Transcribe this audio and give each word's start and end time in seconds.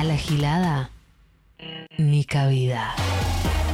A 0.00 0.02
la 0.02 0.16
gilada, 0.16 0.90
ni 1.98 2.24
cabida. 2.24 2.94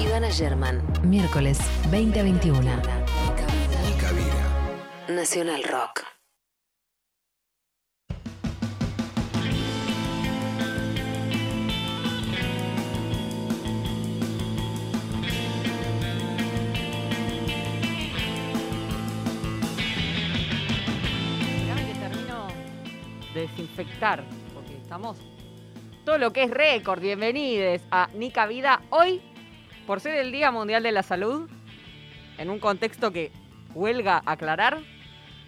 Ivana 0.00 0.28
German, 0.28 0.82
miércoles 1.04 1.56
20 1.92 2.18
a 2.18 2.22
21. 2.24 2.62
Ni 2.62 3.92
cabida. 3.94 5.14
Nacional 5.14 5.62
Rock. 5.62 6.02
Esperame 21.38 21.86
que 21.86 21.98
termino 22.00 22.48
de 23.32 23.40
desinfectar, 23.42 24.24
porque 24.52 24.76
estamos 24.76 25.18
todo 26.06 26.18
lo 26.18 26.32
que 26.32 26.44
es 26.44 26.50
récord. 26.52 27.00
Bienvenidos 27.00 27.82
a 27.90 28.08
Nica 28.14 28.46
Vida. 28.46 28.80
Hoy, 28.90 29.20
por 29.88 30.00
ser 30.00 30.14
el 30.14 30.30
Día 30.30 30.52
Mundial 30.52 30.84
de 30.84 30.92
la 30.92 31.02
Salud, 31.02 31.50
en 32.38 32.48
un 32.48 32.60
contexto 32.60 33.10
que 33.10 33.32
huelga 33.74 34.22
aclarar, 34.24 34.78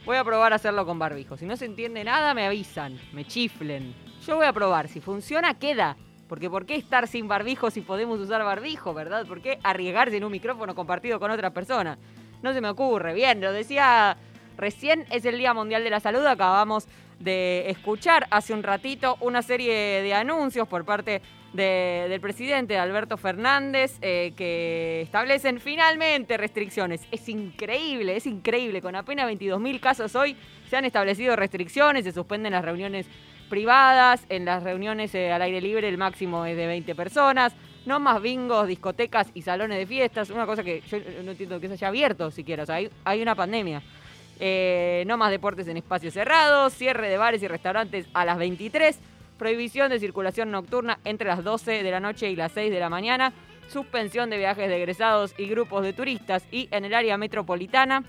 voy 0.04 0.16
a 0.16 0.24
probar 0.24 0.52
a 0.52 0.56
hacerlo 0.56 0.84
con 0.84 0.98
barbijo. 0.98 1.36
Si 1.36 1.46
no 1.46 1.56
se 1.56 1.64
entiende 1.64 2.02
nada, 2.02 2.34
me 2.34 2.44
avisan, 2.44 2.98
me 3.12 3.24
chiflen. 3.24 3.94
Yo 4.26 4.34
voy 4.34 4.46
a 4.46 4.52
probar. 4.52 4.88
Si 4.88 5.00
funciona, 5.00 5.54
queda. 5.60 5.96
Porque 6.28 6.50
¿por 6.50 6.66
qué 6.66 6.74
estar 6.74 7.06
sin 7.06 7.28
barbijo 7.28 7.70
si 7.70 7.80
podemos 7.80 8.18
usar 8.18 8.42
barbijo, 8.42 8.92
verdad? 8.92 9.26
¿Por 9.26 9.40
qué 9.40 9.60
arriesgarse 9.62 10.16
en 10.16 10.24
un 10.24 10.32
micrófono 10.32 10.74
compartido 10.74 11.20
con 11.20 11.30
otras 11.30 11.52
personas? 11.52 11.98
No 12.42 12.52
se 12.52 12.60
me 12.60 12.68
ocurre. 12.68 13.14
Bien, 13.14 13.40
lo 13.40 13.52
decía 13.52 14.16
recién, 14.56 15.06
es 15.12 15.24
el 15.24 15.38
Día 15.38 15.54
Mundial 15.54 15.84
de 15.84 15.90
la 15.90 16.00
Salud. 16.00 16.26
Acabamos 16.26 16.88
de 17.18 17.68
escuchar 17.70 18.26
hace 18.30 18.52
un 18.54 18.62
ratito 18.62 19.16
una 19.20 19.42
serie 19.42 19.74
de 20.02 20.14
anuncios 20.14 20.68
por 20.68 20.84
parte 20.84 21.20
de- 21.52 22.06
del 22.08 22.20
presidente 22.20 22.76
Alberto 22.78 23.16
Fernández 23.16 23.98
eh, 24.02 24.32
que 24.36 25.00
establecen 25.02 25.60
finalmente 25.60 26.36
restricciones. 26.36 27.00
Es 27.10 27.28
increíble, 27.28 28.16
es 28.16 28.26
increíble. 28.26 28.82
Con 28.82 28.94
apenas 28.94 29.26
22.000 29.30 29.80
casos 29.80 30.14
hoy 30.14 30.36
se 30.68 30.76
han 30.76 30.84
establecido 30.84 31.34
restricciones, 31.36 32.04
se 32.04 32.12
suspenden 32.12 32.52
las 32.52 32.64
reuniones 32.64 33.06
privadas, 33.48 34.24
en 34.28 34.44
las 34.44 34.62
reuniones 34.62 35.14
eh, 35.14 35.32
al 35.32 35.40
aire 35.42 35.60
libre 35.62 35.88
el 35.88 35.96
máximo 35.96 36.44
es 36.44 36.54
de 36.56 36.66
20 36.66 36.94
personas, 36.94 37.54
no 37.86 37.98
más 37.98 38.20
bingos, 38.20 38.68
discotecas 38.68 39.30
y 39.32 39.40
salones 39.40 39.78
de 39.78 39.86
fiestas, 39.86 40.28
una 40.28 40.44
cosa 40.44 40.62
que 40.62 40.82
yo 40.82 40.98
no 41.24 41.30
entiendo 41.30 41.58
que 41.58 41.68
se 41.68 41.72
haya 41.72 41.88
abierto 41.88 42.30
siquiera, 42.30 42.64
o 42.64 42.66
sea, 42.66 42.74
hay, 42.74 42.90
hay 43.04 43.22
una 43.22 43.34
pandemia. 43.34 43.82
Eh, 44.40 45.04
no 45.06 45.16
más 45.16 45.30
deportes 45.30 45.66
en 45.68 45.76
espacios 45.76 46.14
cerrados, 46.14 46.72
cierre 46.72 47.08
de 47.08 47.18
bares 47.18 47.42
y 47.42 47.48
restaurantes 47.48 48.06
a 48.14 48.24
las 48.24 48.38
23, 48.38 48.98
prohibición 49.36 49.90
de 49.90 49.98
circulación 49.98 50.50
nocturna 50.50 50.98
entre 51.04 51.28
las 51.28 51.42
12 51.42 51.82
de 51.82 51.90
la 51.90 52.00
noche 52.00 52.30
y 52.30 52.36
las 52.36 52.52
6 52.52 52.70
de 52.70 52.80
la 52.80 52.88
mañana, 52.88 53.32
suspensión 53.68 54.30
de 54.30 54.38
viajes 54.38 54.68
de 54.68 54.76
egresados 54.76 55.34
y 55.38 55.46
grupos 55.46 55.82
de 55.82 55.92
turistas 55.92 56.44
y 56.50 56.68
en 56.70 56.84
el 56.84 56.94
área 56.94 57.18
metropolitana, 57.18 58.04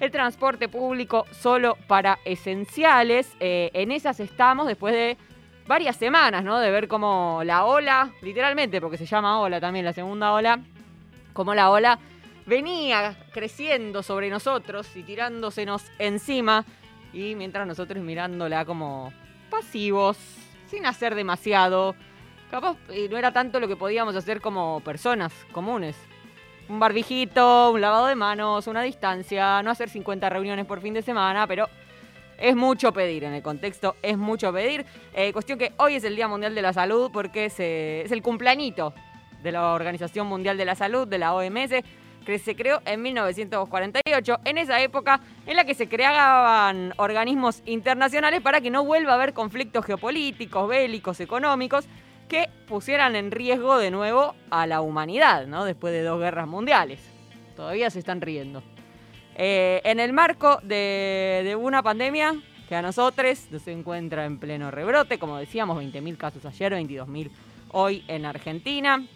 el 0.00 0.10
transporte 0.10 0.68
público 0.68 1.26
solo 1.30 1.76
para 1.86 2.18
esenciales. 2.24 3.30
Eh, 3.40 3.70
en 3.72 3.92
esas 3.92 4.20
estamos 4.20 4.66
después 4.66 4.94
de 4.94 5.16
varias 5.66 5.96
semanas, 5.96 6.44
¿no? 6.44 6.58
De 6.58 6.70
ver 6.70 6.88
cómo 6.88 7.42
la 7.44 7.64
ola, 7.64 8.10
literalmente, 8.22 8.80
porque 8.80 8.98
se 8.98 9.06
llama 9.06 9.40
ola 9.40 9.60
también 9.60 9.84
la 9.84 9.92
segunda 9.92 10.32
ola, 10.32 10.60
como 11.32 11.54
la 11.54 11.70
ola 11.70 11.98
venía 12.46 13.16
creciendo 13.32 14.02
sobre 14.02 14.30
nosotros 14.30 14.94
y 14.96 15.02
tirándosenos 15.02 15.84
encima, 15.98 16.64
y 17.12 17.34
mientras 17.34 17.66
nosotros 17.66 18.02
mirándola 18.02 18.64
como 18.64 19.12
pasivos, 19.50 20.16
sin 20.68 20.86
hacer 20.86 21.14
demasiado. 21.14 21.94
Capaz 22.50 22.76
eh, 22.90 23.08
no 23.10 23.16
era 23.16 23.32
tanto 23.32 23.58
lo 23.58 23.66
que 23.68 23.76
podíamos 23.76 24.14
hacer 24.14 24.40
como 24.40 24.80
personas 24.80 25.32
comunes. 25.52 25.96
Un 26.68 26.78
barbijito, 26.78 27.70
un 27.72 27.80
lavado 27.80 28.06
de 28.06 28.14
manos, 28.14 28.66
una 28.66 28.82
distancia, 28.82 29.62
no 29.62 29.70
hacer 29.70 29.88
50 29.88 30.28
reuniones 30.28 30.66
por 30.66 30.80
fin 30.80 30.94
de 30.94 31.02
semana, 31.02 31.46
pero 31.46 31.68
es 32.38 32.54
mucho 32.54 32.92
pedir 32.92 33.24
en 33.24 33.32
el 33.32 33.42
contexto, 33.42 33.96
es 34.02 34.18
mucho 34.18 34.52
pedir. 34.52 34.84
Eh, 35.14 35.32
cuestión 35.32 35.58
que 35.58 35.72
hoy 35.78 35.94
es 35.94 36.04
el 36.04 36.16
Día 36.16 36.28
Mundial 36.28 36.54
de 36.54 36.62
la 36.62 36.72
Salud 36.72 37.10
porque 37.12 37.50
se- 37.50 38.02
es 38.02 38.12
el 38.12 38.20
cumpleañito 38.22 38.92
de 39.42 39.52
la 39.52 39.72
Organización 39.74 40.26
Mundial 40.26 40.56
de 40.56 40.64
la 40.64 40.74
Salud, 40.74 41.06
de 41.08 41.18
la 41.18 41.34
OMS, 41.34 41.82
que 42.26 42.38
se 42.40 42.56
creó 42.56 42.82
en 42.84 43.00
1948, 43.02 44.40
en 44.44 44.58
esa 44.58 44.82
época 44.82 45.20
en 45.46 45.56
la 45.56 45.64
que 45.64 45.74
se 45.74 45.88
creaban 45.88 46.92
organismos 46.96 47.62
internacionales 47.64 48.42
para 48.42 48.60
que 48.60 48.68
no 48.68 48.84
vuelva 48.84 49.12
a 49.12 49.14
haber 49.14 49.32
conflictos 49.32 49.86
geopolíticos, 49.86 50.68
bélicos, 50.68 51.20
económicos, 51.20 51.86
que 52.28 52.50
pusieran 52.66 53.14
en 53.14 53.30
riesgo 53.30 53.78
de 53.78 53.92
nuevo 53.92 54.34
a 54.50 54.66
la 54.66 54.80
humanidad, 54.80 55.46
¿no? 55.46 55.64
Después 55.64 55.92
de 55.92 56.02
dos 56.02 56.18
guerras 56.18 56.48
mundiales. 56.48 57.00
Todavía 57.54 57.88
se 57.90 58.00
están 58.00 58.20
riendo. 58.20 58.62
Eh, 59.36 59.80
en 59.84 60.00
el 60.00 60.12
marco 60.12 60.58
de, 60.64 61.56
una 61.60 61.82
pandemia 61.82 62.34
que 62.68 62.74
a 62.74 62.82
nosotros 62.82 63.38
se 63.62 63.70
encuentra 63.70 64.24
en 64.24 64.38
pleno 64.38 64.72
rebrote, 64.72 65.20
como 65.20 65.36
decíamos, 65.36 65.80
20.000 65.80 66.16
casos 66.16 66.44
ayer, 66.44 66.72
22.000 66.72 67.30
hoy 67.70 68.04
en 68.08 68.26
Argentina. 68.26 69.06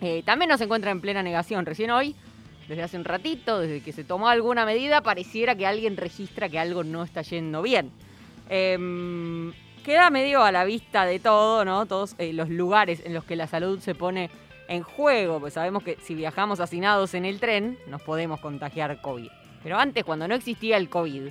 Eh, 0.00 0.22
también 0.24 0.48
nos 0.48 0.60
encuentra 0.62 0.90
en 0.90 1.02
plena 1.02 1.22
negación. 1.22 1.66
Recién 1.66 1.90
hoy, 1.90 2.16
desde 2.68 2.82
hace 2.82 2.96
un 2.96 3.04
ratito, 3.04 3.60
desde 3.60 3.80
que 3.80 3.92
se 3.92 4.04
tomó 4.04 4.28
alguna 4.28 4.64
medida, 4.64 5.02
pareciera 5.02 5.54
que 5.54 5.66
alguien 5.66 5.96
registra 5.96 6.48
que 6.48 6.58
algo 6.58 6.84
no 6.84 7.02
está 7.02 7.22
yendo 7.22 7.62
bien. 7.62 7.90
Em, 8.48 9.52
queda 9.84 10.10
medio 10.10 10.42
a 10.42 10.52
la 10.52 10.64
vista 10.64 11.04
de 11.04 11.18
todo, 11.18 11.64
¿no? 11.64 11.86
Todos 11.86 12.14
eh, 12.18 12.32
los 12.32 12.48
lugares 12.48 13.02
en 13.04 13.14
los 13.14 13.24
que 13.24 13.36
la 13.36 13.46
salud 13.46 13.80
se 13.80 13.94
pone 13.94 14.30
en 14.68 14.82
juego, 14.82 15.40
pues 15.40 15.54
sabemos 15.54 15.82
que 15.82 15.98
si 16.00 16.14
viajamos 16.14 16.60
hacinados 16.60 17.14
en 17.14 17.24
el 17.24 17.38
tren, 17.38 17.78
nos 17.86 18.02
podemos 18.02 18.40
contagiar 18.40 19.00
COVID. 19.00 19.28
Pero 19.62 19.78
antes, 19.78 20.04
cuando 20.04 20.26
no 20.26 20.34
existía 20.34 20.76
el 20.76 20.88
COVID, 20.88 21.28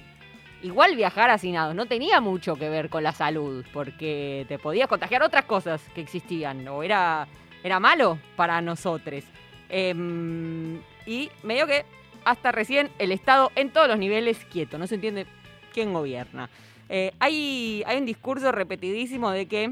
igual 0.63 0.95
viajar 0.95 1.29
hacinados 1.29 1.75
no 1.75 1.85
tenía 1.87 2.21
mucho 2.21 2.55
que 2.55 2.69
ver 2.69 2.89
con 2.89 3.03
la 3.03 3.11
salud, 3.11 3.65
porque 3.73 4.45
te 4.47 4.59
podías 4.59 4.87
contagiar 4.87 5.23
otras 5.23 5.45
cosas 5.45 5.81
que 5.93 6.01
existían, 6.01 6.67
o 6.67 6.83
era, 6.83 7.27
era 7.63 7.79
malo 7.79 8.19
para 8.35 8.61
nosotros. 8.61 9.23
Em, 9.69 10.79
y 11.05 11.29
medio 11.43 11.67
que 11.67 11.85
hasta 12.25 12.51
recién 12.51 12.89
el 12.99 13.11
Estado 13.11 13.51
en 13.55 13.69
todos 13.71 13.87
los 13.87 13.97
niveles 13.99 14.37
quieto, 14.51 14.77
no 14.77 14.87
se 14.87 14.95
entiende 14.95 15.25
quién 15.73 15.93
gobierna. 15.93 16.49
Eh, 16.89 17.11
hay, 17.19 17.83
hay 17.85 17.97
un 17.97 18.05
discurso 18.05 18.51
repetidísimo 18.51 19.31
de 19.31 19.45
que 19.47 19.71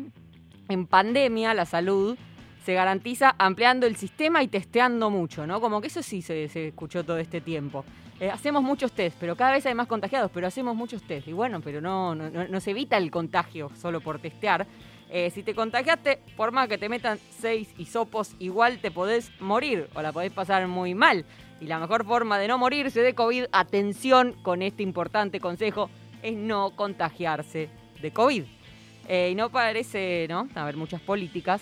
en 0.69 0.86
pandemia 0.88 1.53
la 1.53 1.66
salud 1.66 2.18
se 2.66 2.74
garantiza 2.74 3.36
ampliando 3.38 3.88
el 3.88 3.96
sistema 3.96 4.44
y 4.44 4.47
testeando 4.47 5.09
mucho, 5.09 5.47
¿no? 5.47 5.59
Como 5.62 5.81
que 5.81 5.88
eso 5.88 6.03
sí 6.03 6.22
se, 6.22 6.47
se 6.47 6.68
escuchó 6.69 7.03
todo 7.03 7.18
este 7.18 7.42
tiempo. 7.42 7.84
Eh, 8.19 8.30
hacemos 8.30 8.62
muchos 8.62 8.92
test, 8.92 9.18
pero 9.19 9.36
cada 9.36 9.52
vez 9.53 9.66
hay 9.66 9.74
más 9.74 9.88
contagiados, 9.88 10.30
pero 10.31 10.46
hacemos 10.46 10.75
muchos 10.75 11.02
test. 11.02 11.28
Y 11.28 11.34
bueno, 11.34 11.59
pero 11.62 11.81
no, 11.81 12.13
no, 12.13 12.30
no- 12.30 12.59
se 12.59 12.69
evita 12.72 12.98
el 12.98 13.09
contagio 13.09 13.72
solo 13.75 14.00
por 14.00 14.19
testear. 14.19 14.68
Eh, 15.14 15.30
si 15.30 15.44
te 15.44 15.54
contagiaste, 15.54 16.20
por 16.38 16.54
más 16.54 16.70
que 16.70 16.78
te 16.78 16.88
metan 16.88 17.20
seis 17.38 17.68
hisopos, 17.78 18.34
igual 18.40 18.80
te 18.80 18.92
podés 18.92 19.30
morir 19.42 19.90
o 19.94 20.02
la 20.02 20.14
podés 20.14 20.32
pasar 20.32 20.66
muy 20.70 20.96
mal. 20.96 21.26
Y 21.60 21.66
la 21.66 21.80
mejor 21.80 22.06
forma 22.06 22.40
de 22.40 22.48
no 22.48 22.58
morirse 22.58 23.02
de 23.02 23.14
COVID, 23.14 23.46
atención 23.52 24.34
con 24.42 24.62
este 24.62 24.84
importante 24.84 25.42
consejo, 25.42 25.90
es 26.24 26.34
no 26.38 26.72
contagiarse 26.78 27.68
de 28.02 28.12
COVID. 28.12 28.44
Eh, 29.10 29.30
y 29.32 29.36
no 29.36 29.50
parece, 29.50 30.28
¿no? 30.30 30.48
Haber 30.56 30.78
muchas 30.78 31.02
políticas 31.02 31.62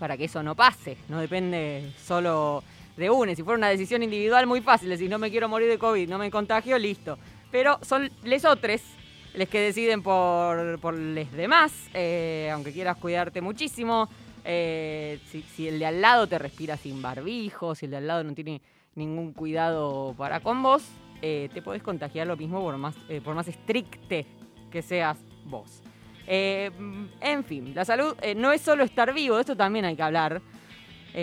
para 0.00 0.16
que 0.16 0.24
eso 0.24 0.42
no 0.42 0.56
pase. 0.56 0.96
No 1.08 1.20
depende 1.20 1.92
solo 2.02 2.64
de 2.96 3.08
uno. 3.10 3.32
Si 3.36 3.44
fuera 3.44 3.58
una 3.58 3.68
decisión 3.68 4.02
individual 4.02 4.48
muy 4.48 4.60
fácil, 4.60 4.88
decir 4.88 5.08
no 5.08 5.18
me 5.18 5.30
quiero 5.30 5.48
morir 5.48 5.68
de 5.68 5.78
COVID, 5.78 6.08
no 6.08 6.18
me 6.18 6.32
contagio, 6.32 6.76
listo. 6.78 7.16
Pero 7.52 7.78
son 7.82 8.10
les 9.36 9.48
que 9.50 9.60
deciden 9.60 10.02
por, 10.02 10.80
por 10.80 10.94
los 10.94 11.32
demás, 11.32 11.72
eh, 11.92 12.50
aunque 12.52 12.72
quieras 12.72 12.96
cuidarte 12.96 13.40
muchísimo. 13.40 14.08
eh, 14.44 15.18
si, 15.54 15.68
el 15.68 15.78
de 15.78 15.86
al 15.86 16.00
lado 16.00 16.26
te 16.26 16.38
respira 16.38 16.76
sin 16.76 17.02
barbijo, 17.02 17.74
si 17.74 17.84
el 17.84 17.90
de 17.90 17.96
al 17.98 18.06
lado 18.06 18.24
no 18.24 18.32
tiene 18.32 18.62
ningún 18.94 19.32
cuidado 19.32 20.14
para 20.16 20.40
con 20.40 20.62
vos, 20.62 20.82
eh, 21.20 21.50
te 21.52 21.60
podés 21.60 21.82
contagiar 21.82 22.26
lo 22.26 22.36
mismo 22.36 22.60
por 22.62 22.78
más, 22.78 22.94
por 23.22 23.34
más 23.34 23.46
estricte 23.48 24.26
que 24.70 24.82
seas 24.82 25.18
vos. 25.44 25.82
En 26.28 27.44
fin, 27.44 27.72
la 27.74 27.84
salud 27.84 28.16
no 28.36 28.52
es 28.52 28.60
solo 28.60 28.82
estar 28.84 29.12
vivo, 29.14 29.36
de 29.36 29.42
esto 29.42 29.56
también 29.56 29.84
hay 29.84 29.94
que 29.94 30.02
hablar. 30.02 30.40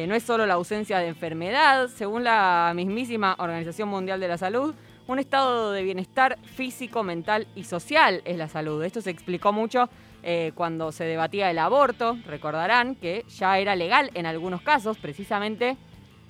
No 0.07 0.15
es 0.15 0.23
solo 0.23 0.45
la 0.45 0.53
ausencia 0.53 0.99
de 0.99 1.07
enfermedad, 1.07 1.89
según 1.89 2.23
la 2.23 2.71
mismísima 2.73 3.35
Organización 3.37 3.89
Mundial 3.89 4.19
de 4.21 4.27
la 4.29 4.37
Salud, 4.37 4.73
un 5.07 5.19
estado 5.19 5.71
de 5.71 5.83
bienestar 5.83 6.37
físico, 6.43 7.03
mental 7.03 7.47
y 7.55 7.65
social 7.65 8.21
es 8.25 8.37
la 8.37 8.47
salud. 8.47 8.83
Esto 8.83 9.01
se 9.01 9.09
explicó 9.09 9.51
mucho 9.51 9.89
eh, 10.23 10.51
cuando 10.55 10.91
se 10.91 11.03
debatía 11.03 11.51
el 11.51 11.59
aborto. 11.59 12.17
Recordarán 12.25 12.95
que 12.95 13.25
ya 13.27 13.59
era 13.59 13.75
legal 13.75 14.11
en 14.13 14.25
algunos 14.25 14.61
casos, 14.61 14.97
precisamente 14.97 15.77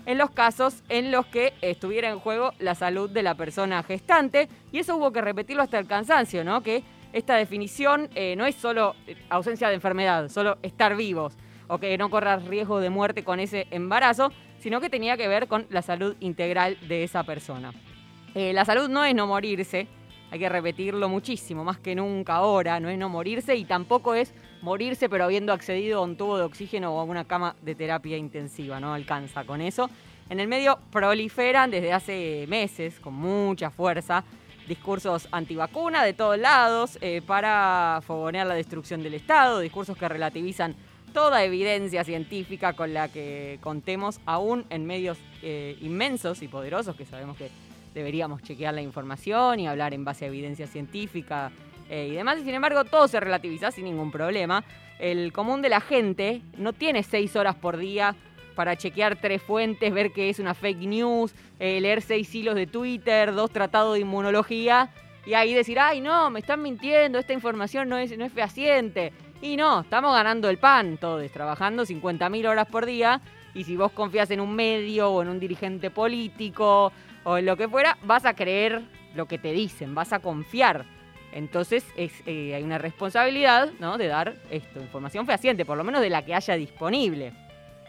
en 0.05 0.17
los 0.17 0.31
casos 0.31 0.83
en 0.89 1.11
los 1.11 1.25
que 1.27 1.53
estuviera 1.61 2.09
en 2.09 2.19
juego 2.19 2.51
la 2.59 2.75
salud 2.75 3.09
de 3.09 3.23
la 3.23 3.35
persona 3.35 3.83
gestante. 3.83 4.49
Y 4.71 4.79
eso 4.79 4.97
hubo 4.97 5.11
que 5.11 5.21
repetirlo 5.21 5.61
hasta 5.61 5.79
el 5.79 5.87
cansancio, 5.87 6.43
¿no? 6.43 6.61
Que 6.63 6.83
esta 7.13 7.35
definición 7.35 8.09
eh, 8.15 8.35
no 8.35 8.45
es 8.45 8.55
solo 8.55 8.95
ausencia 9.29 9.69
de 9.69 9.75
enfermedad, 9.75 10.29
solo 10.29 10.57
estar 10.63 10.95
vivos. 10.95 11.37
o 11.69 11.77
que 11.77 11.97
no 11.97 12.09
corras 12.09 12.45
riesgo 12.45 12.81
de 12.81 12.89
muerte 12.89 13.23
con 13.23 13.39
ese 13.39 13.67
embarazo, 13.71 14.33
sino 14.59 14.81
que 14.81 14.89
tenía 14.89 15.15
que 15.15 15.29
ver 15.29 15.47
con 15.47 15.65
la 15.69 15.81
salud 15.81 16.15
integral 16.19 16.77
de 16.87 17.05
esa 17.05 17.23
persona. 17.23 17.71
Eh, 18.35 18.51
la 18.53 18.65
salud 18.65 18.89
no 18.89 19.03
es 19.05 19.13
no 19.13 19.27
morirse, 19.27 19.87
hay 20.31 20.39
que 20.39 20.49
repetirlo 20.49 21.07
muchísimo, 21.07 21.63
más 21.63 21.77
que 21.77 21.93
nunca 21.93 22.35
ahora, 22.35 22.79
no 22.79 22.89
es 22.89 22.97
no 22.97 23.07
morirse 23.07 23.55
y 23.55 23.65
tampoco 23.65 24.15
es 24.15 24.33
morirse 24.63 25.07
pero 25.07 25.25
habiendo 25.25 25.53
accedido 25.53 25.99
a 25.99 26.03
un 26.03 26.17
tubo 26.17 26.39
de 26.39 26.43
oxígeno 26.43 26.95
o 26.95 26.99
a 26.99 27.03
una 27.03 27.25
cama 27.25 27.55
de 27.61 27.75
terapia 27.75 28.17
intensiva, 28.17 28.79
no 28.79 28.93
alcanza 28.93 29.43
con 29.43 29.61
eso. 29.61 29.89
En 30.29 30.39
el 30.39 30.47
medio 30.47 30.79
proliferan 30.91 31.69
desde 31.69 31.93
hace 31.93 32.45
meses, 32.47 32.99
con 32.99 33.13
mucha 33.13 33.69
fuerza, 33.69 34.23
discursos 34.67 35.27
antivacuna 35.31 36.03
de 36.03 36.13
todos 36.13 36.39
lados 36.39 36.97
eh, 37.01 37.21
para 37.25 38.01
fogonear 38.07 38.47
la 38.47 38.55
destrucción 38.55 39.03
del 39.03 39.13
Estado, 39.13 39.59
discursos 39.59 39.95
que 39.95 40.09
relativizan 40.09 40.75
toda 41.13 41.43
evidencia 41.43 42.03
científica 42.03 42.73
con 42.73 42.93
la 42.93 43.09
que 43.09 43.59
contemos, 43.61 44.19
aún 44.25 44.65
en 44.71 44.85
medios 44.87 45.19
eh, 45.43 45.77
inmensos 45.81 46.41
y 46.41 46.47
poderosos 46.47 46.95
que 46.95 47.05
sabemos 47.05 47.37
que 47.37 47.49
deberíamos 47.93 48.41
chequear 48.41 48.73
la 48.73 48.81
información 48.81 49.59
y 49.59 49.67
hablar 49.67 49.93
en 49.93 50.05
base 50.05 50.25
a 50.25 50.27
evidencia 50.27 50.67
científica 50.67 51.51
eh, 51.89 52.07
y 52.11 52.15
demás. 52.15 52.39
Y 52.39 52.43
sin 52.43 52.53
embargo, 52.53 52.83
todo 52.85 53.07
se 53.07 53.19
relativiza 53.19 53.71
sin 53.71 53.85
ningún 53.85 54.11
problema. 54.11 54.63
El 54.99 55.33
común 55.33 55.61
de 55.61 55.69
la 55.69 55.81
gente 55.81 56.41
no 56.57 56.73
tiene 56.73 57.03
seis 57.03 57.35
horas 57.35 57.55
por 57.55 57.77
día 57.77 58.15
para 58.55 58.75
chequear 58.75 59.15
tres 59.15 59.41
fuentes, 59.41 59.93
ver 59.93 60.11
que 60.11 60.29
es 60.29 60.39
una 60.39 60.53
fake 60.53 60.85
news, 60.85 61.33
eh, 61.59 61.81
leer 61.81 62.01
seis 62.01 62.33
hilos 62.33 62.55
de 62.55 62.67
Twitter, 62.67 63.33
dos 63.33 63.51
tratados 63.51 63.95
de 63.95 64.01
inmunología 64.01 64.91
y 65.25 65.33
ahí 65.33 65.53
decir, 65.53 65.79
ay 65.79 66.01
no, 66.01 66.29
me 66.29 66.39
están 66.39 66.61
mintiendo, 66.61 67.17
esta 67.17 67.33
información 67.33 67.89
no 67.89 67.97
es, 67.97 68.15
no 68.17 68.25
es 68.25 68.31
fehaciente. 68.31 69.13
Y 69.41 69.57
no, 69.57 69.81
estamos 69.81 70.13
ganando 70.13 70.49
el 70.49 70.57
pan 70.57 70.97
todos, 70.97 71.29
trabajando 71.31 71.83
50.000 71.83 72.47
horas 72.47 72.67
por 72.67 72.85
día 72.85 73.21
y 73.53 73.63
si 73.63 73.75
vos 73.75 73.91
confías 73.91 74.31
en 74.31 74.39
un 74.39 74.55
medio 74.55 75.09
o 75.09 75.21
en 75.21 75.29
un 75.29 75.39
dirigente 75.39 75.89
político 75.89 76.91
o 77.23 77.37
en 77.37 77.45
lo 77.45 77.57
que 77.57 77.67
fuera, 77.67 77.97
vas 78.03 78.25
a 78.25 78.35
creer 78.35 78.81
lo 79.15 79.27
que 79.27 79.37
te 79.37 79.51
dicen, 79.51 79.95
vas 79.95 80.13
a 80.13 80.19
confiar. 80.19 80.85
Entonces 81.31 81.83
es, 81.97 82.11
eh, 82.25 82.53
hay 82.55 82.63
una 82.63 82.77
responsabilidad 82.77 83.71
¿no? 83.79 83.97
de 83.97 84.07
dar 84.07 84.35
esto, 84.51 84.79
información 84.79 85.25
fehaciente, 85.25 85.65
por 85.65 85.77
lo 85.77 85.83
menos 85.83 86.01
de 86.01 86.09
la 86.09 86.23
que 86.23 86.35
haya 86.35 86.55
disponible. 86.55 87.33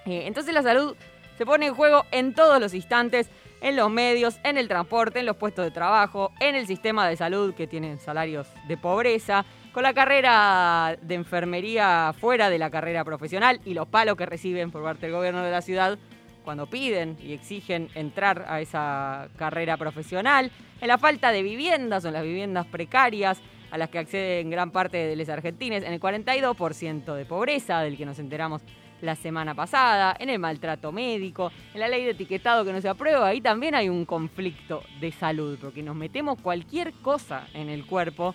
Eh, 0.06 0.24
entonces 0.26 0.54
la 0.54 0.62
salud 0.62 0.96
se 1.36 1.44
pone 1.44 1.66
en 1.66 1.74
juego 1.74 2.04
en 2.10 2.34
todos 2.34 2.60
los 2.60 2.74
instantes, 2.74 3.28
en 3.60 3.76
los 3.76 3.90
medios, 3.90 4.38
en 4.44 4.58
el 4.58 4.68
transporte, 4.68 5.20
en 5.20 5.26
los 5.26 5.36
puestos 5.36 5.64
de 5.64 5.70
trabajo, 5.70 6.32
en 6.40 6.54
el 6.54 6.66
sistema 6.66 7.08
de 7.08 7.16
salud 7.16 7.54
que 7.54 7.66
tienen 7.66 7.98
salarios 7.98 8.46
de 8.68 8.76
pobreza, 8.76 9.44
con 9.72 9.82
la 9.82 9.92
carrera 9.92 10.96
de 11.02 11.14
enfermería 11.14 12.14
fuera 12.18 12.48
de 12.48 12.58
la 12.58 12.70
carrera 12.70 13.04
profesional 13.04 13.60
y 13.64 13.74
los 13.74 13.88
palos 13.88 14.16
que 14.16 14.26
reciben 14.26 14.70
por 14.70 14.82
parte 14.84 15.06
del 15.06 15.14
gobierno 15.14 15.42
de 15.42 15.50
la 15.50 15.62
ciudad 15.62 15.98
cuando 16.44 16.66
piden 16.66 17.16
y 17.20 17.32
exigen 17.32 17.88
entrar 17.94 18.44
a 18.48 18.60
esa 18.60 19.28
carrera 19.36 19.76
profesional, 19.76 20.50
en 20.80 20.88
la 20.88 20.98
falta 20.98 21.32
de 21.32 21.42
viviendas 21.42 22.04
o 22.04 22.08
en 22.08 22.14
las 22.14 22.22
viviendas 22.22 22.66
precarias 22.66 23.40
a 23.70 23.78
las 23.78 23.88
que 23.88 23.98
acceden 23.98 24.50
gran 24.50 24.70
parte 24.70 24.98
de 24.98 25.16
los 25.16 25.28
argentines, 25.28 25.82
en 25.82 25.92
el 25.92 26.00
42% 26.00 27.14
de 27.14 27.24
pobreza, 27.24 27.80
del 27.80 27.96
que 27.96 28.06
nos 28.06 28.18
enteramos 28.20 28.62
la 29.00 29.16
semana 29.16 29.54
pasada, 29.54 30.16
en 30.18 30.30
el 30.30 30.38
maltrato 30.38 30.92
médico, 30.92 31.50
en 31.72 31.80
la 31.80 31.88
ley 31.88 32.04
de 32.04 32.10
etiquetado 32.10 32.64
que 32.64 32.72
no 32.72 32.80
se 32.80 32.88
aprueba, 32.88 33.26
ahí 33.26 33.40
también 33.40 33.74
hay 33.74 33.88
un 33.88 34.04
conflicto 34.04 34.82
de 35.00 35.10
salud, 35.12 35.58
porque 35.60 35.82
nos 35.82 35.96
metemos 35.96 36.40
cualquier 36.40 36.92
cosa 37.02 37.48
en 37.52 37.68
el 37.68 37.84
cuerpo 37.86 38.34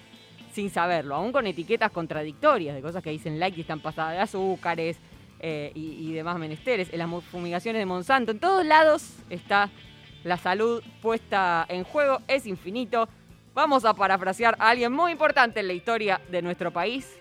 sin 0.52 0.70
saberlo, 0.70 1.16
aún 1.16 1.32
con 1.32 1.48
etiquetas 1.48 1.92
contradictorias 1.92 2.76
de 2.76 2.82
cosas 2.82 3.04
que 3.04 3.12
dicen 3.12 3.40
like 3.40 3.58
y 3.58 3.62
están 3.62 3.80
pasadas 3.80 4.14
de 4.14 4.20
azúcares, 4.20 4.98
eh, 5.40 5.72
y, 5.74 6.12
demás 6.14 6.38
menesteres, 6.38 6.90
en 6.92 7.00
las 7.00 7.10
fumigaciones 7.26 7.80
de 7.80 7.86
Monsanto, 7.86 8.32
en 8.32 8.40
todos 8.40 8.66
lados 8.66 9.16
está 9.30 9.70
la 10.24 10.38
salud 10.38 10.84
puesta 11.02 11.66
en 11.70 11.84
juego, 11.84 12.20
es 12.28 12.46
infinito. 12.46 13.08
Vamos 13.54 13.86
a 13.86 13.94
parafrasear 13.94 14.56
a 14.60 14.70
alguien 14.70 14.92
muy 14.92 15.14
importante 15.14 15.62
en 15.62 15.68
la 15.68 15.74
historia 15.74 16.20
de 16.30 16.42
nuestro 16.42 16.72
país. 16.72 17.18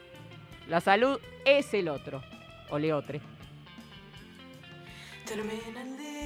La 0.68 0.80
salud 0.80 1.20
es 1.44 1.72
el 1.74 1.88
otro, 1.88 2.22
o 2.70 2.78
leotre. 2.78 3.20
Termina 5.24 5.82
el 5.82 5.96
día, 5.96 6.24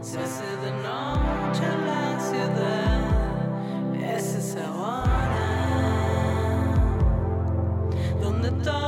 se 0.00 0.18
hace 0.18 0.56
de 0.56 0.72
noche 0.72 1.62
la 1.86 2.20
ciudad, 2.20 2.85
todo 8.50 8.86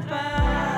parte 0.00 0.77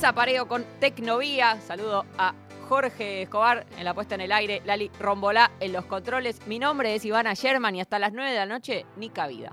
vamos 0.00 0.04
a 0.04 0.08
Ibiza 0.08 0.12
Pareo 0.14 0.48
con 0.48 0.64
Tecnovía. 0.80 1.60
Saludo 1.66 2.04
a 2.18 2.34
Jorge 2.68 3.22
Escobar 3.22 3.66
en 3.76 3.84
la 3.84 3.94
puesta 3.94 4.14
en 4.14 4.20
el 4.22 4.32
aire, 4.32 4.62
Lali 4.64 4.90
Rombolá 4.98 5.50
en 5.60 5.72
los 5.72 5.84
controles. 5.86 6.38
Mi 6.46 6.58
nombre 6.58 6.94
es 6.94 7.04
Ivana 7.04 7.34
Sherman 7.34 7.74
y 7.76 7.80
hasta 7.80 7.98
las 7.98 8.12
9 8.12 8.30
de 8.30 8.36
la 8.36 8.46
noche, 8.46 8.86
ni 8.96 9.10
cabida. 9.10 9.52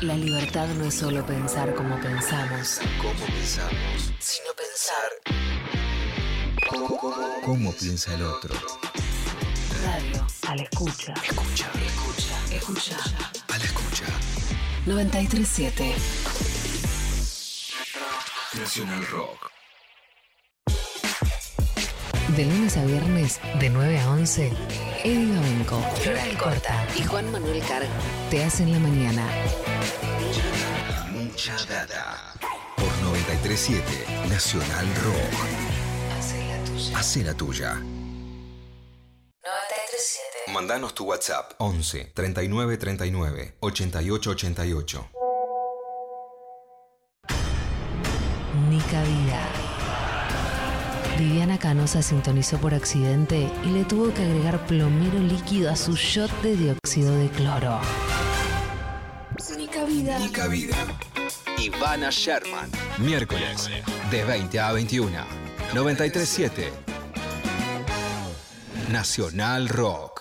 La 0.00 0.14
libertad 0.14 0.68
no 0.68 0.84
es 0.84 0.94
solo 0.94 1.26
pensar 1.26 1.74
como 1.74 1.98
pensamos, 2.00 2.80
¿Cómo 3.02 3.26
pensamos? 3.26 4.12
sino 4.20 4.48
pensar. 4.56 5.10
¿Cómo, 6.70 6.96
cómo- 6.98 7.16
cómo 7.44 7.72
piensa 7.72 8.14
el 8.14 8.22
otro? 8.22 8.54
Radio 9.84 10.24
a 10.46 10.54
la 10.56 10.62
escucha. 10.62 11.14
Escucha, 11.14 11.66
Escucha, 11.84 12.36
escucha. 12.54 12.96
a 13.48 13.58
la 13.58 13.64
escucha. 13.64 14.04
937. 14.86 15.94
Nacional 18.58 19.06
Rock. 19.06 19.50
De 22.36 22.44
lunes 22.44 22.76
a 22.76 22.84
viernes, 22.84 23.40
de 23.60 23.70
9 23.70 24.00
a 24.00 24.10
11, 24.10 24.52
Eddie 25.04 25.32
Gabenco, 25.34 25.80
Floral 26.02 26.36
Corta 26.36 26.86
y 26.96 27.02
Juan 27.04 27.30
Manuel 27.30 27.62
Carg 27.66 27.88
te 28.30 28.44
hacen 28.44 28.70
la 28.72 28.78
mañana. 28.78 29.26
Mucha 31.12 31.56
data. 31.66 32.34
Por 32.76 32.86
937 33.02 34.28
Nacional 34.28 34.86
Rock. 35.04 35.34
Hace 36.18 36.44
la 36.46 36.64
tuya. 36.64 36.98
Hace 36.98 37.24
la 37.24 37.34
tuya. 37.34 37.74
937. 37.74 40.52
Mandanos 40.52 40.94
tu 40.94 41.04
WhatsApp 41.04 41.52
11 41.58 42.12
39 42.14 42.76
39 42.76 43.56
88 43.60 44.30
88. 44.30 45.08
Ni 48.78 48.84
cabida. 48.84 49.40
Viviana 51.18 51.58
Canosa 51.58 52.00
sintonizó 52.00 52.58
por 52.58 52.74
accidente 52.74 53.50
y 53.64 53.70
le 53.70 53.84
tuvo 53.84 54.14
que 54.14 54.22
agregar 54.22 54.64
plomero 54.68 55.18
líquido 55.18 55.68
a 55.68 55.74
su 55.74 55.96
shot 55.96 56.30
de 56.42 56.56
dióxido 56.56 57.12
de 57.16 57.28
cloro. 57.30 57.80
Ni 59.56 59.66
cabida. 59.66 60.18
Nica 60.20 60.46
Vida. 60.46 60.76
Ivana 61.58 62.10
Sherman. 62.10 62.70
Miércoles, 62.98 63.68
de 64.12 64.24
20 64.24 64.60
a 64.60 64.70
21. 64.70 65.10
937 65.74 66.72
Nacional 68.92 69.68
Rock. 69.68 70.17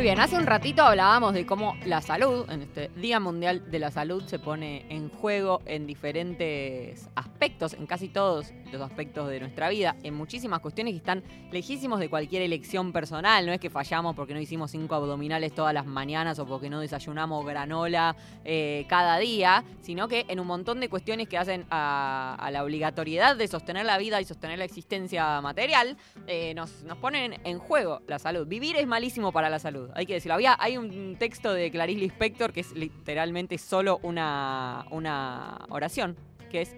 Muy 0.00 0.06
bien, 0.06 0.18
hace 0.18 0.38
un 0.38 0.46
ratito 0.46 0.82
hablábamos 0.82 1.34
de 1.34 1.44
cómo 1.44 1.76
la 1.84 2.00
salud, 2.00 2.48
en 2.48 2.62
este 2.62 2.90
Día 2.96 3.20
Mundial 3.20 3.70
de 3.70 3.78
la 3.78 3.90
Salud, 3.90 4.24
se 4.24 4.38
pone 4.38 4.86
en 4.88 5.10
juego 5.10 5.60
en 5.66 5.86
diferentes 5.86 7.10
aspectos, 7.14 7.29
en 7.42 7.86
casi 7.86 8.08
todos 8.08 8.52
los 8.70 8.82
aspectos 8.82 9.26
de 9.30 9.40
nuestra 9.40 9.70
vida, 9.70 9.96
en 10.02 10.12
muchísimas 10.12 10.60
cuestiones 10.60 10.92
que 10.92 10.98
están 10.98 11.24
lejísimos 11.50 11.98
de 11.98 12.10
cualquier 12.10 12.42
elección 12.42 12.92
personal. 12.92 13.46
No 13.46 13.52
es 13.52 13.58
que 13.58 13.70
fallamos 13.70 14.14
porque 14.14 14.34
no 14.34 14.40
hicimos 14.40 14.72
cinco 14.72 14.94
abdominales 14.94 15.54
todas 15.54 15.72
las 15.72 15.86
mañanas 15.86 16.38
o 16.38 16.46
porque 16.46 16.68
no 16.68 16.80
desayunamos 16.80 17.46
granola 17.46 18.14
eh, 18.44 18.84
cada 18.90 19.16
día, 19.18 19.64
sino 19.80 20.06
que 20.06 20.26
en 20.28 20.38
un 20.38 20.46
montón 20.46 20.80
de 20.80 20.90
cuestiones 20.90 21.28
que 21.28 21.38
hacen 21.38 21.64
a, 21.70 22.50
la 22.52 22.62
obligatoriedad 22.62 23.36
de 23.36 23.48
sostener 23.48 23.86
la 23.86 23.96
vida 23.96 24.20
y 24.20 24.26
sostener 24.26 24.58
la 24.58 24.66
existencia 24.66 25.40
material, 25.40 25.96
eh, 26.26 26.52
nos, 26.52 26.82
nos 26.82 26.98
ponen 26.98 27.40
en 27.44 27.58
juego 27.58 28.02
la 28.06 28.18
salud. 28.18 28.46
Vivir 28.46 28.76
es 28.76 28.86
malísimo 28.86 29.32
para 29.32 29.48
la 29.48 29.58
salud, 29.58 29.88
hay 29.94 30.04
que 30.04 30.12
decirlo. 30.12 30.34
Había, 30.34 30.56
hay 30.60 30.76
un 30.76 31.16
texto 31.18 31.54
de 31.54 31.70
Clarice 31.70 32.00
Lispector 32.00 32.52
que 32.52 32.60
es 32.60 32.72
literalmente 32.72 33.56
solo 33.56 33.98
una, 34.02 34.84
una 34.90 35.64
oración, 35.70 36.16
que 36.50 36.62
es 36.62 36.76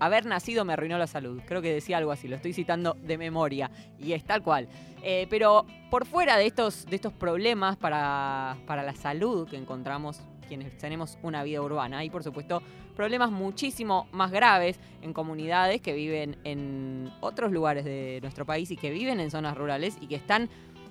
haber 0.00 0.26
nacido 0.26 0.64
me 0.64 0.72
arruinó 0.72 0.98
la 0.98 1.06
salud. 1.06 1.40
Creo 1.46 1.62
que 1.62 1.72
decía 1.72 1.98
algo 1.98 2.10
así, 2.10 2.26
lo 2.26 2.36
estoy 2.36 2.52
citando 2.52 2.94
de 2.94 3.18
memoria 3.18 3.70
y 3.98 4.12
es 4.12 4.24
tal 4.24 4.42
cual. 4.42 4.68
Eh, 5.02 5.26
pero 5.30 5.66
por 5.90 6.06
fuera 6.06 6.36
de 6.36 6.46
estos, 6.46 6.86
de 6.86 6.96
estos 6.96 7.12
problemas 7.12 7.76
para, 7.76 8.56
para 8.66 8.82
la 8.82 8.94
salud 8.94 9.48
que 9.48 9.56
encontramos 9.56 10.20
quienes 10.48 10.76
tenemos 10.78 11.16
una 11.22 11.44
vida 11.44 11.62
urbana, 11.62 11.98
hay 11.98 12.10
por 12.10 12.24
supuesto 12.24 12.60
problemas 12.96 13.30
muchísimo 13.30 14.08
más 14.10 14.32
graves 14.32 14.80
en 15.00 15.12
comunidades 15.12 15.80
que 15.80 15.92
viven 15.92 16.36
en 16.44 17.10
otros 17.20 17.52
lugares 17.52 17.84
de 17.84 18.18
nuestro 18.20 18.44
país 18.44 18.70
y 18.72 18.76
que 18.76 18.90
viven 18.90 19.20
en 19.20 19.30
zonas 19.30 19.56
rurales 19.56 19.96
y 20.00 20.08
que 20.08 20.16
están 20.16 20.50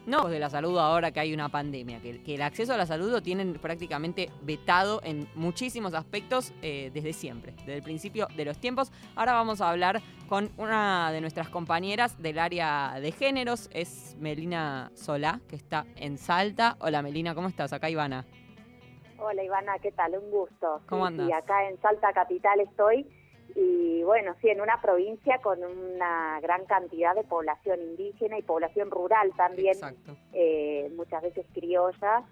no 0.10 0.28
de 0.28 0.40
la 0.40 0.50
salud 0.50 0.78
ahora 0.78 1.12
que 1.12 1.20
hay 1.20 1.34
una 1.34 1.50
pandemia, 1.50 2.02
que, 2.02 2.22
que 2.22 2.36
el 2.36 2.42
acceso 2.42 2.74
a 2.74 2.78
la 2.78 2.86
salud 2.86 3.12
lo 3.12 3.22
tienen 3.22 3.54
prácticamente 3.54 4.30
vetado 4.42 5.00
en 5.04 5.28
muchísimos 5.36 5.94
aspectos 5.94 6.52
eh, 6.62 6.92
desde 6.94 7.14
siempre, 7.14 7.54
desde 7.60 7.76
el 7.76 7.84
principio 7.84 8.28
de 8.36 8.46
los 8.46 8.58
tiempos. 8.60 8.92
Ahora 9.16 9.34
vamos 9.34 9.62
a 9.62 9.70
hablar 9.70 10.02
con 10.28 10.52
una 10.58 11.12
de 11.12 11.22
nuestras 11.22 11.50
compañeras 11.50 12.22
del 12.22 12.40
área 12.40 13.00
de 13.00 13.12
géneros, 13.12 13.70
es 13.74 14.18
Melina 14.20 14.92
Solá, 14.96 15.40
que 15.48 15.56
está 15.56 15.86
en 15.96 16.18
Salta. 16.18 16.76
Hola 16.80 17.02
Melina, 17.02 17.36
¿cómo 17.36 17.48
estás? 17.48 17.72
Acá 17.72 17.90
Ivana. 17.90 18.26
Hola 19.20 19.44
Ivana, 19.44 19.74
¿qué 19.80 19.92
tal? 19.92 20.18
Un 20.18 20.32
gusto. 20.32 20.82
¿Cómo 20.88 21.06
andas? 21.06 21.28
sí, 21.28 21.34
acá 21.34 21.70
en 21.70 21.80
Salta 21.82 22.12
Capital 22.14 22.62
estoy 22.62 23.06
y 23.56 24.04
bueno, 24.04 24.36
sí, 24.42 24.50
en 24.50 24.62
una 24.62 24.82
provincia 24.82 25.40
con 25.40 25.64
una 25.64 26.40
gran 26.42 26.66
cantidad 26.66 27.16
de 27.16 27.24
población 27.24 27.82
indígena 27.82 28.38
y 28.38 28.44
población 28.44 28.92
rural 28.92 29.32
también, 29.36 29.78
eh, 30.34 30.92
muchas 30.96 31.22
veces 31.22 31.46
criolla, 31.54 32.24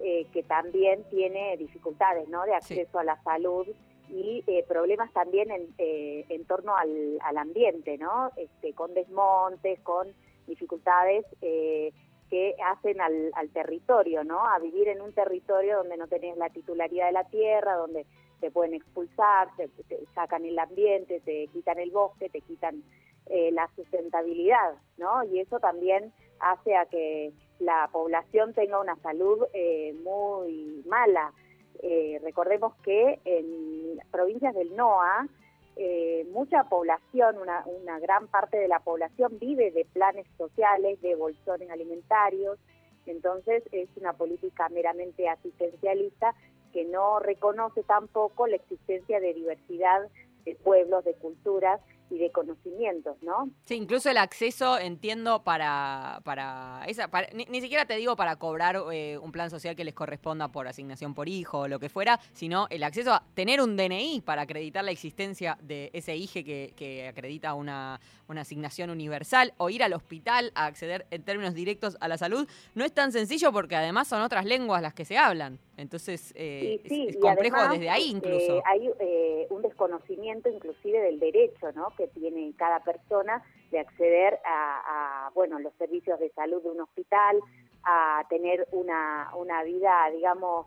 eh, 0.00 0.26
que 0.32 0.42
también 0.42 1.04
tiene 1.10 1.56
dificultades 1.56 2.28
¿no? 2.28 2.44
de 2.44 2.54
acceso 2.54 2.98
a 2.98 3.04
la 3.04 3.22
salud 3.22 3.66
y 4.08 4.44
eh, 4.46 4.64
problemas 4.68 5.12
también 5.12 5.50
en, 5.50 5.74
eh, 5.78 6.24
en 6.28 6.44
torno 6.44 6.76
al, 6.76 7.18
al 7.22 7.38
ambiente, 7.38 7.98
¿no? 7.98 8.30
Este, 8.36 8.72
con 8.72 8.94
desmontes, 8.94 9.80
con 9.80 10.08
dificultades 10.46 11.24
eh, 11.42 11.92
que 12.30 12.54
hacen 12.64 13.00
al, 13.00 13.30
al 13.34 13.50
territorio, 13.50 14.24
¿no? 14.24 14.46
A 14.46 14.58
vivir 14.58 14.88
en 14.88 15.00
un 15.00 15.12
territorio 15.12 15.78
donde 15.78 15.96
no 15.96 16.06
tenés 16.06 16.36
la 16.36 16.50
titularidad 16.50 17.06
de 17.06 17.12
la 17.12 17.24
tierra, 17.24 17.74
donde 17.74 18.06
te 18.40 18.50
pueden 18.50 18.74
expulsar, 18.74 19.48
te, 19.56 19.68
te 19.68 20.04
sacan 20.14 20.44
el 20.44 20.58
ambiente, 20.58 21.20
te 21.20 21.48
quitan 21.48 21.78
el 21.78 21.90
bosque, 21.90 22.28
te 22.28 22.40
quitan 22.40 22.82
eh, 23.26 23.50
la 23.52 23.68
sustentabilidad, 23.74 24.74
¿no? 24.98 25.24
Y 25.24 25.40
eso 25.40 25.58
también 25.58 26.12
hace 26.38 26.76
a 26.76 26.86
que 26.86 27.32
la 27.58 27.88
población 27.92 28.52
tenga 28.54 28.80
una 28.80 28.96
salud 28.96 29.44
eh, 29.52 29.94
muy 30.04 30.82
mala. 30.86 31.32
Eh, 31.82 32.20
recordemos 32.22 32.74
que 32.82 33.20
en 33.24 33.98
provincias 34.10 34.54
del 34.54 34.74
NOA, 34.76 35.28
eh, 35.76 36.26
mucha 36.32 36.64
población, 36.64 37.38
una, 37.38 37.64
una 37.66 37.98
gran 37.98 38.28
parte 38.28 38.56
de 38.56 38.68
la 38.68 38.80
población 38.80 39.38
vive 39.38 39.70
de 39.70 39.84
planes 39.84 40.26
sociales, 40.38 41.00
de 41.02 41.14
bolsones 41.14 41.70
alimentarios, 41.70 42.58
entonces 43.04 43.62
es 43.72 43.88
una 43.96 44.14
política 44.14 44.68
meramente 44.68 45.28
asistencialista 45.28 46.34
que 46.72 46.84
no 46.84 47.18
reconoce 47.18 47.82
tampoco 47.82 48.46
la 48.46 48.56
existencia 48.56 49.20
de 49.20 49.34
diversidad 49.34 50.08
de 50.44 50.54
pueblos, 50.56 51.04
de 51.04 51.14
culturas 51.14 51.80
y 52.10 52.18
de 52.18 52.30
conocimientos, 52.30 53.16
¿no? 53.22 53.50
Sí, 53.64 53.74
incluso 53.74 54.10
el 54.10 54.16
acceso, 54.18 54.78
entiendo, 54.78 55.42
para, 55.42 56.20
para 56.24 56.82
esa, 56.86 57.08
para- 57.08 57.28
ni, 57.32 57.44
ni 57.46 57.60
siquiera 57.60 57.84
te 57.86 57.96
digo 57.96 58.16
para 58.16 58.36
cobrar 58.36 58.76
eh, 58.92 59.18
un 59.18 59.32
plan 59.32 59.50
social 59.50 59.74
que 59.76 59.84
les 59.84 59.94
corresponda 59.94 60.48
por 60.48 60.68
asignación 60.68 61.14
por 61.14 61.28
hijo 61.28 61.60
o 61.60 61.68
lo 61.68 61.78
que 61.78 61.88
fuera, 61.88 62.20
sino 62.32 62.66
el 62.70 62.82
acceso 62.82 63.12
a 63.12 63.22
tener 63.34 63.60
un 63.60 63.76
DNI 63.76 64.22
para 64.24 64.42
acreditar 64.42 64.84
la 64.84 64.90
existencia 64.90 65.58
de 65.62 65.90
ese 65.92 66.16
IGE 66.16 66.44
que, 66.44 66.72
que 66.76 67.08
acredita 67.08 67.54
una, 67.54 68.00
una 68.28 68.42
asignación 68.42 68.90
universal 68.90 69.52
o 69.56 69.70
ir 69.70 69.82
al 69.82 69.92
hospital 69.92 70.52
a 70.54 70.66
acceder 70.66 71.06
en 71.10 71.22
términos 71.22 71.54
directos 71.54 71.96
a 72.00 72.08
la 72.08 72.18
salud, 72.18 72.48
no 72.74 72.84
es 72.84 72.92
tan 72.92 73.12
sencillo 73.12 73.52
porque 73.52 73.76
además 73.76 74.08
son 74.08 74.22
otras 74.22 74.44
lenguas 74.44 74.82
las 74.82 74.94
que 74.94 75.04
se 75.04 75.18
hablan. 75.18 75.58
Entonces 75.76 76.32
eh, 76.36 76.80
sí, 76.86 77.06
es, 77.08 77.16
complejo 77.18 77.56
además, 77.56 77.78
desde 77.78 77.90
ahí 77.90 78.04
este, 78.14 78.16
incluso. 78.16 78.62
hay 78.64 78.90
eh, 78.98 79.46
un 79.50 79.62
desconocimiento 79.62 80.48
inclusive 80.48 81.00
del 81.00 81.18
derecho 81.20 81.70
¿no? 81.72 81.90
Que 81.96 82.08
tiene 82.08 82.52
cada 82.56 82.80
persona 82.80 83.42
de 83.70 83.80
acceder 83.80 84.38
a, 84.44 85.30
bueno, 85.34 85.58
los 85.58 85.74
servicios 85.74 86.18
de 86.20 86.30
salud 86.30 86.62
de 86.62 86.70
un 86.70 86.80
hospital, 86.80 87.40
a 87.84 88.24
tener 88.28 88.66
una, 88.72 89.30
una 89.36 89.62
vida, 89.62 90.10
digamos, 90.12 90.66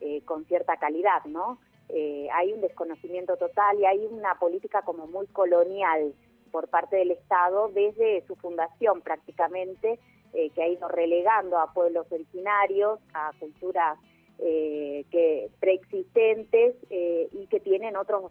eh, 0.00 0.22
con 0.24 0.44
cierta 0.46 0.76
calidad, 0.76 1.24
¿no? 1.24 1.58
Eh, 1.88 2.28
hay 2.32 2.52
un 2.52 2.60
desconocimiento 2.60 3.36
total 3.36 3.78
y 3.80 3.84
hay 3.84 4.06
una 4.06 4.36
política 4.36 4.82
como 4.82 5.08
muy 5.08 5.26
colonial 5.26 6.14
por 6.50 6.68
parte 6.68 6.96
del 6.96 7.10
Estado 7.12 7.68
desde 7.68 8.24
su 8.26 8.36
fundación 8.36 9.00
prácticamente, 9.00 9.98
eh, 10.32 10.50
que 10.50 10.62
ha 10.62 10.68
ido 10.68 10.86
relegando 10.88 11.58
a 11.58 11.72
pueblos 11.72 12.06
originarios, 12.10 13.00
a 13.14 13.32
culturas 13.38 13.98
eh, 14.38 15.04
que 15.10 15.50
preexistentes 15.58 16.76
eh, 16.88 17.28
y 17.32 17.46
que 17.48 17.60
tienen 17.60 17.96
otros 17.96 18.30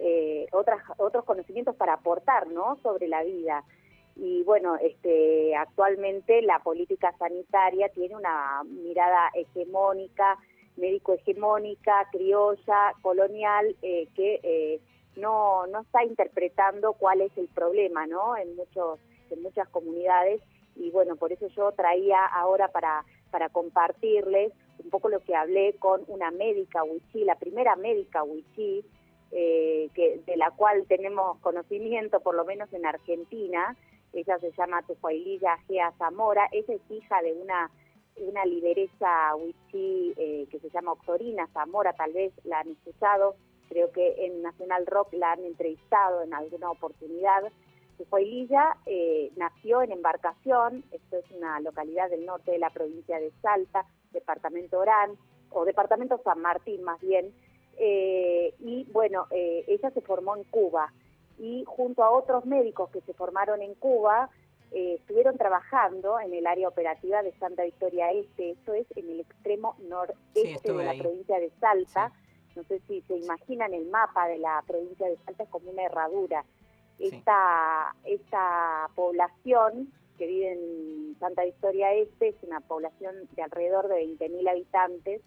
eh, 0.00 0.46
otras 0.52 0.82
otros 0.98 1.24
conocimientos 1.24 1.76
para 1.76 1.94
aportar 1.94 2.48
no 2.48 2.76
sobre 2.82 3.08
la 3.08 3.22
vida. 3.22 3.64
Y 4.16 4.42
bueno, 4.42 4.76
este, 4.76 5.54
actualmente 5.56 6.42
la 6.42 6.58
política 6.58 7.14
sanitaria 7.18 7.88
tiene 7.90 8.16
una 8.16 8.62
mirada 8.64 9.30
hegemónica, 9.34 10.38
médico 10.76 11.14
hegemónica, 11.14 12.08
criolla, 12.10 12.92
colonial, 13.02 13.76
eh, 13.82 14.08
que 14.14 14.40
eh, 14.42 14.80
no, 15.16 15.66
no 15.68 15.80
está 15.80 16.04
interpretando 16.04 16.94
cuál 16.94 17.20
es 17.20 17.36
el 17.38 17.48
problema, 17.48 18.06
¿no? 18.06 18.36
En 18.36 18.56
muchos, 18.56 18.98
en 19.30 19.42
muchas 19.42 19.68
comunidades. 19.68 20.42
Y 20.76 20.90
bueno, 20.90 21.16
por 21.16 21.32
eso 21.32 21.46
yo 21.48 21.72
traía 21.72 22.24
ahora 22.26 22.68
para 22.68 23.04
para 23.30 23.48
compartirles 23.48 24.52
un 24.82 24.90
poco 24.90 25.08
lo 25.08 25.20
que 25.20 25.34
hablé 25.34 25.74
con 25.78 26.02
una 26.08 26.30
médica 26.30 26.82
wichí, 26.84 27.24
la 27.24 27.36
primera 27.36 27.76
médica 27.76 28.22
wichí, 28.22 28.84
eh, 29.32 29.88
que, 29.94 30.20
de 30.26 30.36
la 30.36 30.50
cual 30.50 30.84
tenemos 30.88 31.38
conocimiento, 31.38 32.20
por 32.20 32.34
lo 32.34 32.44
menos 32.44 32.72
en 32.72 32.86
Argentina, 32.86 33.76
ella 34.12 34.38
se 34.38 34.50
llama 34.52 34.82
Tufaililla 34.82 35.56
Gea 35.68 35.92
Zamora, 35.98 36.48
ella 36.50 36.74
es 36.74 36.90
hija 36.90 37.22
de 37.22 37.32
una, 37.34 37.70
una 38.16 38.44
lideresa 38.44 39.34
wichí 39.36 40.14
eh, 40.16 40.46
que 40.50 40.58
se 40.58 40.70
llama 40.70 40.92
Octorina 40.92 41.46
Zamora, 41.48 41.92
tal 41.92 42.12
vez 42.12 42.32
la 42.44 42.60
han 42.60 42.70
escuchado, 42.70 43.36
creo 43.68 43.92
que 43.92 44.26
en 44.26 44.42
Nacional 44.42 44.84
Rock 44.86 45.12
la 45.12 45.32
han 45.32 45.44
entrevistado 45.44 46.22
en 46.22 46.34
alguna 46.34 46.70
oportunidad. 46.70 47.44
Tufaililla 47.98 48.76
eh, 48.86 49.30
nació 49.36 49.82
en 49.82 49.92
Embarcación, 49.92 50.82
esto 50.90 51.18
es 51.18 51.30
una 51.30 51.60
localidad 51.60 52.10
del 52.10 52.26
norte 52.26 52.50
de 52.50 52.58
la 52.58 52.70
provincia 52.70 53.20
de 53.20 53.30
Salta, 53.42 53.84
departamento 54.10 54.80
Orán, 54.80 55.16
o 55.50 55.64
departamento 55.64 56.20
San 56.24 56.40
Martín 56.40 56.82
más 56.82 57.00
bien, 57.00 57.32
eh, 57.82 58.52
y 58.60 58.84
bueno, 58.92 59.26
eh, 59.30 59.64
ella 59.66 59.90
se 59.90 60.02
formó 60.02 60.36
en 60.36 60.44
Cuba. 60.44 60.92
Y 61.38 61.64
junto 61.66 62.04
a 62.04 62.10
otros 62.10 62.44
médicos 62.44 62.90
que 62.90 63.00
se 63.00 63.14
formaron 63.14 63.62
en 63.62 63.74
Cuba, 63.74 64.28
eh, 64.70 64.96
estuvieron 65.00 65.38
trabajando 65.38 66.20
en 66.20 66.34
el 66.34 66.46
área 66.46 66.68
operativa 66.68 67.22
de 67.22 67.32
Santa 67.38 67.64
Victoria 67.64 68.12
Este, 68.12 68.50
esto 68.50 68.74
es 68.74 68.86
en 68.96 69.08
el 69.08 69.20
extremo 69.20 69.76
noreste 69.88 70.72
de 70.72 70.84
la 70.84 70.94
provincia 70.94 71.40
de 71.40 71.50
Salta. 71.58 72.12
No 72.54 72.64
sé 72.64 72.80
si 72.86 73.00
se 73.02 73.16
imaginan 73.16 73.72
el 73.72 73.86
mapa 73.86 74.28
de 74.28 74.38
la 74.38 74.62
provincia 74.66 75.08
de 75.08 75.16
Salta, 75.24 75.44
es 75.44 75.48
como 75.48 75.70
una 75.70 75.84
herradura. 75.84 76.44
Esta, 76.98 77.96
esta 78.04 78.90
población 78.94 79.90
que 80.18 80.26
vive 80.26 80.52
en 80.52 81.16
Santa 81.18 81.44
Victoria 81.44 81.94
Este 81.94 82.28
es 82.28 82.36
una 82.42 82.60
población 82.60 83.14
de 83.34 83.42
alrededor 83.42 83.88
de 83.88 84.04
20.000 84.18 84.50
habitantes 84.50 85.22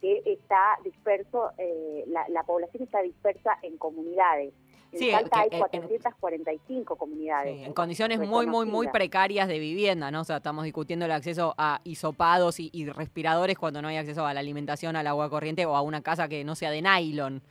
que 0.00 0.22
está 0.24 0.78
disperso, 0.84 1.50
eh, 1.58 2.04
la, 2.06 2.42
población 2.44 2.84
está 2.84 3.02
dispersa 3.02 3.58
en 3.62 3.76
comunidades. 3.78 4.52
En 4.92 4.98
sí, 4.98 5.10
Salta 5.10 5.40
hay 5.40 5.50
445 5.50 6.96
comunidades. 6.96 7.66
en 7.66 7.72
condiciones 7.74 8.18
muy, 8.20 8.46
muy, 8.46 8.64
muy 8.64 8.88
precarias 8.88 9.46
de 9.46 9.58
vivienda, 9.58 10.10
¿no? 10.10 10.22
O 10.22 10.24
sea, 10.24 10.38
estamos 10.38 10.64
discutiendo 10.64 11.04
el 11.04 11.12
acceso 11.12 11.54
a 11.58 11.80
hisopados 11.84 12.58
y, 12.58 12.70
y 12.72 12.86
respiradores 12.86 13.58
cuando 13.58 13.82
no 13.82 13.88
hay 13.88 13.98
acceso 13.98 14.24
a 14.24 14.32
la 14.32 14.40
alimentación, 14.40 14.96
al 14.96 15.06
agua 15.06 15.28
corriente 15.28 15.66
o 15.66 15.76
a 15.76 15.82
una 15.82 16.00
casa 16.00 16.28
que 16.28 16.42
no 16.42 16.54
sea 16.54 16.70
de 16.70 16.80
nylon. 16.80 17.42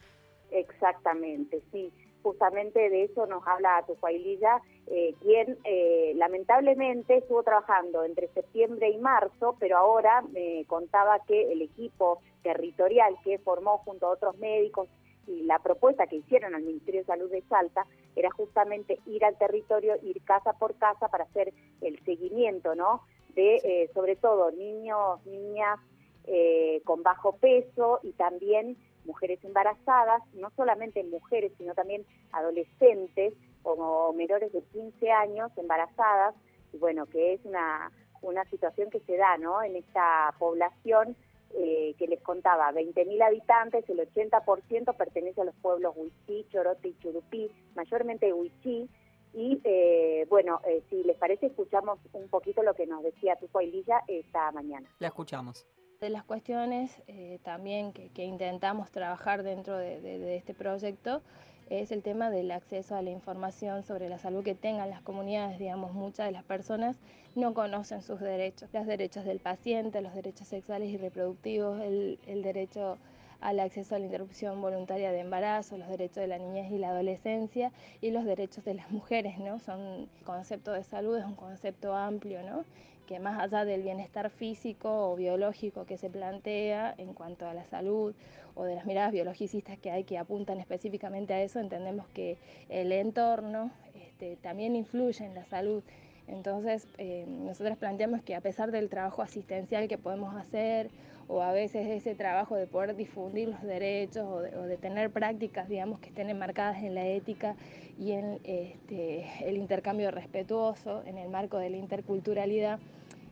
Exactamente, 0.49 1.61
sí 1.71 1.91
justamente 2.27 2.89
de 2.89 3.05
eso 3.05 3.25
nos 3.25 3.47
habla 3.47 3.85
Tufaililla, 3.87 4.61
eh, 4.87 5.15
quien 5.21 5.57
eh, 5.63 6.11
lamentablemente 6.17 7.19
estuvo 7.19 7.41
trabajando 7.41 8.03
entre 8.03 8.27
septiembre 8.33 8.89
y 8.89 8.97
marzo, 8.97 9.55
pero 9.59 9.77
ahora 9.77 10.21
me 10.33 10.65
contaba 10.65 11.19
que 11.25 11.53
el 11.53 11.61
equipo 11.61 12.19
territorial 12.47 13.17
que 13.25 13.39
formó 13.39 13.79
junto 13.79 14.07
a 14.07 14.11
otros 14.11 14.37
médicos 14.37 14.87
y 15.27 15.43
la 15.43 15.59
propuesta 15.59 16.07
que 16.07 16.15
hicieron 16.15 16.55
al 16.55 16.63
Ministerio 16.63 17.01
de 17.01 17.07
Salud 17.07 17.29
de 17.29 17.41
Salta 17.49 17.85
era 18.15 18.31
justamente 18.31 18.99
ir 19.05 19.25
al 19.25 19.37
territorio, 19.37 19.95
ir 20.01 20.23
casa 20.23 20.53
por 20.53 20.75
casa 20.75 21.09
para 21.09 21.25
hacer 21.25 21.53
el 21.81 22.01
seguimiento, 22.05 22.73
¿no? 22.73 23.01
De 23.35 23.55
eh, 23.57 23.91
sobre 23.93 24.15
todo 24.15 24.49
niños, 24.51 25.25
niñas 25.25 25.77
eh, 26.23 26.81
con 26.85 27.03
bajo 27.03 27.33
peso 27.35 27.99
y 28.01 28.13
también 28.13 28.77
mujeres 29.03 29.43
embarazadas, 29.43 30.21
no 30.33 30.49
solamente 30.55 31.03
mujeres, 31.03 31.51
sino 31.57 31.73
también 31.73 32.05
adolescentes 32.31 33.33
como 33.61 34.13
menores 34.13 34.53
de 34.53 34.61
15 34.61 35.11
años 35.11 35.51
embarazadas, 35.57 36.35
y 36.71 36.77
bueno, 36.77 37.05
que 37.07 37.33
es 37.33 37.41
una, 37.43 37.91
una 38.21 38.45
situación 38.45 38.89
que 38.89 39.01
se 39.01 39.17
da 39.17 39.37
¿no? 39.37 39.61
en 39.61 39.75
esta 39.75 40.33
población 40.39 41.17
eh, 41.55 41.95
que 41.97 42.07
les 42.07 42.21
contaba, 42.21 42.71
20.000 42.71 43.21
habitantes, 43.21 43.89
el 43.89 43.99
80% 43.99 44.95
pertenece 44.95 45.41
a 45.41 45.45
los 45.45 45.55
pueblos 45.55 45.95
Huichí, 45.95 46.45
Chorote 46.49 46.89
y 46.89 46.97
Churupí, 46.99 47.51
mayormente 47.75 48.33
Huichí, 48.33 48.89
y 49.33 49.61
eh, 49.63 50.25
bueno, 50.29 50.61
eh, 50.67 50.83
si 50.89 51.03
les 51.03 51.15
parece, 51.17 51.45
escuchamos 51.45 51.99
un 52.13 52.27
poquito 52.27 52.63
lo 52.63 52.73
que 52.73 52.87
nos 52.87 53.03
decía 53.03 53.35
Tupo 53.35 53.61
Lilla 53.61 54.01
esta 54.07 54.51
mañana. 54.51 54.89
La 54.99 55.09
escuchamos. 55.09 55.67
De 55.99 56.09
las 56.09 56.23
cuestiones 56.23 57.01
eh, 57.07 57.39
también 57.43 57.93
que, 57.93 58.23
intentamos 58.23 58.91
trabajar 58.91 59.43
dentro 59.43 59.77
de, 59.77 60.35
este 60.35 60.53
proyecto 60.53 61.21
es 61.69 61.91
el 61.91 62.01
tema 62.01 62.29
del 62.29 62.49
acceso 62.51 62.95
a 62.95 63.01
la 63.01 63.09
información 63.09 63.83
sobre 63.83 64.09
la 64.09 64.17
salud 64.17 64.43
que 64.43 64.55
tengan 64.55 64.89
las 64.89 65.01
comunidades. 65.01 65.59
Digamos, 65.59 65.93
muchas 65.93 66.27
de 66.27 66.31
las 66.31 66.43
personas 66.43 66.99
no 67.37 67.53
conocen 67.53 68.01
sus 68.01 68.19
derechos, 68.19 68.69
los 68.73 68.85
derechos 68.85 69.23
del 69.23 69.39
paciente, 69.39 70.01
los 70.01 70.13
derechos 70.13 70.47
sexuales 70.47 70.89
y 70.89 70.97
reproductivos, 70.97 71.79
el, 71.81 72.19
el 72.27 72.41
derecho 72.41 72.97
al 73.39 73.59
acceso 73.59 73.95
a 73.95 73.99
la 73.99 74.05
interrupción 74.05 74.61
voluntaria 74.61 75.11
de 75.11 75.19
embarazo, 75.19 75.77
los 75.77 75.87
derechos 75.87 76.17
de 76.17 76.27
la 76.27 76.39
niñez 76.39 76.71
y 76.71 76.79
la 76.79 76.89
adolescencia 76.89 77.71
y 78.01 78.11
los 78.11 78.25
derechos 78.25 78.65
de 78.65 78.73
las 78.73 78.89
mujeres, 78.91 79.37
¿no? 79.37 79.59
Son 79.59 79.79
el 79.79 80.25
concepto 80.25 80.71
de 80.71 80.83
salud 80.83 81.17
es 81.17 81.25
un 81.25 81.35
concepto 81.35 81.95
amplio, 81.95 82.41
¿no? 82.41 82.65
que 83.07 83.19
más 83.19 83.39
allá 83.39 83.65
del 83.65 83.81
bienestar 83.81 84.29
físico 84.29 85.09
o 85.11 85.15
biológico 85.15 85.85
que 85.85 85.97
se 85.97 86.09
plantea 86.09 86.93
en 86.97 87.13
cuanto 87.13 87.47
a 87.47 87.53
la 87.55 87.65
salud 87.65 88.13
o 88.53 88.63
de 88.65 88.75
las 88.75 88.85
miradas 88.85 89.13
biologicistas 89.13 89.79
que 89.79 89.89
hay 89.89 90.03
que 90.03 90.17
apuntan 90.17 90.59
específicamente 90.59 91.33
a 91.33 91.41
eso, 91.41 91.59
entendemos 91.59 92.07
que 92.09 92.37
el 92.69 92.91
entorno 92.91 93.71
este, 93.95 94.35
también 94.35 94.75
influye 94.75 95.25
en 95.25 95.33
la 95.33 95.45
salud. 95.45 95.83
Entonces, 96.27 96.87
eh, 96.97 97.25
nosotros 97.27 97.77
planteamos 97.77 98.21
que 98.21 98.35
a 98.35 98.41
pesar 98.41 98.71
del 98.71 98.89
trabajo 98.89 99.21
asistencial 99.21 99.87
que 99.87 99.97
podemos 99.97 100.35
hacer, 100.35 100.89
o 101.27 101.41
a 101.41 101.51
veces 101.51 101.87
ese 101.87 102.15
trabajo 102.15 102.55
de 102.55 102.67
poder 102.67 102.95
difundir 102.95 103.49
los 103.49 103.61
derechos 103.61 104.25
o 104.25 104.41
de, 104.41 104.77
tener 104.77 105.09
prácticas, 105.11 105.67
digamos, 105.67 105.99
que 105.99 106.09
estén 106.09 106.29
enmarcadas 106.29 106.83
en 106.83 106.95
la 106.95 107.05
ética 107.05 107.55
y 107.99 108.11
en 108.11 108.39
este, 108.43 109.25
el 109.41 109.57
intercambio 109.57 110.09
respetuoso, 110.11 111.03
en 111.05 111.17
el 111.17 111.29
marco 111.29 111.57
de 111.57 111.69
la 111.69 111.77
interculturalidad, 111.77 112.79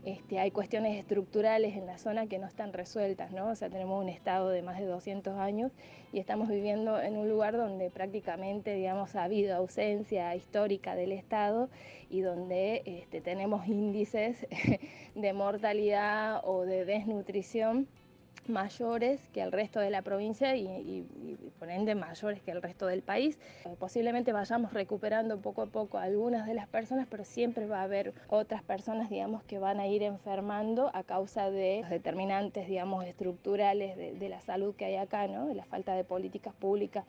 este, 0.05 0.37
hay 0.37 0.51
cuestiones 0.51 0.97
estructurales 0.99 1.75
en 1.75 1.87
la 1.87 1.97
zona 1.97 2.27
que 2.27 2.37
no 2.37 2.45
están 2.45 2.73
resueltas, 2.73 3.31
¿no? 3.31 3.49
O 3.49 3.55
sea, 3.55 3.69
tenemos 3.71 3.99
un 3.99 4.07
estado 4.07 4.49
de 4.49 4.61
más 4.61 4.79
de 4.79 4.85
200 4.85 5.35
años 5.37 5.71
y 6.13 6.19
estamos 6.19 6.47
viviendo 6.47 7.01
en 7.01 7.17
un 7.17 7.27
lugar 7.27 7.57
donde 7.57 7.89
prácticamente, 7.89 8.75
digamos, 8.75 9.15
ha 9.15 9.23
habido 9.23 9.55
ausencia 9.55 10.35
histórica 10.35 10.95
del 10.95 11.11
Estado 11.11 11.69
y 12.09 12.21
donde 12.21 12.83
este, 12.85 13.19
tenemos 13.19 13.67
índices 13.67 14.45
de 15.15 15.33
mortalidad 15.33 16.41
o 16.43 16.61
de 16.61 16.85
desnutrición 16.85 17.87
mayores 18.49 19.19
que 19.29 19.41
el 19.41 19.51
resto 19.51 19.79
de 19.79 19.89
la 19.89 20.01
provincia 20.01 20.55
y, 20.55 21.05
por 21.59 21.69
ende 21.69 21.95
mayores 21.95 22.41
que 22.41 22.51
el 22.51 22.61
resto 22.61 22.85
del 22.87 23.01
país. 23.01 23.39
Posiblemente 23.79 24.33
vayamos 24.33 24.73
recuperando 24.73 25.39
poco 25.39 25.63
a 25.63 25.67
poco 25.67 25.97
algunas 25.97 26.45
de 26.47 26.53
las 26.53 26.67
personas, 26.67 27.07
pero 27.09 27.23
siempre 27.23 27.65
va 27.65 27.79
a 27.79 27.83
haber 27.83 28.13
otras 28.27 28.63
personas, 28.63 29.09
digamos, 29.09 29.43
que 29.43 29.59
van 29.59 29.79
a 29.79 29.87
ir 29.87 30.03
enfermando 30.03 30.91
a 30.93 31.03
causa 31.03 31.49
de 31.49 31.81
los 31.81 31.89
determinantes, 31.89 32.67
digamos, 32.67 33.05
estructurales 33.05 33.97
de, 33.97 34.13
de 34.13 34.29
la 34.29 34.41
salud 34.41 34.75
que 34.75 34.85
hay 34.85 34.95
acá, 34.95 35.27
¿no? 35.27 35.47
De 35.47 35.55
la 35.55 35.65
falta 35.65 35.95
de 35.95 36.03
políticas 36.03 36.53
públicas 36.53 37.05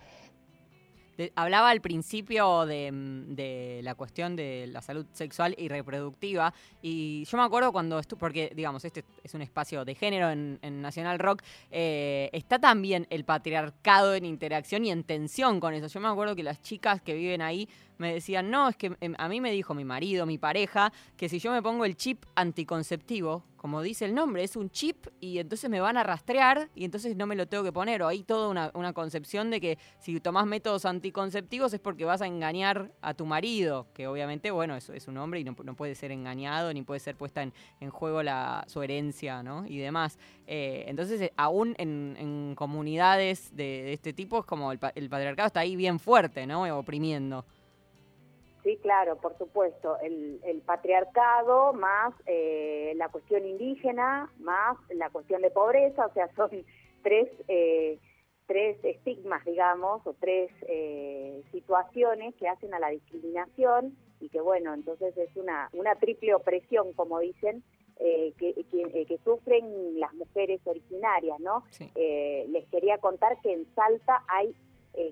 hablaba 1.34 1.70
al 1.70 1.80
principio 1.80 2.64
mm, 2.64 3.34
de, 3.34 3.80
la 3.82 3.94
cuestión 3.94 4.36
de 4.36 4.66
la 4.68 4.82
salud 4.82 5.06
sexual 5.12 5.54
y 5.58 5.68
reproductiva 5.68 6.52
y 6.82 7.24
yo 7.24 7.38
me 7.38 7.44
acuerdo 7.44 7.72
cuando 7.72 7.98
estuve, 7.98 8.18
porque 8.18 8.52
digamos, 8.54 8.84
este 8.84 9.04
es 9.22 9.34
un 9.34 9.42
espacio 9.42 9.84
de 9.84 9.94
género 9.94 10.30
en, 10.30 10.58
Nacional 10.80 11.18
Rock, 11.18 11.42
eh, 11.70 12.30
está 12.32 12.58
también 12.58 13.06
el 13.10 13.24
patriarcado 13.24 14.14
en 14.14 14.24
interacción 14.24 14.84
y 14.84 14.90
en 14.90 15.04
tensión 15.04 15.58
con 15.58 15.74
eso. 15.74 15.86
Yo 15.86 16.00
me 16.00 16.08
acuerdo 16.08 16.36
que 16.36 16.42
las 16.42 16.60
chicas 16.60 17.00
que 17.00 17.14
viven 17.14 17.42
ahí 17.42 17.68
me 17.98 18.12
decían, 18.12 18.50
no, 18.50 18.68
es 18.68 18.76
que 18.76 18.96
em, 19.00 19.14
a 19.18 19.28
mí 19.28 19.40
me 19.40 19.50
dijo 19.50 19.74
mi 19.74 19.84
marido, 19.84 20.26
mi 20.26 20.38
pareja, 20.38 20.92
que 21.16 21.28
si 21.28 21.38
yo 21.38 21.50
me 21.50 21.62
pongo 21.62 21.84
el 21.84 21.96
chip 21.96 22.24
anticonceptivo, 22.34 23.42
como 23.66 23.82
dice 23.82 24.04
el 24.04 24.14
nombre, 24.14 24.44
es 24.44 24.54
un 24.54 24.70
chip 24.70 25.08
y 25.18 25.40
entonces 25.40 25.68
me 25.68 25.80
van 25.80 25.96
a 25.96 26.04
rastrear 26.04 26.68
y 26.76 26.84
entonces 26.84 27.16
no 27.16 27.26
me 27.26 27.34
lo 27.34 27.48
tengo 27.48 27.64
que 27.64 27.72
poner. 27.72 28.00
O 28.00 28.06
hay 28.06 28.22
toda 28.22 28.70
una, 28.72 28.92
concepción 28.92 29.50
de 29.50 29.60
que 29.60 29.76
si 29.98 30.20
tomás 30.20 30.46
métodos 30.46 30.84
anticonceptivos 30.84 31.74
es 31.74 31.80
porque 31.80 32.04
vas 32.04 32.22
a 32.22 32.28
engañar 32.28 32.92
a 33.02 33.14
tu 33.14 33.26
marido, 33.26 33.88
que 33.92 34.06
obviamente, 34.06 34.52
bueno, 34.52 34.76
eso 34.76 34.92
es 34.92 35.08
un 35.08 35.16
hombre 35.16 35.40
y 35.40 35.44
no, 35.44 35.56
puede 35.56 35.96
ser 35.96 36.12
engañado 36.12 36.72
ni 36.72 36.82
puede 36.82 37.00
ser 37.00 37.16
puesta 37.16 37.42
en, 37.42 37.90
juego 37.90 38.22
la, 38.22 38.64
su 38.68 38.82
herencia, 38.82 39.42
¿no? 39.42 39.66
Y 39.66 39.78
demás. 39.78 40.16
Eh, 40.46 40.84
entonces, 40.86 41.20
eh, 41.20 41.32
aún 41.36 41.74
en, 41.76 42.54
comunidades 42.54 43.50
de, 43.56 43.94
este 43.94 44.12
tipo, 44.12 44.38
es 44.38 44.44
como 44.44 44.70
el, 44.70 44.78
el 44.94 45.08
patriarcado 45.08 45.48
está 45.48 45.58
ahí 45.58 45.74
bien 45.74 45.98
fuerte, 45.98 46.46
¿no? 46.46 46.62
Oprimiendo. 46.78 47.44
Sí, 48.66 48.78
claro, 48.78 49.14
por 49.20 49.38
supuesto. 49.38 49.96
El, 50.00 50.60
patriarcado 50.66 51.72
más 51.72 52.12
eh, 52.26 52.94
la 52.96 53.08
cuestión 53.10 53.46
indígena 53.46 54.28
más 54.40 54.76
la 54.88 55.08
cuestión 55.10 55.40
de 55.42 55.52
pobreza, 55.52 56.06
o 56.06 56.12
sea, 56.12 56.28
son 56.34 56.50
tres, 57.04 57.28
eh, 57.46 58.00
tres 58.48 58.76
estigmas, 58.82 59.44
digamos, 59.44 60.04
o 60.04 60.14
tres 60.14 60.50
eh, 60.62 61.44
situaciones 61.52 62.34
que 62.34 62.48
hacen 62.48 62.74
a 62.74 62.80
la 62.80 62.88
discriminación 62.88 63.96
y 64.18 64.30
que, 64.30 64.40
bueno, 64.40 64.74
entonces 64.74 65.16
es 65.16 65.36
una, 65.36 65.70
una 65.72 65.94
triple 65.94 66.34
opresión, 66.34 66.92
como 66.94 67.20
dicen, 67.20 67.62
que, 67.98 68.34
que, 68.36 69.18
sufren 69.24 69.98
las 70.00 70.12
mujeres 70.14 70.60
originarias, 70.66 71.38
¿no? 71.40 71.64
les 71.94 72.66
quería 72.68 72.98
contar 72.98 73.40
que 73.40 73.52
en 73.52 73.66
Salta 73.74 74.22
hay 74.28 74.54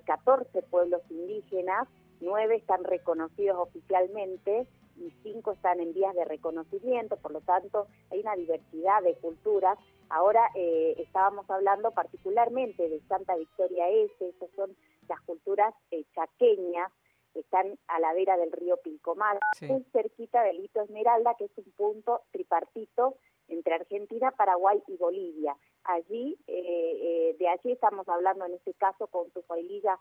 14 0.04 0.60
pueblos 0.62 1.00
indígenas 1.08 1.88
nueve 2.24 2.56
están 2.56 2.82
reconocidos 2.84 3.56
oficialmente 3.58 4.66
y 4.96 5.12
cinco 5.22 5.52
están 5.52 5.80
en 5.80 5.92
vías 5.92 6.14
de 6.14 6.24
reconocimiento, 6.24 7.16
por 7.16 7.32
lo 7.32 7.40
tanto 7.40 7.86
hay 8.10 8.20
una 8.20 8.36
diversidad 8.36 9.02
de 9.02 9.14
culturas. 9.16 9.78
Ahora 10.08 10.48
eh, 10.54 10.94
estábamos 10.98 11.48
hablando 11.50 11.90
particularmente 11.90 12.88
de 12.88 13.00
Santa 13.08 13.36
Victoria 13.36 13.88
Este, 13.88 14.28
esas 14.28 14.50
son 14.56 14.76
las 15.08 15.20
culturas 15.22 15.74
eh, 15.90 16.04
chaqueñas, 16.14 16.92
que 17.32 17.40
están 17.40 17.76
a 17.88 17.98
la 17.98 18.14
vera 18.14 18.36
del 18.36 18.52
río 18.52 18.76
Pilcomal, 18.76 19.38
muy 19.62 19.84
cerquita 19.92 20.42
del 20.44 20.64
Hito 20.64 20.80
Esmeralda, 20.82 21.34
que 21.36 21.46
es 21.46 21.58
un 21.58 21.72
punto 21.72 22.22
tripartito 22.30 23.16
entre 23.48 23.74
Argentina, 23.74 24.30
Paraguay 24.32 24.82
y 24.88 24.96
Bolivia. 24.96 25.56
Allí, 25.84 26.36
eh, 26.46 27.36
de 27.38 27.48
allí 27.48 27.72
estamos 27.72 28.08
hablando 28.08 28.46
en 28.46 28.54
este 28.54 28.74
caso 28.74 29.06
con 29.08 29.30
su 29.32 29.42
familia 29.42 29.98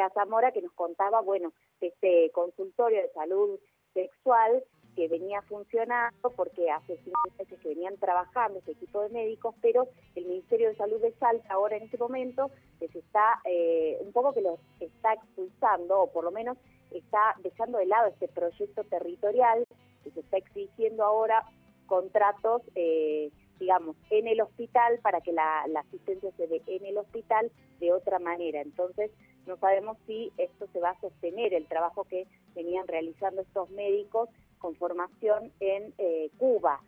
a 0.00 0.10
Zamora, 0.10 0.52
que 0.52 0.62
nos 0.62 0.72
contaba, 0.72 1.20
bueno, 1.20 1.52
este 1.80 2.30
consultorio 2.32 3.02
de 3.02 3.12
salud 3.12 3.58
sexual 3.94 4.62
que 4.94 5.08
venía 5.08 5.40
funcionando 5.42 6.30
porque 6.36 6.70
hace 6.70 6.98
cinco 7.02 7.20
meses 7.38 7.58
que 7.60 7.68
venían 7.68 7.96
trabajando 7.96 8.58
este 8.58 8.72
equipo 8.72 9.00
de 9.00 9.08
médicos, 9.08 9.54
pero 9.62 9.88
el 10.14 10.26
Ministerio 10.26 10.68
de 10.68 10.76
Salud 10.76 11.00
de 11.00 11.12
Salta 11.12 11.52
ahora 11.52 11.76
en 11.76 11.84
este 11.84 11.96
momento 11.96 12.50
les 12.78 12.94
está 12.94 13.40
eh, 13.44 13.96
un 14.00 14.12
poco 14.12 14.34
que 14.34 14.42
los 14.42 14.60
está 14.80 15.14
expulsando 15.14 16.02
o 16.02 16.12
por 16.12 16.24
lo 16.24 16.30
menos 16.30 16.58
está 16.90 17.34
dejando 17.42 17.78
de 17.78 17.86
lado 17.86 18.08
este 18.08 18.28
proyecto 18.28 18.84
territorial 18.84 19.66
que 20.04 20.10
se 20.10 20.20
está 20.20 20.36
exigiendo 20.36 21.04
ahora 21.04 21.42
contratos 21.92 22.62
eh, 22.74 23.30
digamos, 23.60 23.96
en 24.08 24.26
el 24.26 24.40
hospital 24.40 24.98
para 25.02 25.20
que 25.20 25.30
la, 25.30 25.64
asistencia 25.76 26.30
se 26.38 26.46
dé 26.48 26.62
en 26.66 26.86
el 26.86 26.96
hospital 26.96 27.52
de 27.80 27.92
otra 27.92 28.18
manera. 28.18 28.62
Entonces, 28.62 29.10
no 29.46 29.58
sabemos 29.58 29.98
si 30.06 30.32
esto 30.38 30.66
se 30.72 30.80
va 30.80 30.90
a 30.90 31.00
sostener, 31.00 31.52
el 31.52 31.66
trabajo 31.66 32.04
que 32.04 32.26
venían 32.54 32.88
realizando 32.88 33.42
estos 33.42 33.70
médicos 33.70 34.30
con 34.58 34.74
formación 34.76 35.52
en 35.60 35.94
eh, 35.98 36.30
Cuba. 36.38 36.80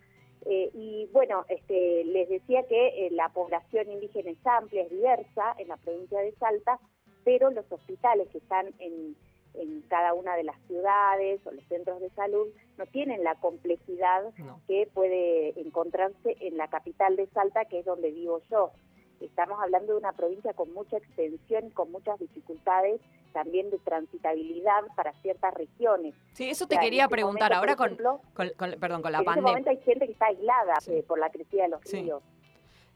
Eh, 0.46 0.70
y 0.74 1.08
bueno, 1.12 1.44
este, 1.48 2.02
les 2.04 2.28
decía 2.28 2.64
que 2.66 3.06
eh, 3.06 3.10
la 3.12 3.28
población 3.28 3.92
indígena 3.92 4.30
es 4.30 4.46
amplia, 4.46 4.82
es 4.82 4.90
diversa 4.90 5.54
en 5.58 5.68
la 5.68 5.76
provincia 5.76 6.20
de 6.20 6.32
Salta, 6.32 6.80
pero 7.24 7.50
los 7.50 7.70
hospitales 7.70 8.28
que 8.30 8.38
están 8.38 8.74
en 8.78 9.14
en 9.54 9.82
cada 9.82 10.14
una 10.14 10.36
de 10.36 10.44
las 10.44 10.56
ciudades 10.66 11.40
o 11.46 11.52
los 11.52 11.64
centros 11.64 12.00
de 12.00 12.10
salud 12.10 12.48
no 12.76 12.86
tienen 12.86 13.22
la 13.24 13.34
complejidad 13.36 14.24
que 14.66 14.88
puede 14.92 15.58
encontrarse 15.60 16.36
en 16.40 16.56
la 16.56 16.68
capital 16.68 17.16
de 17.16 17.26
Salta, 17.28 17.64
que 17.64 17.80
es 17.80 17.84
donde 17.84 18.10
vivo 18.10 18.40
yo. 18.50 18.72
Estamos 19.20 19.58
hablando 19.62 19.92
de 19.92 19.98
una 19.98 20.12
provincia 20.12 20.52
con 20.52 20.72
mucha 20.72 20.96
extensión 20.98 21.66
y 21.66 21.70
con 21.70 21.90
muchas 21.90 22.18
dificultades 22.18 23.00
también 23.32 23.70
de 23.70 23.78
transitabilidad 23.78 24.82
para 24.96 25.12
ciertas 25.22 25.54
regiones. 25.54 26.14
Sí, 26.32 26.50
eso 26.50 26.66
te 26.66 26.78
quería 26.78 27.04
este 27.04 27.14
preguntar. 27.14 27.52
Ahora 27.52 27.76
con, 27.76 27.96
perdón, 27.96 29.02
con 29.02 29.12
la 29.12 29.22
pandemia. 29.22 29.32
En 29.32 29.38
este 29.38 29.40
momento 29.40 29.70
hay 29.70 29.78
gente 29.78 30.06
que 30.06 30.12
está 30.12 30.26
aislada 30.26 30.74
eh, 30.86 31.02
por 31.06 31.18
la 31.18 31.30
crecida 31.30 31.64
de 31.64 31.68
los 31.70 31.84
ríos. 31.84 32.22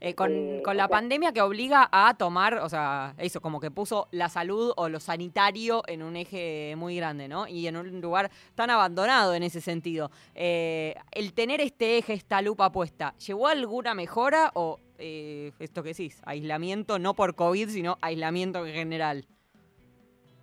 Eh, 0.01 0.15
con, 0.15 0.31
eh, 0.31 0.61
con, 0.63 0.77
la 0.77 0.87
pandemia 0.87 1.33
que 1.33 1.41
obliga 1.41 1.89
a 1.91 2.13
tomar, 2.13 2.53
o 2.59 2.69
sea, 2.69 3.15
eso, 3.17 3.41
como 3.41 3.59
que 3.59 3.69
puso 3.69 4.07
la 4.11 4.29
salud 4.29 4.71
o 4.77 4.87
lo 4.87 5.01
sanitario 5.01 5.83
en 5.87 6.03
un 6.03 6.15
eje 6.15 6.73
muy 6.77 6.95
grande, 6.95 7.27
¿no? 7.27 7.47
Y 7.47 7.67
en 7.67 7.75
un 7.75 7.99
lugar 7.99 8.31
tan 8.55 8.69
abandonado 8.69 9.33
en 9.33 9.43
ese 9.43 9.59
sentido. 9.59 10.09
Eh, 10.35 10.95
el 11.11 11.33
tener 11.33 11.59
este 11.59 11.97
eje, 11.97 12.13
esta 12.13 12.41
lupa 12.41 12.71
puesta, 12.71 13.13
¿llevó 13.17 13.47
alguna 13.47 13.93
mejora 13.93 14.51
o 14.53 14.79
esto 15.01 15.81
que 15.81 15.89
decís, 15.89 16.21
aislamiento 16.25 16.99
no 16.99 17.13
por 17.13 17.33
COVID, 17.33 17.69
sino 17.69 17.97
aislamiento 18.01 18.65
en 18.65 18.73
general? 18.73 19.25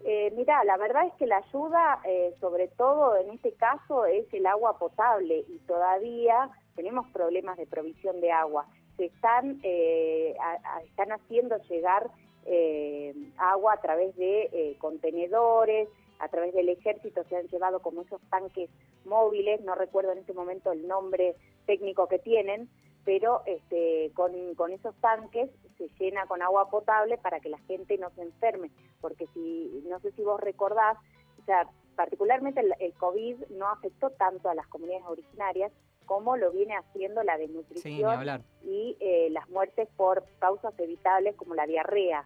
Eh, 0.02 0.32
mira, 0.34 0.64
la 0.64 0.78
verdad 0.78 1.06
es 1.06 1.12
que 1.18 1.26
la 1.26 1.38
ayuda, 1.38 2.00
sobre 2.40 2.68
todo 2.68 3.16
en 3.16 3.30
este 3.30 3.52
caso, 3.52 4.06
es 4.06 4.32
el 4.32 4.46
agua 4.46 4.78
potable 4.78 5.44
y 5.48 5.58
todavía 5.66 6.48
tenemos 6.74 7.06
problemas 7.10 7.58
de 7.58 7.66
provisión 7.66 8.20
de 8.22 8.32
agua 8.32 8.66
se 8.96 9.06
están, 9.06 9.60
eh, 9.62 10.36
están 10.84 11.12
haciendo 11.12 11.56
llegar 11.68 12.10
eh, 12.46 13.14
agua 13.36 13.74
a 13.74 13.80
través 13.80 14.16
de 14.16 14.48
eh, 14.52 14.76
contenedores, 14.78 15.88
a 16.18 16.28
través 16.28 16.54
del 16.54 16.68
ejército 16.68 17.24
se 17.24 17.36
han 17.36 17.48
llevado 17.48 17.80
como 17.80 18.02
esos 18.02 18.20
tanques 18.30 18.70
móviles, 19.04 19.60
no 19.62 19.74
recuerdo 19.74 20.12
en 20.12 20.18
este 20.18 20.32
momento 20.32 20.72
el 20.72 20.86
nombre 20.86 21.34
técnico 21.66 22.08
que 22.08 22.18
tienen, 22.18 22.68
pero 23.04 23.42
este, 23.46 24.10
con, 24.14 24.32
con 24.54 24.72
esos 24.72 24.94
tanques 24.96 25.50
se 25.76 25.88
llena 25.98 26.26
con 26.26 26.42
agua 26.42 26.70
potable 26.70 27.18
para 27.18 27.40
que 27.40 27.48
la 27.48 27.58
gente 27.60 27.98
no 27.98 28.10
se 28.10 28.22
enferme, 28.22 28.70
porque 29.00 29.26
si, 29.34 29.84
no 29.88 30.00
sé 30.00 30.10
si 30.12 30.22
vos 30.22 30.40
recordás, 30.40 30.96
o 31.40 31.44
sea, 31.44 31.68
particularmente 31.96 32.60
el, 32.60 32.72
el 32.78 32.92
COVID 32.94 33.36
no 33.50 33.68
afectó 33.68 34.10
tanto 34.10 34.48
a 34.48 34.54
las 34.54 34.66
comunidades 34.68 35.06
originarias, 35.06 35.72
como 36.06 36.36
lo 36.36 36.52
viene 36.52 36.74
haciendo 36.76 37.22
la 37.24 37.36
desnutrición 37.36 38.42
y 38.64 38.96
eh, 39.00 39.28
las 39.30 39.48
muertes 39.50 39.88
por 39.96 40.24
causas 40.38 40.72
evitables 40.78 41.34
como 41.36 41.54
la 41.54 41.66
diarrea. 41.66 42.24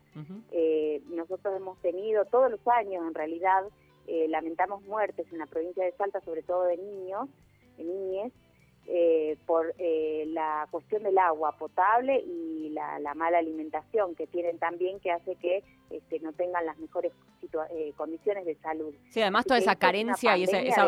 Eh, 0.53 1.03
nosotros 1.09 1.57
hemos 1.57 1.79
tenido 1.81 2.27
todos 2.27 2.51
los 2.51 2.61
años, 2.69 3.03
en 3.07 3.15
realidad, 3.15 3.65
eh, 4.07 4.29
lamentamos 4.29 4.83
muertes 4.83 5.27
en 5.33 5.39
la 5.39 5.47
provincia 5.47 5.85
de 5.85 5.93
Salta, 5.93 6.21
sobre 6.21 6.43
todo 6.43 6.65
de 6.65 6.77
niños, 6.77 7.29
de 7.79 8.31
niñes, 8.91 9.39
por 9.47 9.75
la 9.79 10.67
cuestión 10.71 11.03
del 11.03 11.19
agua 11.19 11.57
potable 11.57 12.21
y 12.21 12.71
la, 12.71 13.15
mala 13.15 13.39
alimentación 13.39 14.15
que 14.15 14.27
tienen 14.27 14.59
también, 14.59 15.01
que 15.01 15.11
hace 15.11 15.37
que 15.37 15.63
este, 15.91 16.21
no 16.21 16.33
tengan 16.33 16.65
las 16.67 16.79
mejores 16.79 17.13
condiciones 17.97 18.45
de 18.45 18.55
salud. 18.57 18.95
Sí, 19.11 19.21
además 19.23 19.45
toda 19.45 19.59
esa 19.59 19.77
carencia 19.77 20.37
y 20.37 20.45
esa... 20.45 20.87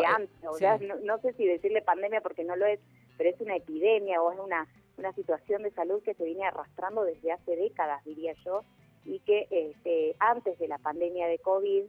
no, 1.03 1.17
sé 1.19 1.33
si 1.33 1.45
decirle 1.45 1.81
pandemia 1.81 2.21
porque 2.21 2.43
no 2.43 2.55
lo 2.55 2.65
es, 2.65 2.79
pero 3.17 3.29
es 3.29 3.39
una 3.41 3.55
epidemia 3.55 4.21
o 4.21 4.31
es 4.31 4.39
una, 4.39 4.67
una 4.97 5.13
situación 5.13 5.63
de 5.63 5.71
salud 5.71 6.01
que 6.03 6.13
se 6.13 6.23
viene 6.23 6.45
arrastrando 6.45 7.03
desde 7.03 7.31
hace 7.31 7.55
décadas, 7.55 8.03
diría 8.05 8.33
yo, 8.45 8.63
y 9.05 9.19
que 9.19 9.47
este, 9.49 10.15
antes 10.19 10.57
de 10.59 10.67
la 10.67 10.77
pandemia 10.77 11.27
de 11.27 11.39
COVID 11.39 11.83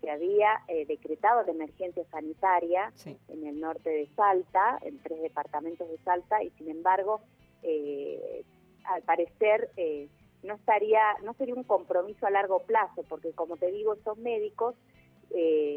se 0.00 0.10
había 0.10 0.62
eh, 0.68 0.86
decretado 0.86 1.44
de 1.44 1.52
emergencia 1.52 2.04
sanitaria 2.10 2.92
en 3.28 3.46
el 3.46 3.60
norte 3.60 3.90
de 3.90 4.08
Salta, 4.14 4.78
en 4.82 4.98
tres 5.02 5.20
departamentos 5.22 5.88
de 5.88 5.98
Salta, 5.98 6.42
y 6.42 6.50
sin 6.50 6.70
embargo, 6.70 7.20
eh, 7.62 8.44
al 8.84 9.02
parecer 9.02 9.70
eh, 9.76 10.08
no 10.42 10.54
estaría, 10.54 11.02
no 11.22 11.34
sería 11.34 11.54
un 11.54 11.64
compromiso 11.64 12.26
a 12.26 12.30
largo 12.30 12.60
plazo, 12.60 13.04
porque 13.08 13.32
como 13.32 13.56
te 13.56 13.70
digo, 13.70 13.94
estos 13.94 14.18
médicos 14.18 14.74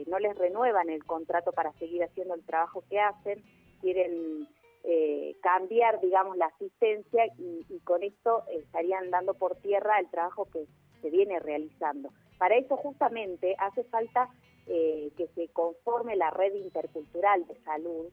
no 0.07 0.17
les 0.17 0.35
renuevan 0.35 0.89
el 0.89 1.05
contrato 1.05 1.51
para 1.51 1.71
seguir 1.73 2.03
haciendo 2.03 2.33
el 2.33 2.43
trabajo 2.43 2.83
que 2.89 2.99
hacen, 2.99 3.43
quieren 3.81 4.47
eh, 4.85 5.37
cambiar, 5.41 6.01
digamos, 6.01 6.35
la 6.35 6.47
asistencia 6.47 7.25
y, 7.37 7.79
con 7.85 8.03
esto 8.03 8.43
estarían 8.51 9.11
dando 9.11 9.33
por 9.33 9.55
tierra 9.55 9.97
el 9.99 10.09
trabajo 10.09 10.45
que 10.51 10.65
se 11.01 11.09
viene 11.09 11.39
realizando. 11.39 12.09
Para 12.43 12.57
eso 12.57 12.75
justamente 12.75 13.55
hace 13.57 13.85
falta 13.85 14.27
eh, 14.67 15.13
que 15.15 15.29
se 15.29 15.47
conforme 15.53 16.17
la 16.17 16.29
red 16.29 16.53
intercultural 16.55 17.47
de 17.47 17.55
salud 17.63 18.07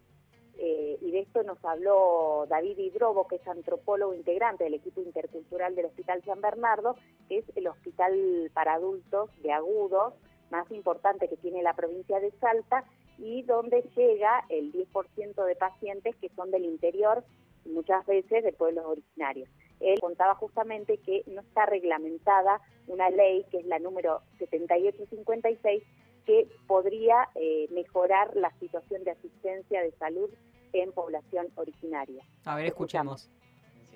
eh, 0.56 0.96
y 1.00 1.10
de 1.10 1.18
esto 1.18 1.42
nos 1.42 1.58
habló 1.64 2.46
David 2.48 2.78
Ibrobo, 2.78 3.26
que 3.26 3.36
es 3.36 3.48
antropólogo 3.48 4.14
integrante 4.14 4.62
del 4.62 4.74
equipo 4.74 5.00
intercultural 5.00 5.74
del 5.74 5.86
Hospital 5.86 6.22
San 6.24 6.40
Bernardo, 6.40 6.94
que 7.28 7.38
es 7.38 7.44
el 7.56 7.66
hospital 7.66 8.52
para 8.54 8.74
adultos 8.74 9.30
de 9.42 9.50
agudos 9.50 10.14
más 10.52 10.70
importante 10.70 11.26
que 11.26 11.36
tiene 11.36 11.64
la 11.64 11.74
provincia 11.74 12.20
de 12.20 12.30
Salta 12.38 12.84
y 13.18 13.42
donde 13.42 13.82
llega 13.96 14.44
el 14.48 14.72
10% 14.72 15.44
de 15.44 15.56
pacientes 15.56 16.14
que 16.20 16.28
son 16.36 16.52
del 16.52 16.66
interior, 16.66 17.24
muchas 17.64 18.06
veces 18.06 18.44
de 18.44 18.52
pueblos 18.52 18.84
originarios. 18.86 19.48
Él 19.80 19.98
contaba 20.00 20.34
justamente 20.34 20.98
que 20.98 21.22
no 21.26 21.40
está 21.40 21.66
reglamentada 21.66 22.60
una 22.86 23.10
ley, 23.10 23.44
que 23.50 23.58
es 23.58 23.66
la 23.66 23.78
número 23.78 24.22
7856, 24.38 25.82
que 26.26 26.48
podría 26.66 27.28
eh, 27.34 27.66
mejorar 27.70 28.34
la 28.36 28.50
situación 28.58 29.04
de 29.04 29.12
asistencia 29.12 29.82
de 29.82 29.92
salud 29.92 30.30
en 30.72 30.92
población 30.92 31.48
originaria. 31.56 32.24
A 32.44 32.56
ver, 32.56 32.66
escuchamos. 32.66 33.30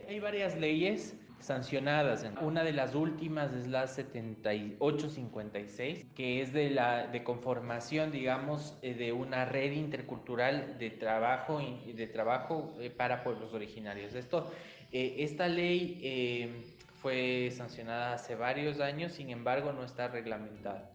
Hay 0.08 0.20
varias 0.20 0.58
leyes 0.58 1.16
sancionadas. 1.44 2.26
Una 2.40 2.64
de 2.64 2.72
las 2.72 2.94
últimas 2.94 3.52
es 3.52 3.66
la 3.66 3.86
7856, 3.86 6.06
que 6.14 6.40
es 6.40 6.54
de 6.54 6.70
la 6.70 7.06
de 7.06 7.22
conformación, 7.22 8.10
digamos, 8.10 8.78
eh, 8.82 8.94
de 8.94 9.12
una 9.12 9.44
red 9.44 9.72
intercultural 9.72 10.78
de 10.78 10.88
trabajo 10.90 11.60
y 11.60 11.92
de 11.92 12.06
trabajo 12.06 12.72
eh, 12.80 12.88
para 12.90 13.22
pueblos 13.22 13.52
originarios. 13.52 14.14
Esto, 14.14 14.50
eh, 14.94 15.16
esta 15.18 15.48
ley 15.48 16.64
fue 17.02 17.50
sancionada 17.50 18.14
hace 18.14 18.34
varios 18.34 18.80
años, 18.80 19.12
sin 19.12 19.28
embargo, 19.28 19.72
no 19.72 19.84
está 19.84 20.08
reglamentada. 20.08 20.90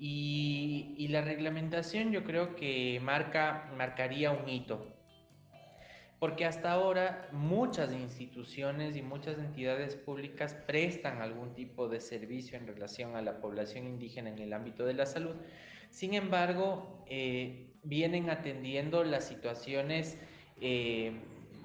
Y, 0.00 1.06
la 1.10 1.20
reglamentación 1.20 2.10
yo 2.10 2.24
creo 2.24 2.56
que 2.56 2.98
marca, 3.00 3.70
marcaría 3.76 4.32
un 4.32 4.48
hito 4.48 4.92
porque 6.22 6.44
hasta 6.44 6.70
ahora 6.70 7.28
muchas 7.32 7.92
instituciones 7.92 8.96
y 8.96 9.02
muchas 9.02 9.38
entidades 9.40 9.96
públicas 9.96 10.54
prestan 10.68 11.20
algún 11.20 11.52
tipo 11.52 11.88
de 11.88 12.00
servicio 12.00 12.56
en 12.56 12.68
relación 12.68 13.16
a 13.16 13.22
la 13.22 13.40
población 13.40 13.88
indígena 13.88 14.30
en 14.30 14.38
el 14.38 14.52
ámbito 14.52 14.84
de 14.84 14.94
la 14.94 15.04
salud. 15.04 15.34
Sin 15.90 16.14
embargo, 16.14 17.04
eh, 17.08 17.72
vienen 17.82 18.30
atendiendo 18.30 19.02
las 19.02 19.26
situaciones, 19.26 20.16
eh, 20.60 21.12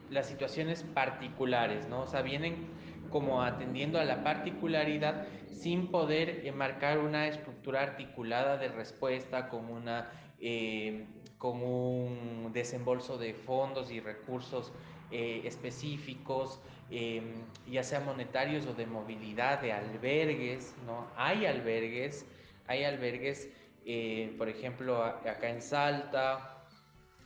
las 0.10 0.28
situaciones 0.28 0.84
particulares, 0.84 1.88
¿no? 1.88 2.02
O 2.02 2.08
sea, 2.08 2.22
vienen 2.22 2.68
como 3.10 3.42
atendiendo 3.42 4.00
a 4.00 4.06
la 4.06 4.24
particularidad 4.24 5.28
sin 5.48 5.88
poder 5.88 6.52
marcar 6.54 7.00
una 7.00 7.28
estructura 7.28 7.82
articulada 7.82 8.58
de 8.58 8.68
respuesta 8.68 9.50
con 9.50 9.70
una 9.70 10.12
eh, 10.40 11.06
con 11.38 11.62
un 11.62 12.52
desembolso 12.54 13.18
de 13.18 13.34
fondos 13.34 13.92
y 13.92 14.00
recursos 14.00 14.72
eh, 15.12 15.42
específicos, 15.46 16.60
em, 16.90 17.46
ya 17.70 17.84
sea 17.84 18.00
monetarios 18.00 18.66
o 18.66 18.74
de 18.74 18.86
movilidad, 18.86 19.62
de 19.62 19.72
albergues, 19.72 20.76
¿no? 20.86 21.08
Hay 21.16 21.46
albergues, 21.46 22.26
hay 22.68 22.84
albergues, 22.84 23.50
eh, 23.86 24.34
por 24.38 24.50
ejemplo, 24.50 25.04
acá 25.04 25.50
en 25.50 25.62
Salta, 25.62 26.66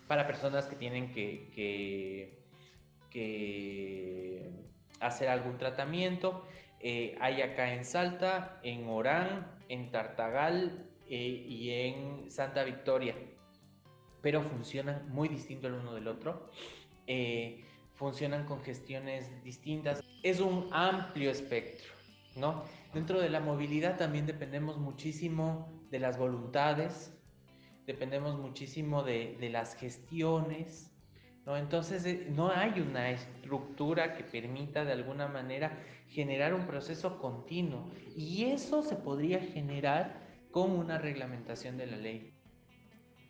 para 0.08 0.28
personas 0.28 0.68
que 0.68 0.76
tienen 0.76 1.12
que, 1.14 2.38
hacer 5.00 5.30
algún 5.30 5.58
tratamiento. 5.58 6.46
Eh, 6.80 7.16
hay 7.20 7.42
acá 7.42 7.74
en 7.74 7.86
Salta, 7.86 8.60
en 8.64 8.88
Orán, 8.88 9.48
en 9.70 9.92
Tartagal 9.92 10.88
y 11.08 11.70
en 11.72 12.32
Santa 12.32 12.64
Victoria 12.64 13.16
pero 14.22 14.44
funcionan 14.44 15.10
muy 15.10 15.28
distinto 15.28 15.68
el 15.68 15.74
uno 15.74 15.94
del 15.94 16.08
otro. 16.08 16.50
Eh, 17.08 17.66
funcionan 17.96 18.46
con 18.46 18.62
gestiones 18.62 19.44
distintas. 19.44 20.02
Es 20.24 20.40
un 20.40 20.70
amplio 20.72 21.32
espectro, 21.32 21.92
¿no? 22.36 22.64
Dentro 22.94 23.20
de 23.20 23.30
la 23.30 23.40
movilidad 23.40 23.98
también 23.98 24.26
dependemos 24.26 24.78
muchísimo 24.78 25.82
de 25.90 26.00
las 26.00 26.18
voluntades, 26.18 27.14
dependemos 27.86 28.38
muchísimo 28.38 29.04
de, 29.04 29.38
de 29.40 29.50
las 29.50 29.76
gestiones, 29.76 30.91
¿no? 31.46 31.58
Entonces 31.58 32.06
eh, 32.06 32.28
no 32.30 32.50
hay 32.50 32.80
una 32.80 33.12
estructura 33.12 34.16
que 34.16 34.24
permita 34.24 34.86
de 34.86 34.94
alguna 34.94 35.28
manera 35.28 35.78
generar 36.10 36.54
un 36.54 36.68
proceso 36.68 37.20
continuo 37.20 37.92
y 38.16 38.46
eso 38.46 38.84
se 38.84 38.96
podría 38.96 39.40
generar 39.40 40.22
con 40.52 40.72
una 40.72 40.98
reglamentación 40.98 41.78
de 41.78 41.88
la 41.88 41.98
ley 41.98 42.34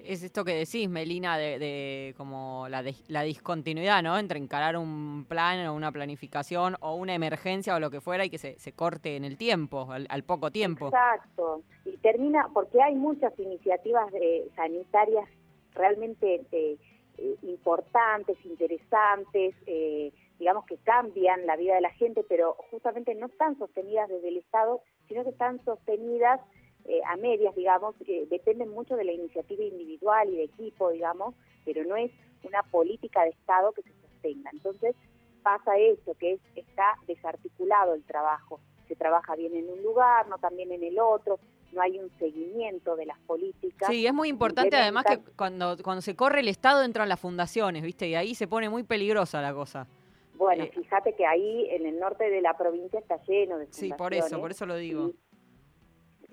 es 0.06 0.24
esto 0.24 0.44
que 0.44 0.54
decís, 0.54 0.90
Melina, 0.90 1.38
de, 1.38 2.14
como 2.18 2.68
la, 2.70 2.84
la, 3.08 3.22
discontinuidad, 3.24 4.02
¿no? 4.04 4.18
Entre 4.18 4.40
encarar 4.40 4.78
un 4.78 5.26
plan 5.28 5.66
o 5.68 5.76
una 5.76 5.92
planificación 5.92 6.76
o 6.82 6.96
una 6.96 7.14
emergencia 7.14 7.76
o 7.76 7.80
lo 7.80 7.92
que 7.92 8.02
fuera 8.02 8.26
y 8.26 8.30
que 8.30 8.38
se, 8.38 8.58
se 8.60 8.74
corte 8.74 9.16
en 9.16 9.24
el 9.24 9.38
tiempo, 9.38 9.90
al, 9.92 10.24
poco 10.24 10.52
tiempo. 10.52 10.88
Exacto. 10.88 11.64
Y 11.86 11.98
termina, 11.98 12.48
porque 12.54 12.82
hay 12.82 12.96
muchas 12.96 13.38
iniciativas 13.40 14.12
de, 14.12 14.50
sanitarias 14.56 15.28
realmente 15.74 16.42
eh, 16.52 16.78
eh, 17.22 17.38
importantes, 17.44 18.36
interesantes, 18.46 19.54
eh, 19.68 20.12
digamos 20.40 20.66
que 20.66 20.78
cambian 20.78 21.46
la 21.46 21.56
vida 21.56 21.76
de 21.76 21.82
la 21.82 21.92
gente, 21.92 22.26
pero 22.28 22.56
justamente 22.72 23.14
no 23.14 23.28
están 23.28 23.60
sostenidas 23.60 24.10
desde 24.10 24.30
el 24.30 24.38
Estado, 24.38 24.82
sino 25.08 25.24
que 25.24 25.30
están 25.30 25.64
sostenidas 25.64 26.42
eh, 26.86 27.00
a 27.06 27.16
medias, 27.18 27.56
digamos, 27.56 27.96
que 28.04 28.26
dependen 28.26 28.70
mucho 28.70 28.96
de 28.96 29.04
la 29.04 29.12
iniciativa 29.12 29.64
individual 29.64 30.30
y 30.30 30.38
de 30.38 30.44
equipo, 30.46 30.90
digamos, 30.90 31.36
pero 31.64 31.84
no 31.84 31.96
es 31.96 32.12
una 32.44 32.64
política 32.64 33.22
de 33.24 33.30
Estado 33.30 33.72
que 33.74 33.84
se 33.84 33.94
sostenga. 34.02 34.50
Entonces 34.52 34.96
pasa 35.44 35.78
eso, 35.78 36.16
que 36.16 36.34
es, 36.34 36.42
está 36.56 36.96
desarticulado 37.06 37.94
el 37.94 38.04
trabajo. 38.04 38.60
Se 38.88 38.96
trabaja 38.96 39.36
bien 39.36 39.56
en 39.56 39.70
un 39.70 39.84
lugar, 39.84 40.28
no 40.28 40.40
también 40.40 40.72
en 40.72 40.84
el 40.84 40.98
otro, 40.98 41.40
no 41.72 41.82
hay 41.82 42.00
un 42.00 42.10
seguimiento 42.20 42.96
de 42.96 43.06
las 43.06 43.20
políticas. 43.20 43.90
Sí, 43.90 44.06
es 44.06 44.14
muy 44.14 44.30
importante 44.30 44.76
además 44.76 45.06
que 45.06 45.20
cuando, 45.36 45.78
cuando 45.84 46.02
se 46.02 46.16
corre 46.16 46.42
el 46.42 46.48
Estado 46.48 46.84
entran 46.84 47.10
las 47.10 47.20
fundaciones, 47.20 47.84
¿viste? 47.84 48.08
Y 48.08 48.16
ahí 48.16 48.36
se 48.36 48.48
pone 48.48 48.70
muy 48.70 48.84
peligrosa 48.84 49.42
la 49.42 49.54
cosa. 49.54 49.88
Bueno, 50.36 50.64
eh, 50.64 50.72
fíjate 50.74 51.14
que 51.14 51.26
ahí 51.26 51.68
en 51.70 51.86
el 51.86 52.00
norte 52.00 52.30
de 52.30 52.42
la 52.42 52.58
provincia 52.58 53.00
está 53.00 53.18
lleno 53.24 53.58
de 53.58 53.66
fundaciones. 53.66 53.76
Sí, 53.76 53.94
por 53.94 54.14
eso, 54.14 54.40
por 54.40 54.52
eso 54.52 54.66
lo 54.66 54.76
digo 54.76 55.12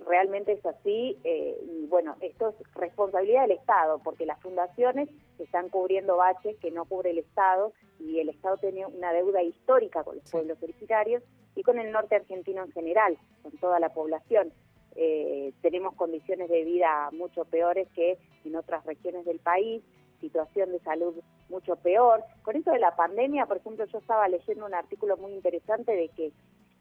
realmente 0.06 0.52
es 0.52 0.64
así 0.64 1.18
eh, 1.24 1.56
y 1.62 1.86
bueno, 1.86 2.16
esto 2.20 2.48
es 2.48 2.74
responsabilidad 2.74 3.42
del 3.42 3.52
Estado 3.52 4.00
porque 4.02 4.26
las 4.26 4.40
fundaciones 4.40 5.08
están 5.38 5.68
cubriendo 5.68 6.16
baches 6.16 6.56
que 6.58 6.70
no 6.70 6.84
cubre 6.84 7.10
el 7.10 7.18
Estado 7.18 7.72
y 7.98 8.18
el 8.20 8.28
Estado 8.28 8.56
tiene 8.58 8.86
una 8.86 9.12
deuda 9.12 9.42
histórica 9.42 10.04
con 10.04 10.16
los 10.16 10.30
pueblos 10.30 10.58
originarios 10.62 11.22
y 11.54 11.62
con 11.62 11.78
el 11.78 11.90
norte 11.90 12.16
argentino 12.16 12.64
en 12.64 12.72
general, 12.72 13.18
con 13.42 13.52
toda 13.58 13.80
la 13.80 13.88
población. 13.90 14.52
Eh, 15.00 15.52
tenemos 15.62 15.94
condiciones 15.94 16.48
de 16.48 16.64
vida 16.64 17.10
mucho 17.12 17.44
peores 17.44 17.86
que 17.94 18.18
en 18.44 18.56
otras 18.56 18.84
regiones 18.84 19.24
del 19.24 19.38
país, 19.38 19.80
situación 20.20 20.72
de 20.72 20.80
salud 20.80 21.14
mucho 21.48 21.76
peor. 21.76 22.24
Con 22.42 22.56
eso 22.56 22.72
de 22.72 22.80
la 22.80 22.96
pandemia, 22.96 23.46
por 23.46 23.58
ejemplo, 23.58 23.84
yo 23.84 23.98
estaba 23.98 24.26
leyendo 24.26 24.66
un 24.66 24.74
artículo 24.74 25.16
muy 25.16 25.32
interesante 25.32 25.92
de 25.92 26.08
que 26.08 26.32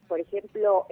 por 0.08 0.20
ejemplo, 0.20 0.88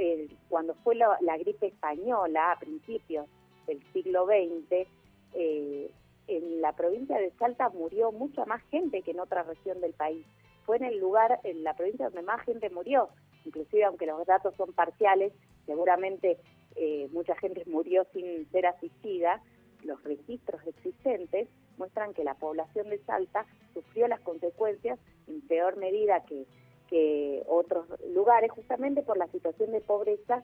cuando 0.49 0.75
fue 0.83 0.95
la, 0.95 1.38
gripe 1.38 1.67
española 1.67 2.51
a 2.51 2.59
principios 2.59 3.27
del 3.65 3.81
siglo 3.93 4.25
XX, 4.25 4.88
eh, 5.33 5.91
en 6.27 6.61
la 6.61 6.73
provincia 6.73 7.17
de 7.17 7.31
Salta 7.31 7.69
murió 7.69 8.11
mucha 8.11 8.45
más 8.45 8.61
gente 8.69 9.01
que 9.01 9.11
en 9.11 9.19
otra 9.19 9.43
región 9.43 9.79
del 9.81 9.93
país. 9.93 10.25
Fue 10.65 10.77
en 10.77 10.83
el 10.83 10.99
lugar, 10.99 11.39
en 11.43 11.63
la 11.63 11.75
provincia 11.75 12.05
donde 12.05 12.23
más 12.23 12.41
gente 12.43 12.69
murió, 12.69 13.09
inclusive 13.45 13.85
aunque 13.85 14.05
los 14.05 14.25
datos 14.25 14.53
son 14.55 14.73
parciales, 14.73 15.31
seguramente 15.65 16.38
eh, 16.75 17.07
mucha 17.11 17.35
gente 17.35 17.63
murió 17.65 18.05
sin 18.13 18.49
ser 18.51 18.65
asistida, 18.65 19.41
los 19.83 20.03
registros 20.03 20.61
existentes 20.67 21.47
muestran 21.77 22.13
que 22.13 22.23
la 22.23 22.35
población 22.35 22.89
de 22.89 22.99
Salta 22.99 23.45
sufrió 23.73 24.07
las 24.07 24.21
consecuencias 24.21 24.99
en 25.27 25.41
peor 25.41 25.77
medida 25.77 26.23
que 26.25 26.45
que 26.88 27.43
otros 27.47 27.88
lugares, 28.13 28.51
justamente 28.51 29.01
por 29.01 29.17
la 29.17 29.27
situación 29.27 29.71
de 29.71 29.81
pobreza 29.81 30.43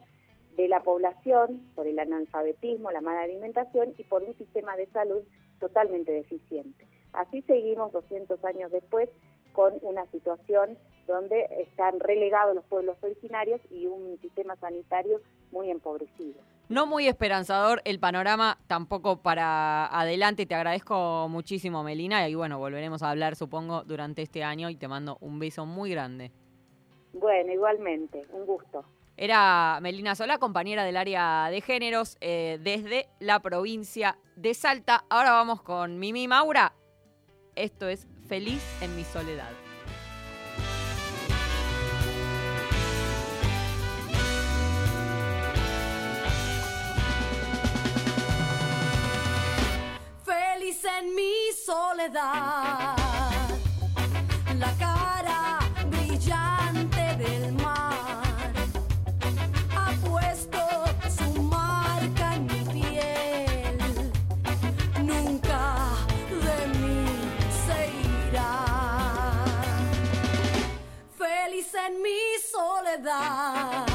de 0.56 0.68
la 0.68 0.82
población, 0.82 1.70
por 1.74 1.86
el 1.86 1.98
analfabetismo, 1.98 2.90
la 2.90 3.00
mala 3.00 3.22
alimentación 3.22 3.94
y 3.96 4.04
por 4.04 4.22
un 4.22 4.36
sistema 4.36 4.76
de 4.76 4.86
salud 4.86 5.22
totalmente 5.58 6.12
deficiente. 6.12 6.86
Así 7.12 7.42
seguimos 7.42 7.92
200 7.92 8.44
años 8.44 8.70
después 8.70 9.08
con 9.52 9.74
una 9.82 10.06
situación 10.06 10.76
donde 11.06 11.46
están 11.58 12.00
relegados 12.00 12.54
los 12.54 12.64
pueblos 12.64 12.96
originarios 13.02 13.60
y 13.70 13.86
un 13.86 14.18
sistema 14.20 14.56
sanitario 14.56 15.20
muy 15.50 15.70
empobrecido. 15.70 16.40
No 16.68 16.86
muy 16.86 17.06
esperanzador 17.06 17.82
el 17.84 17.98
panorama 17.98 18.58
tampoco 18.66 19.18
para 19.18 19.86
adelante. 19.86 20.46
Te 20.46 20.54
agradezco 20.54 21.28
muchísimo, 21.28 21.82
Melina, 21.82 22.26
y 22.28 22.34
bueno, 22.34 22.58
volveremos 22.58 23.02
a 23.02 23.10
hablar, 23.10 23.36
supongo, 23.36 23.82
durante 23.84 24.22
este 24.22 24.42
año 24.42 24.70
y 24.70 24.76
te 24.76 24.88
mando 24.88 25.18
un 25.20 25.38
beso 25.38 25.66
muy 25.66 25.90
grande. 25.90 26.32
Bueno, 27.12 27.52
igualmente, 27.52 28.26
un 28.32 28.46
gusto. 28.46 28.84
Era 29.16 29.78
Melina 29.82 30.14
Solá, 30.14 30.38
compañera 30.38 30.84
del 30.84 30.96
área 30.96 31.48
de 31.50 31.60
géneros 31.60 32.16
eh, 32.20 32.58
desde 32.62 33.08
la 33.20 33.40
provincia 33.40 34.18
de 34.36 34.54
Salta. 34.54 35.04
Ahora 35.10 35.32
vamos 35.32 35.60
con 35.60 35.98
Mimi 35.98 36.26
Maura. 36.26 36.72
Esto 37.54 37.88
es 37.88 38.08
Feliz 38.26 38.62
en 38.80 38.96
mi 38.96 39.04
soledad. 39.04 39.50
feliz 50.82 50.84
en 50.84 51.14
mi 51.14 51.34
soledad. 51.64 52.96
La 54.58 54.72
cara 54.78 55.58
brillante 55.86 57.16
del 57.16 57.52
mar 57.54 58.52
ha 59.76 59.92
puesto 60.04 60.58
su 61.08 61.42
marca 61.42 62.34
en 62.34 62.46
mi 62.46 62.64
piel. 62.72 63.78
Nunca 65.02 65.88
de 66.46 66.66
mí 66.78 67.06
se 67.64 67.90
irá. 68.30 69.44
Feliz 71.16 71.74
en 71.74 72.02
mi 72.02 72.20
soledad. 72.50 73.91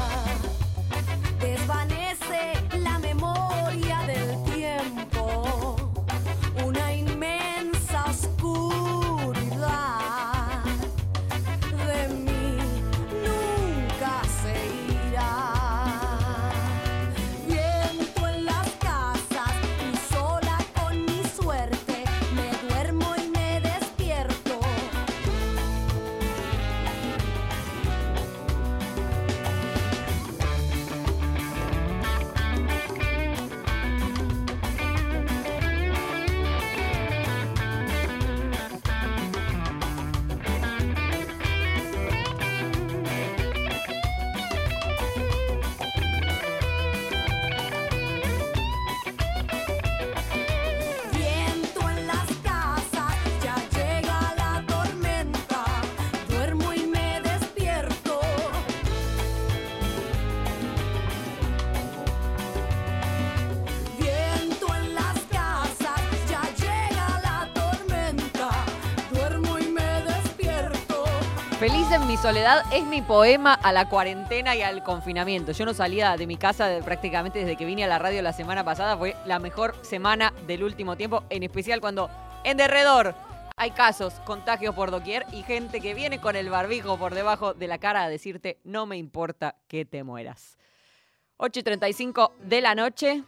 Es 71.60 72.86
mi 72.86 73.02
poema 73.02 73.54
a 73.54 73.72
la 73.72 73.88
cuarentena 73.88 74.54
y 74.54 74.62
al 74.62 74.84
confinamiento. 74.84 75.50
Yo 75.50 75.64
no 75.64 75.74
salía 75.74 76.16
de 76.16 76.26
mi 76.26 76.36
casa 76.36 76.78
prácticamente 76.84 77.40
desde 77.40 77.56
que 77.56 77.64
vine 77.64 77.82
a 77.82 77.88
la 77.88 77.98
radio 77.98 78.22
la 78.22 78.32
semana 78.32 78.64
pasada. 78.64 78.96
Fue 78.96 79.16
la 79.26 79.40
mejor 79.40 79.74
semana 79.82 80.32
del 80.46 80.62
último 80.62 80.96
tiempo, 80.96 81.24
en 81.30 81.42
especial 81.42 81.80
cuando 81.80 82.10
en 82.44 82.56
derredor 82.58 83.16
hay 83.56 83.72
casos, 83.72 84.14
contagios 84.24 84.72
por 84.72 84.92
doquier 84.92 85.26
y 85.32 85.42
gente 85.42 85.80
que 85.80 85.94
viene 85.94 86.20
con 86.20 86.36
el 86.36 86.48
barbijo 86.48 86.96
por 86.96 87.12
debajo 87.12 87.54
de 87.54 87.66
la 87.66 87.78
cara 87.78 88.04
a 88.04 88.08
decirte 88.08 88.60
no 88.62 88.86
me 88.86 88.96
importa 88.96 89.56
que 89.66 89.84
te 89.84 90.04
mueras. 90.04 90.58
8 91.38 91.58
y 91.58 91.62
35 91.64 92.34
de 92.40 92.60
la 92.60 92.76
noche. 92.76 93.24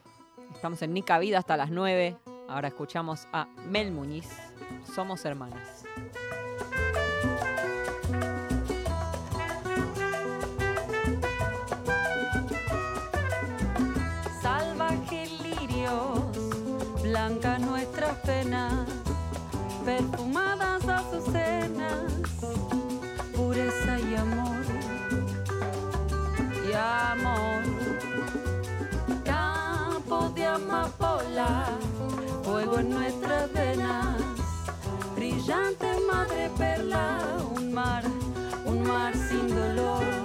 Estamos 0.55 0.81
en 0.83 0.95
Nica 0.95 1.19
Vida 1.19 1.39
hasta 1.39 1.57
las 1.57 1.71
9. 1.71 2.17
Ahora 2.49 2.69
escuchamos 2.69 3.27
a 3.33 3.49
Mel 3.67 3.91
Muñiz. 3.91 4.29
Somos 4.95 5.25
hermanas. 5.25 5.85
Blanca 17.11 17.59
nuestras 17.59 18.15
penas, 18.19 18.73
perfumadas 19.85 20.87
azucenas, 20.87 22.05
pureza 23.35 23.99
y 23.99 24.15
amor, 24.15 24.65
y 26.69 26.73
amor. 26.73 27.63
Campo 29.25 30.29
de 30.37 30.47
amapola, 30.47 31.65
fuego 32.45 32.79
en 32.79 32.91
nuestras 32.91 33.53
venas, 33.53 34.17
brillante 35.17 35.89
madre 36.13 36.49
perla, 36.57 37.19
un 37.57 37.75
mar, 37.75 38.05
un 38.65 38.83
mar 38.85 39.15
sin 39.17 39.49
dolor. 39.49 40.20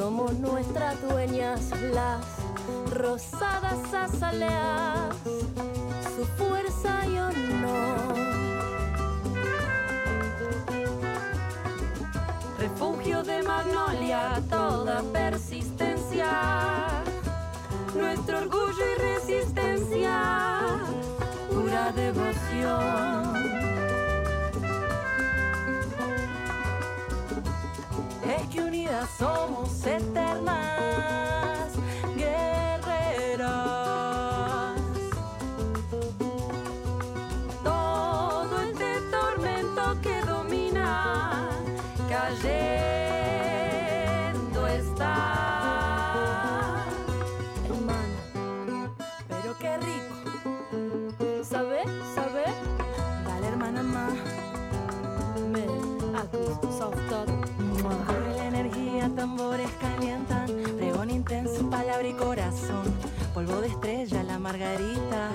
Somos 0.00 0.32
nuestras 0.38 0.98
dueñas, 1.02 1.60
las 1.92 2.24
rosadas 2.90 3.92
azaleas, 3.92 4.89
rico. 49.90 51.44
¿Sabe? 51.44 51.82
¿Sabe? 52.14 52.44
Dale, 53.26 53.46
hermana 53.46 53.82
más. 53.82 54.12
Me, 55.50 55.66
soft 56.78 56.96
tambores 59.20 59.70
calientan, 59.80 60.46
pregón 60.78 61.10
intenso, 61.10 61.68
palabra 61.68 62.06
y 62.06 62.14
corazón. 62.14 62.84
Polvo 63.34 63.60
de 63.60 63.68
estrella, 63.68 64.22
la 64.22 64.38
margarita, 64.38 65.30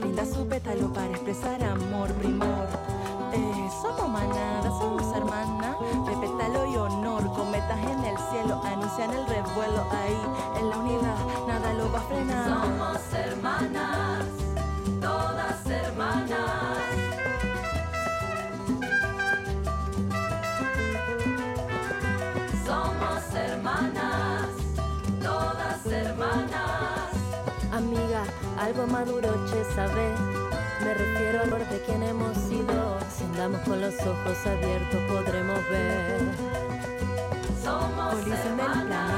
brinda 0.00 0.26
su 0.26 0.46
pétalo 0.46 0.92
para 0.92 1.10
expresar 1.10 1.62
amor, 1.62 2.12
primor. 2.14 2.68
Eh, 3.32 3.68
somos 3.80 4.08
manada, 4.08 4.68
somos 4.68 5.16
hermana, 5.16 5.76
de 6.06 6.16
pétalo 6.16 6.72
y 6.72 6.76
honor, 6.76 6.91
cometas 7.62 7.90
en 7.90 8.04
el 8.04 8.18
cielo, 8.30 8.60
anuncian 8.64 9.10
el 9.10 9.26
revuelo 9.26 9.86
ahí, 9.90 10.60
en 10.60 10.70
la 10.70 10.76
unidad, 10.78 11.16
nada 11.46 11.72
lo 11.74 11.92
va 11.92 11.98
a 11.98 12.02
frenar. 12.02 12.44
Somos 12.48 13.12
hermanas, 13.12 14.24
todas 15.00 15.66
hermanas. 15.66 16.38
hermanas, 23.34 24.48
todas 25.22 25.86
hermanas. 25.86 27.10
Amiga, 27.72 28.24
algo 28.58 28.86
maduro, 28.86 29.28
che, 29.46 29.64
sabe. 29.74 30.14
Me 30.80 30.94
refiero 30.94 31.40
a 31.40 31.44
por 31.44 31.68
de 31.68 31.80
quien 31.82 32.02
hemos 32.02 32.36
sido. 32.36 32.98
Si 33.16 33.24
andamos 33.24 33.60
con 33.62 33.80
los 33.80 33.94
ojos 33.94 34.46
abiertos, 34.46 35.00
podremos 35.08 35.58
ver. 35.70 36.61
Somos 37.62 38.26
hermanas. 38.26 39.10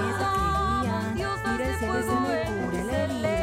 Mira 1.14 1.64
el 1.64 1.78
cielo 1.78 2.03
se 2.03 2.14
me 2.20 2.36
cura 2.62 2.84
la 2.84 2.97
herida. 3.05 3.36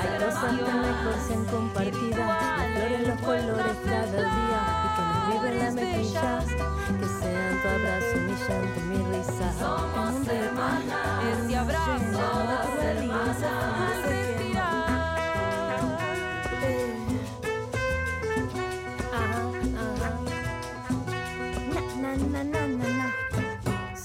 Hay 0.00 0.10
cosas 0.18 0.40
tan 0.40 0.82
lejos 0.82 1.30
en 1.30 1.44
compartida. 1.44 2.26
Las 2.26 2.68
flores, 2.74 3.02
los 3.08 3.20
colores 3.20 3.76
cada 3.84 4.06
día. 4.06 4.62
Y 4.84 4.88
que 4.96 5.02
nos 5.06 5.42
viven 5.42 5.58
las 5.58 5.74
mejillas. 5.74 6.44
Que 6.46 7.06
sean 7.20 7.54
tu 7.62 7.68
abrazo, 7.68 8.16
mi 8.26 8.34
llanto, 8.48 8.80
mi 8.80 8.98
risa. 9.16 9.46
Somos 9.60 10.28
hermanas. 10.28 11.24
Ese 11.44 11.56
abrazo, 11.56 12.82
hermanas. 12.82 14.25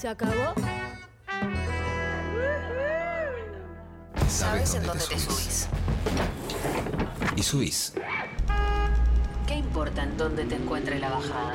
¿Se 0.02 0.08
acabó? 0.08 0.52
¿Sabes 4.26 4.74
en 4.74 4.84
dónde 4.84 5.04
te 5.04 5.16
subís? 5.16 5.68
Y 7.36 7.42
subís. 7.44 7.92
¿Qué 9.46 9.54
importa 9.54 10.02
en 10.02 10.16
dónde 10.16 10.44
te 10.44 10.56
encuentre 10.56 10.98
la 10.98 11.08
bajada? 11.08 11.54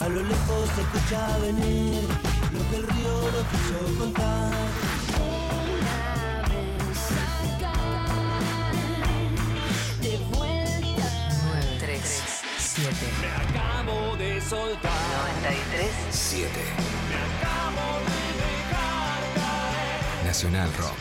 A 0.00 0.08
lo 0.08 0.24
lejos 0.24 0.70
se 0.74 0.80
escucha 0.80 1.38
venir 1.38 2.02
lo 2.52 2.68
que 2.68 2.76
el 2.78 2.88
río 2.88 3.30
no 3.30 3.40
quiso 3.52 3.98
contar. 4.00 4.52
Una 5.70 6.02
vez 6.48 7.12
acá, 7.60 7.74
de 10.00 10.18
vuelta. 10.36 11.08
9, 11.52 11.78
3, 11.78 12.22
7. 12.58 13.45
Soltar. 14.40 14.92
93 15.42 15.90
7. 16.10 16.48
Nacional 20.24 20.68
Rock. 20.78 20.98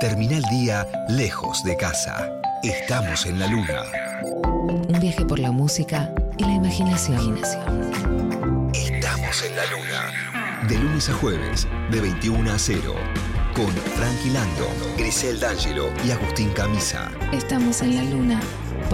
Termina 0.00 0.36
el 0.36 0.42
día 0.44 0.86
lejos 1.08 1.62
de 1.64 1.76
casa. 1.76 2.40
Estamos 2.62 3.26
en 3.26 3.38
la 3.38 3.46
luna. 3.46 3.82
Un 4.22 4.98
viaje 5.00 5.24
por 5.24 5.38
la 5.38 5.50
música 5.50 6.12
y 6.38 6.44
la 6.44 6.52
imaginación. 6.52 7.38
Estamos 8.72 9.44
en 9.44 9.56
la 9.56 9.64
luna. 9.66 10.66
De 10.68 10.78
lunes 10.78 11.08
a 11.08 11.12
jueves, 11.14 11.68
de 11.90 12.00
21 12.00 12.50
a 12.50 12.58
0. 12.58 12.94
Con 13.54 13.68
Frankie 13.68 14.30
Lando, 14.30 14.68
Grisel 14.96 15.38
D'Angelo 15.38 15.90
y 16.04 16.10
Agustín 16.10 16.50
Camisa. 16.50 17.10
Estamos 17.32 17.82
en 17.82 17.96
la 17.96 18.02
luna 18.02 18.40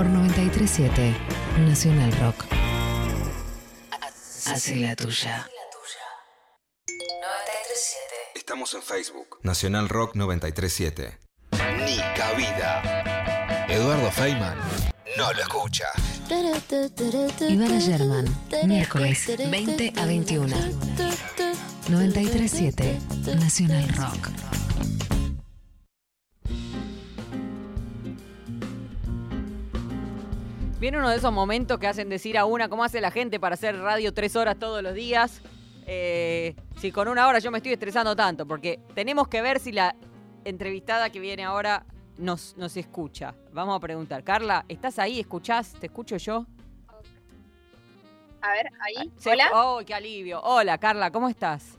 por 0.00 0.08
937 0.08 1.14
Nacional 1.58 2.10
Rock. 2.12 2.46
Hace 4.46 4.76
la 4.76 4.96
tuya. 4.96 5.46
937. 6.88 8.14
Estamos 8.34 8.72
en 8.72 8.82
Facebook. 8.82 9.40
Nacional 9.42 9.90
Rock 9.90 10.14
937. 10.14 11.18
Nica 11.84 12.32
Vida. 12.32 13.66
Eduardo 13.68 14.10
Feynman 14.10 14.56
no 15.18 15.34
lo 15.34 15.42
escucha. 15.42 15.88
Ivana 17.46 17.78
German, 17.78 18.24
miércoles 18.64 19.26
20 19.50 19.92
a 19.98 20.06
21. 20.06 20.56
937 21.90 22.98
Nacional 23.36 23.86
Rock. 23.98 24.30
Viene 30.80 30.96
uno 30.96 31.10
de 31.10 31.16
esos 31.16 31.30
momentos 31.30 31.78
que 31.78 31.86
hacen 31.86 32.08
decir 32.08 32.38
a 32.38 32.46
una 32.46 32.70
cómo 32.70 32.82
hace 32.82 33.02
la 33.02 33.10
gente 33.10 33.38
para 33.38 33.52
hacer 33.52 33.78
radio 33.78 34.14
tres 34.14 34.34
horas 34.34 34.58
todos 34.58 34.82
los 34.82 34.94
días. 34.94 35.42
Eh, 35.86 36.56
si 36.78 36.90
con 36.90 37.06
una 37.06 37.28
hora 37.28 37.38
yo 37.38 37.50
me 37.50 37.58
estoy 37.58 37.74
estresando 37.74 38.16
tanto, 38.16 38.46
porque 38.46 38.80
tenemos 38.94 39.28
que 39.28 39.42
ver 39.42 39.60
si 39.60 39.72
la 39.72 39.94
entrevistada 40.42 41.10
que 41.10 41.20
viene 41.20 41.44
ahora 41.44 41.84
nos, 42.16 42.56
nos 42.56 42.78
escucha. 42.78 43.34
Vamos 43.52 43.76
a 43.76 43.80
preguntar. 43.80 44.24
Carla, 44.24 44.64
¿estás 44.68 44.98
ahí? 44.98 45.20
¿Escuchás? 45.20 45.74
¿Te 45.74 45.88
escucho 45.88 46.16
yo? 46.16 46.46
A 48.40 48.52
ver, 48.52 48.70
ahí. 48.80 49.12
Hola. 49.26 49.50
Oh, 49.52 49.82
qué 49.84 49.92
alivio. 49.92 50.40
Hola, 50.40 50.78
Carla, 50.78 51.10
¿cómo 51.10 51.28
estás? 51.28 51.78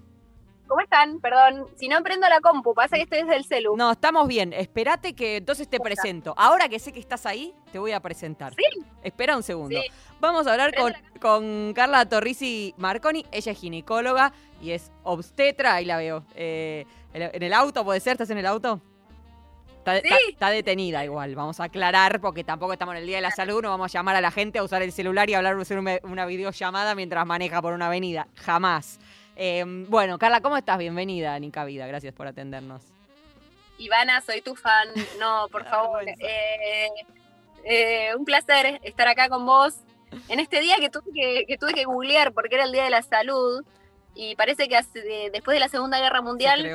¿Cómo 0.71 0.79
están? 0.83 1.19
Perdón, 1.19 1.67
si 1.75 1.89
no 1.89 2.01
prendo 2.01 2.29
la 2.29 2.39
compu, 2.39 2.73
pasa 2.73 2.95
que 2.95 3.01
estoy 3.01 3.23
desde 3.23 3.35
el 3.35 3.43
celu. 3.43 3.75
No, 3.75 3.91
estamos 3.91 4.25
bien. 4.25 4.53
Espérate 4.53 5.13
que 5.13 5.35
entonces 5.35 5.67
te 5.67 5.81
presento. 5.81 6.33
Ahora 6.37 6.69
que 6.69 6.79
sé 6.79 6.93
que 6.93 7.01
estás 7.01 7.25
ahí, 7.25 7.53
te 7.73 7.77
voy 7.77 7.91
a 7.91 7.99
presentar. 7.99 8.53
Sí. 8.55 8.63
Espera 9.03 9.35
un 9.35 9.43
segundo. 9.43 9.77
Sí. 9.77 9.85
Vamos 10.21 10.47
a 10.47 10.53
hablar 10.53 10.73
con, 10.73 10.93
con 11.19 11.73
Carla 11.73 12.05
Torrisi 12.07 12.73
Marconi. 12.77 13.25
Ella 13.33 13.51
es 13.51 13.59
ginecóloga 13.59 14.31
y 14.61 14.71
es 14.71 14.93
obstetra. 15.03 15.73
Ahí 15.75 15.83
la 15.83 15.97
veo. 15.97 16.23
Eh, 16.35 16.85
en 17.13 17.43
el 17.43 17.51
auto, 17.51 17.83
¿puede 17.83 17.99
ser? 17.99 18.13
¿Estás 18.13 18.29
en 18.29 18.37
el 18.37 18.45
auto? 18.45 18.79
Está, 19.79 19.97
está- 19.97 20.15
está 20.29 20.49
detenida 20.51 21.03
igual, 21.03 21.35
vamos 21.35 21.59
a 21.59 21.63
aclarar 21.63 22.21
porque 22.21 22.43
tampoco 22.43 22.71
estamos 22.71 22.93
en 22.93 23.01
el 23.01 23.07
Día 23.07 23.15
de 23.17 23.23
la 23.23 23.31
Salud, 23.31 23.63
no 23.63 23.69
vamos 23.71 23.87
a 23.91 23.97
llamar 23.97 24.15
a 24.15 24.21
la 24.21 24.29
gente 24.29 24.59
a 24.59 24.63
usar 24.63 24.83
el 24.83 24.91
celular 24.91 25.27
y 25.27 25.33
hablar, 25.33 25.59
hacer 25.59 25.79
una 25.79 26.25
videollamada 26.27 26.93
mientras 26.93 27.25
maneja 27.25 27.63
por 27.63 27.73
una 27.73 27.87
avenida, 27.87 28.27
jamás. 28.35 28.99
Eh, 29.35 29.63
bueno, 29.87 30.17
Carla, 30.19 30.41
¿cómo 30.41 30.57
estás? 30.57 30.77
Bienvenida 30.77 31.33
a 31.33 31.39
Nica 31.39 31.63
Vida, 31.65 31.87
gracias 31.87 32.13
por 32.13 32.27
atendernos. 32.27 32.83
Ivana, 33.77 34.21
soy 34.21 34.41
tu 34.41 34.55
fan. 34.55 34.87
No, 35.19 35.47
por 35.51 35.65
favor. 35.69 36.03
Eh, 36.07 36.87
eh, 37.63 38.09
un 38.17 38.25
placer 38.25 38.79
estar 38.83 39.07
acá 39.07 39.29
con 39.29 39.45
vos 39.45 39.75
en 40.27 40.39
este 40.39 40.59
día 40.59 40.75
que 40.79 40.89
tuve 40.89 41.11
que, 41.13 41.45
que 41.47 41.57
tuve 41.57 41.73
que 41.73 41.85
googlear 41.85 42.33
porque 42.33 42.55
era 42.55 42.65
el 42.65 42.71
Día 42.71 42.83
de 42.83 42.89
la 42.89 43.01
Salud 43.01 43.63
y 44.13 44.35
parece 44.35 44.67
que 44.67 44.75
hace- 44.75 45.01
de- 45.01 45.29
después 45.31 45.55
de 45.55 45.59
la 45.59 45.69
Segunda 45.69 45.99
Guerra 45.99 46.21
Mundial, 46.21 46.59
hoy 46.59 46.67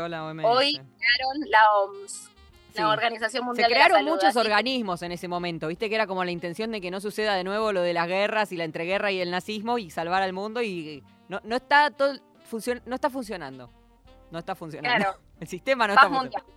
crearon 0.78 1.50
la 1.50 1.72
OMS, 1.74 2.30
Sí. 2.72 2.82
la 2.82 2.88
Organización 2.88 3.42
Se 3.42 3.46
Mundial 3.46 3.68
de 3.68 3.74
la 3.74 3.84
crearon 3.84 3.98
Salud. 3.98 4.10
muchos 4.12 4.28
así 4.30 4.38
organismos 4.38 5.02
en 5.02 5.12
ese 5.12 5.28
momento, 5.28 5.68
viste 5.68 5.88
que 5.90 5.94
era 5.94 6.06
como 6.06 6.24
la 6.24 6.30
intención 6.30 6.70
de 6.72 6.80
que 6.80 6.90
no 6.90 7.00
suceda 7.00 7.34
de 7.34 7.44
nuevo 7.44 7.72
lo 7.72 7.82
de 7.82 7.92
las 7.92 8.06
guerras 8.08 8.52
y 8.52 8.56
la 8.56 8.64
entreguerra 8.64 9.12
y 9.12 9.20
el 9.20 9.30
nazismo 9.30 9.76
y 9.78 9.90
salvar 9.90 10.22
al 10.22 10.32
mundo 10.32 10.62
y 10.62 11.02
no, 11.28 11.40
no 11.44 11.56
está 11.56 11.90
todo 11.90 12.14
no 12.86 12.94
está 12.94 13.10
funcionando. 13.10 13.70
No 14.30 14.38
está 14.38 14.54
funcionando. 14.54 14.96
Claro. 15.04 15.18
El 15.40 15.48
sistema 15.48 15.86
no 15.86 15.94
Paz 15.94 16.04
está 16.04 16.16
funcionando. 16.16 16.55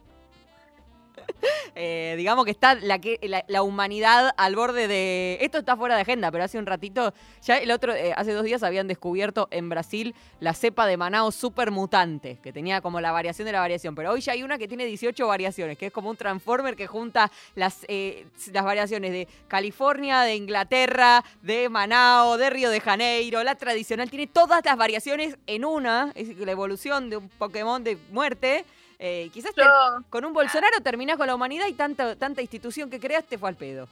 Eh, 1.82 2.16
digamos 2.18 2.44
que 2.44 2.52
está 2.52 2.76
la, 2.76 3.00
que, 3.00 3.20
la, 3.48 3.64
humanidad 3.64 4.34
al 4.36 4.56
borde 4.56 4.88
de... 4.88 5.38
Esto 5.40 5.60
está 5.60 5.78
fuera 5.78 5.96
de 5.96 6.02
agenda, 6.02 6.30
pero 6.30 6.44
hace 6.44 6.58
un 6.58 6.66
ratito, 6.66 7.14
ya 7.42 7.58
el 7.58 7.72
otro, 7.72 7.94
eh, 7.94 8.12
hace 8.18 8.34
dos 8.34 8.44
días 8.44 8.64
habían 8.64 8.88
descubierto 8.88 9.48
en 9.50 9.70
Brasil 9.70 10.14
la 10.42 10.54
cepa 10.54 10.86
de 10.88 10.98
Manaus 10.98 11.36
super 11.36 11.72
mutante, 11.72 12.38
que 12.44 12.52
tenía 12.52 12.82
como 12.82 13.00
la 13.00 13.14
variación 13.14 13.46
de 13.46 13.54
la 13.54 13.62
variación, 13.62 13.96
pero 13.96 14.12
hoy 14.12 14.20
ya 14.20 14.34
hay 14.34 14.44
una 14.44 14.58
que 14.58 14.68
tiene 14.68 14.84
18 14.86 15.26
variaciones, 15.26 15.78
que 15.78 15.86
es 15.86 15.94
como 15.94 16.10
un 16.10 16.18
transformer 16.18 16.76
que 16.76 16.88
junta 16.88 17.32
las, 17.56 17.86
eh, 17.88 18.26
las 18.52 18.66
variaciones 18.66 19.12
de 19.12 19.28
California, 19.48 20.22
de 20.22 20.36
Inglaterra, 20.36 21.24
de 21.42 21.70
Manaus, 21.70 22.40
de 22.40 22.50
Río 22.50 22.72
de 22.72 22.82
Janeiro, 22.82 23.42
la 23.44 23.56
tradicional, 23.56 24.10
tiene 24.10 24.28
todas 24.28 24.66
las 24.66 24.76
variaciones 24.76 25.38
en 25.48 25.64
una, 25.64 26.12
es 26.16 26.38
la 26.38 26.52
evolución 26.52 27.10
de 27.10 27.18
un 27.18 27.30
Pokémon 27.30 27.84
de 27.84 27.98
muerte. 28.12 28.66
Eh, 29.02 29.30
quizás 29.34 29.56
te- 29.56 29.64
con 30.10 30.26
un 30.26 30.34
Bolsonaro 30.34 30.82
terminás 30.82 31.16
con 31.18 31.26
la 31.28 31.34
humanidad 31.36 31.68
y 31.68 31.74
tanta, 31.74 32.18
tanta 32.18 32.42
institución 32.42 32.90
que 32.90 33.00
creaste 33.00 33.38
fue 33.38 33.48
al 33.50 33.56
pedo. 33.56 33.88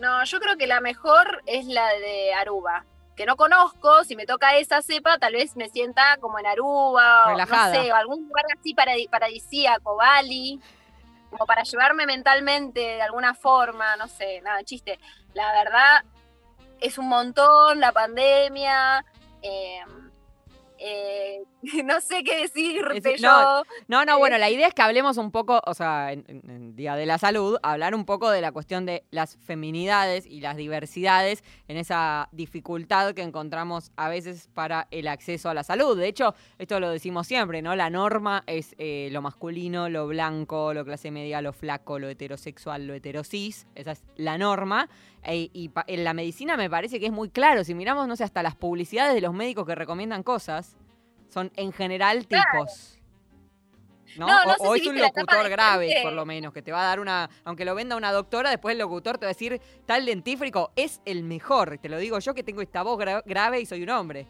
No, 0.00 0.24
yo 0.24 0.40
creo 0.40 0.56
que 0.56 0.66
la 0.66 0.80
mejor 0.80 1.42
es 1.46 1.66
la 1.66 1.86
de 1.94 2.34
Aruba. 2.34 2.84
Que 3.16 3.24
no 3.26 3.36
conozco, 3.36 4.02
si 4.04 4.16
me 4.16 4.26
toca 4.26 4.56
esa 4.56 4.82
cepa, 4.82 5.18
tal 5.18 5.34
vez 5.34 5.54
me 5.54 5.68
sienta 5.68 6.16
como 6.20 6.38
en 6.38 6.46
Aruba, 6.46 7.26
o 7.26 7.30
Relajada. 7.30 7.74
no 7.76 7.82
sé, 7.82 7.92
o 7.92 7.94
algún 7.94 8.26
lugar 8.26 8.46
así 8.58 8.74
paradi- 8.74 9.08
paradisíaco, 9.10 9.94
Bali, 9.96 10.58
como 11.30 11.46
para 11.46 11.62
llevarme 11.62 12.06
mentalmente 12.06 12.80
de 12.80 13.02
alguna 13.02 13.34
forma, 13.34 13.94
no 13.96 14.08
sé, 14.08 14.40
nada, 14.40 14.64
chiste. 14.64 14.98
La 15.34 15.52
verdad, 15.52 16.02
es 16.80 16.98
un 16.98 17.08
montón 17.08 17.78
la 17.78 17.92
pandemia, 17.92 19.04
eh, 19.42 19.80
eh, 20.80 21.42
no 21.84 22.00
sé 22.00 22.24
qué 22.24 22.40
decir, 22.42 22.82
Es- 22.94 23.20
no, 23.20 23.62
No, 23.88 24.04
no, 24.04 24.18
bueno, 24.18 24.38
la 24.38 24.48
idea 24.50 24.66
es 24.68 24.74
que 24.74 24.82
hablemos 24.82 25.16
un 25.18 25.30
poco, 25.30 25.60
o 25.66 25.74
sea, 25.74 26.12
en, 26.12 26.24
en- 26.28 26.50
en 26.50 26.76
Día 26.76 26.96
de 26.96 27.06
la 27.06 27.18
Salud, 27.18 27.58
hablar 27.62 27.94
un 27.94 28.04
poco 28.06 28.30
de 28.30 28.40
la 28.40 28.50
cuestión 28.52 28.86
de 28.86 29.04
las 29.10 29.36
feminidades 29.36 30.24
y 30.26 30.40
las 30.40 30.56
diversidades 30.56 31.44
en 31.68 31.76
esa 31.76 32.28
dificultad 32.32 33.12
que 33.14 33.22
encontramos 33.22 33.92
a 33.96 34.08
veces 34.08 34.48
para 34.54 34.88
el 34.90 35.06
acceso 35.08 35.50
a 35.50 35.54
la 35.54 35.62
salud. 35.64 35.98
De 35.98 36.08
hecho, 36.08 36.34
esto 36.58 36.80
lo 36.80 36.90
decimos 36.90 37.26
siempre, 37.26 37.62
¿no? 37.62 37.76
La 37.76 37.90
norma 37.90 38.42
es 38.46 38.74
eh, 38.78 39.08
lo 39.12 39.20
masculino, 39.22 39.88
lo 39.88 40.06
blanco, 40.06 40.72
lo 40.74 40.84
clase 40.84 41.10
media, 41.10 41.40
lo 41.42 41.52
flaco, 41.52 41.98
lo 41.98 42.08
heterosexual, 42.08 42.86
lo 42.86 42.94
heterosis. 42.94 43.66
Esa 43.74 43.92
es 43.92 44.02
la 44.16 44.38
norma. 44.38 44.88
E- 45.22 45.50
y 45.52 45.68
pa- 45.68 45.84
en 45.86 46.04
la 46.04 46.14
medicina 46.14 46.56
me 46.56 46.70
parece 46.70 46.98
que 46.98 47.06
es 47.06 47.12
muy 47.12 47.28
claro. 47.28 47.62
Si 47.64 47.74
miramos, 47.74 48.08
no 48.08 48.16
sé, 48.16 48.24
hasta 48.24 48.42
las 48.42 48.56
publicidades 48.56 49.14
de 49.14 49.20
los 49.20 49.34
médicos 49.34 49.66
que 49.66 49.74
recomiendan 49.74 50.22
cosas, 50.22 50.69
son 51.30 51.50
en 51.56 51.72
general 51.72 52.26
tipos. 52.26 52.96
¿no? 54.16 54.26
No, 54.26 54.44
no 54.44 54.52
o 54.52 54.56
sé 54.56 54.66
o 54.66 54.74
si 54.74 54.80
es 54.82 54.86
un 54.88 54.98
locutor 55.00 55.48
grave, 55.48 56.00
por 56.02 56.12
lo 56.12 56.26
menos, 56.26 56.52
que 56.52 56.62
te 56.62 56.72
va 56.72 56.82
a 56.82 56.86
dar 56.86 57.00
una. 57.00 57.30
Aunque 57.44 57.64
lo 57.64 57.74
venda 57.76 57.94
una 57.96 58.10
doctora, 58.12 58.50
después 58.50 58.72
el 58.72 58.78
locutor 58.78 59.18
te 59.18 59.24
va 59.26 59.30
a 59.30 59.34
decir, 59.34 59.60
tal 59.86 60.04
dentífrico 60.04 60.72
es 60.74 61.00
el 61.04 61.22
mejor. 61.22 61.78
Te 61.78 61.88
lo 61.88 61.96
digo 61.98 62.18
yo 62.18 62.34
que 62.34 62.42
tengo 62.42 62.60
esta 62.60 62.82
voz 62.82 62.98
gra- 62.98 63.22
grave 63.24 63.60
y 63.60 63.66
soy 63.66 63.82
un 63.84 63.90
hombre. 63.90 64.26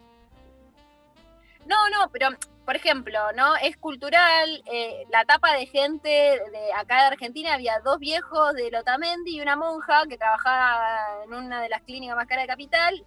No, 1.65 1.89
no, 1.89 2.09
pero 2.11 2.29
por 2.65 2.75
ejemplo, 2.75 3.19
¿no? 3.35 3.55
Es 3.57 3.75
cultural, 3.77 4.63
eh, 4.71 5.03
la 5.11 5.25
tapa 5.25 5.53
de 5.53 5.65
gente 5.65 6.09
de 6.09 6.73
acá 6.75 7.01
de 7.01 7.07
Argentina 7.07 7.53
había 7.55 7.79
dos 7.79 7.97
viejos 7.99 8.53
de 8.53 8.69
Lotamendi 8.71 9.35
y 9.37 9.41
una 9.41 9.55
monja 9.55 10.03
que 10.07 10.17
trabajaba 10.17 11.23
en 11.25 11.33
una 11.33 11.61
de 11.61 11.69
las 11.69 11.81
clínicas 11.81 12.15
más 12.15 12.27
caras 12.27 12.43
de 12.43 12.47
capital, 12.47 13.03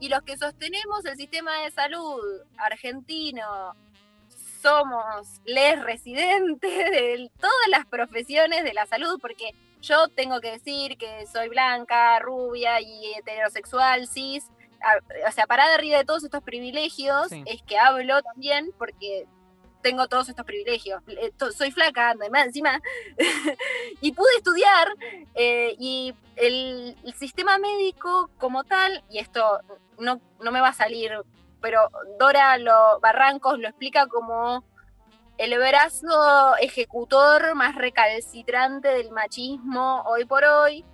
y 0.00 0.08
los 0.08 0.22
que 0.22 0.36
sostenemos 0.36 1.04
el 1.04 1.16
sistema 1.16 1.62
de 1.62 1.70
salud 1.70 2.20
argentino 2.56 3.74
somos 4.62 5.40
les 5.44 5.80
residentes 5.82 6.60
de 6.90 7.30
todas 7.40 7.68
las 7.70 7.86
profesiones 7.86 8.64
de 8.64 8.74
la 8.74 8.86
salud, 8.86 9.18
porque 9.20 9.50
yo 9.80 10.08
tengo 10.08 10.40
que 10.40 10.52
decir 10.52 10.96
que 10.98 11.26
soy 11.26 11.48
blanca, 11.48 12.18
rubia 12.18 12.80
y 12.80 13.14
heterosexual, 13.14 14.08
cis, 14.08 14.44
o 15.28 15.32
sea, 15.32 15.46
parada 15.46 15.74
arriba 15.74 15.98
de 15.98 16.04
todos 16.04 16.24
estos 16.24 16.42
privilegios, 16.42 17.28
Sí. 17.28 17.42
es 17.46 17.62
que 17.62 17.78
hablo 17.78 18.20
también 18.22 18.70
porque 18.78 19.26
tengo 19.82 20.08
todos 20.08 20.28
estos 20.28 20.44
privilegios. 20.44 21.02
Eh, 21.08 21.32
Soy 21.56 21.70
flaca, 21.70 22.10
además, 22.10 22.46
encima, 22.46 22.80
y 24.00 24.12
pude 24.12 24.36
estudiar, 24.36 24.88
eh, 25.34 25.74
y 25.78 26.14
el, 26.36 26.96
sistema 27.16 27.58
médico 27.58 28.30
como 28.38 28.64
tal, 28.64 29.02
y 29.10 29.18
esto 29.18 29.60
no, 29.98 30.20
no 30.40 30.52
me 30.52 30.60
va 30.60 30.68
a 30.68 30.72
salir, 30.72 31.12
pero 31.60 31.88
Dora 32.18 32.58
lo, 32.58 33.00
Barrancos 33.00 33.58
lo 33.58 33.68
explica 33.68 34.06
como 34.06 34.64
el 35.38 35.56
brazo 35.58 36.56
ejecutor 36.60 37.54
más 37.54 37.74
recalcitrante 37.76 38.88
del 38.88 39.10
machismo 39.10 40.02
hoy 40.06 40.24
por 40.24 40.44
hoy, 40.44 40.84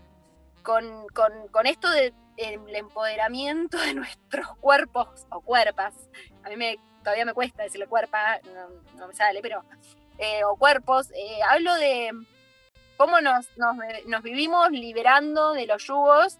con, 0.62 1.06
con- 1.08 1.48
con 1.50 1.66
esto 1.66 1.90
del 1.90 2.14
empoderamiento 2.36 3.78
de 3.78 3.94
nuestros 3.94 4.46
cuerpos 4.58 5.08
o 5.30 5.40
cuerpas. 5.40 5.94
A 6.42 6.48
mí 6.48 6.56
me, 6.56 6.78
todavía 7.04 7.24
me 7.24 7.34
cuesta 7.34 7.62
decirle 7.62 7.86
cuerpa, 7.86 8.40
no, 8.52 8.98
no 8.98 9.06
me 9.06 9.14
sale, 9.14 9.40
pero. 9.40 9.62
eh, 10.18 10.44
o 10.44 10.56
cuerpos. 10.56 11.10
eh, 11.12 11.40
hablo 11.48 11.74
de 11.74 12.10
cómo 12.96 13.20
nos, 13.20 13.46
nos, 13.56 13.76
nos 14.06 14.22
vivimos 14.22 14.70
liberando 14.70 15.52
de 15.52 15.66
los 15.66 15.84
yugos 15.86 16.38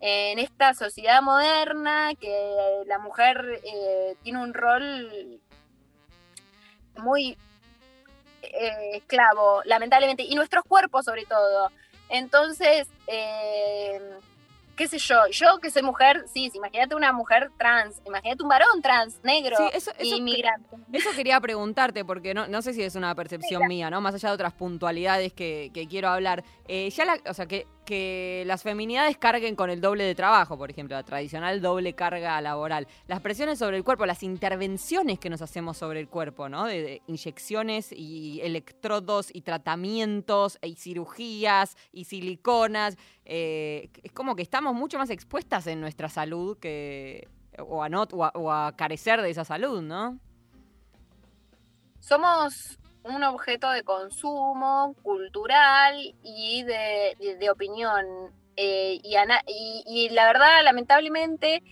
en 0.00 0.38
esta 0.38 0.74
sociedad 0.74 1.20
moderna, 1.22 2.12
que 2.20 2.84
la 2.86 2.98
mujer 2.98 3.60
eh, 3.64 4.14
tiene 4.22 4.40
un 4.40 4.54
rol 4.54 5.40
muy 6.96 7.36
esclavo, 8.92 9.62
lamentablemente, 9.64 10.22
y 10.22 10.34
nuestros 10.36 10.62
cuerpos 10.64 11.04
sobre 11.04 11.24
todo. 11.26 11.72
Entonces, 12.08 12.86
qué 14.78 14.88
sé 14.88 14.96
yo, 14.98 15.16
yo 15.30 15.58
que 15.60 15.70
soy 15.70 15.82
mujer, 15.82 16.24
sí, 16.32 16.50
imagínate 16.54 16.94
una 16.94 17.12
mujer 17.12 17.50
trans, 17.58 18.00
imagínate 18.06 18.42
un 18.42 18.48
varón 18.48 18.80
trans, 18.80 19.20
negro, 19.24 19.56
Sí, 19.58 19.64
eso- 19.74 19.90
eso- 19.98 20.16
inmigrante. 20.16 20.68
Eso 20.92 21.10
quería 21.14 21.40
preguntarte, 21.40 22.04
porque 22.04 22.32
no, 22.32 22.46
no 22.48 22.62
sé 22.62 22.72
si 22.72 22.82
es 22.82 22.94
una 22.94 23.14
percepción 23.14 23.66
mía, 23.66 23.90
¿no? 23.90 24.00
Más 24.00 24.14
allá 24.14 24.28
de 24.30 24.34
otras 24.36 24.52
puntualidades 24.54 25.32
que, 25.32 25.70
que 25.74 25.86
quiero 25.88 26.08
hablar. 26.08 26.44
Eh, 26.68 26.88
ya 26.90 27.04
la, 27.04 27.18
o 27.28 27.34
sea, 27.34 27.46
que, 27.46 27.66
que 27.88 28.42
las 28.46 28.62
feminidades 28.62 29.16
carguen 29.16 29.56
con 29.56 29.70
el 29.70 29.80
doble 29.80 30.04
de 30.04 30.14
trabajo, 30.14 30.58
por 30.58 30.70
ejemplo, 30.70 30.94
la 30.94 31.02
tradicional 31.04 31.62
doble 31.62 31.94
carga 31.94 32.38
laboral. 32.42 32.86
Las 33.06 33.20
presiones 33.22 33.58
sobre 33.58 33.78
el 33.78 33.82
cuerpo, 33.84 34.04
las 34.04 34.22
intervenciones 34.22 35.18
que 35.18 35.30
nos 35.30 35.40
hacemos 35.40 35.78
sobre 35.78 36.00
el 36.00 36.08
cuerpo, 36.08 36.50
¿no? 36.50 36.66
De, 36.66 37.00
inyecciones 37.06 37.90
y 37.90 38.42
electrodos 38.42 39.30
y 39.34 39.40
tratamientos 39.40 40.58
y 40.62 40.74
cirugías 40.74 41.78
y 41.90 42.04
siliconas. 42.04 42.98
eh, 43.24 43.88
es 44.02 44.12
como 44.12 44.36
que 44.36 44.42
estamos 44.42 44.74
mucho 44.74 44.98
más 44.98 45.08
expuestas 45.08 45.66
en 45.66 45.80
nuestra 45.80 46.10
salud 46.10 46.58
que. 46.58 47.26
O 47.58 47.82
a, 47.82 47.88
no, 47.88 48.02
o 48.12 48.24
a- 48.24 48.32
o 48.34 48.52
a 48.52 48.76
carecer 48.76 49.22
de 49.22 49.30
esa 49.30 49.44
salud, 49.46 49.80
¿no? 49.82 50.18
somos 52.00 52.78
un 53.04 53.22
objeto 53.24 53.70
de 53.70 53.82
consumo 53.84 54.94
cultural 55.02 55.96
y 56.22 56.62
de, 56.64 57.16
de- 57.38 57.50
opinión. 57.50 58.04
Eh, 58.56 58.98
y 59.02 60.08
la 60.10 60.26
verdad, 60.26 60.62
lamentablemente, 60.64 61.62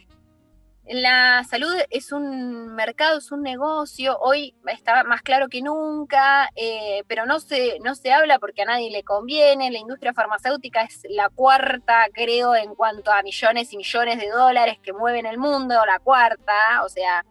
la 0.89 1.43
salud 1.43 1.75
es 1.91 2.13
un 2.13 2.75
mercado, 2.77 3.19
es 3.19 3.33
un 3.33 3.43
negocio. 3.43 4.17
Hoy 4.21 4.55
está 4.67 5.03
más 5.03 5.21
claro 5.23 5.49
que 5.49 5.61
nunca, 5.61 6.49
eh, 6.55 7.03
pero 7.09 7.27
no 7.27 7.41
se, 7.41 7.81
no 7.81 7.97
se 7.97 8.13
habla 8.13 8.39
porque 8.39 8.63
a 8.63 8.67
nadie 8.67 8.93
le 8.93 9.03
conviene. 9.03 9.73
La 9.73 9.79
industria 9.79 10.15
farmacéutica 10.15 10.83
es 10.83 11.03
la 11.11 11.29
cuarta, 11.29 12.07
creo, 12.13 12.55
en 12.55 12.75
cuanto 12.77 13.11
a 13.11 13.23
millones 13.25 13.73
y 13.73 13.77
millones 13.77 14.19
de 14.21 14.29
dólares 14.29 14.79
que 14.81 14.93
mueven 14.93 15.27
el 15.27 15.39
mundo, 15.39 15.75
la 15.85 15.99
cuarta. 15.99 16.55
O 16.85 16.89
sea, 16.89 17.25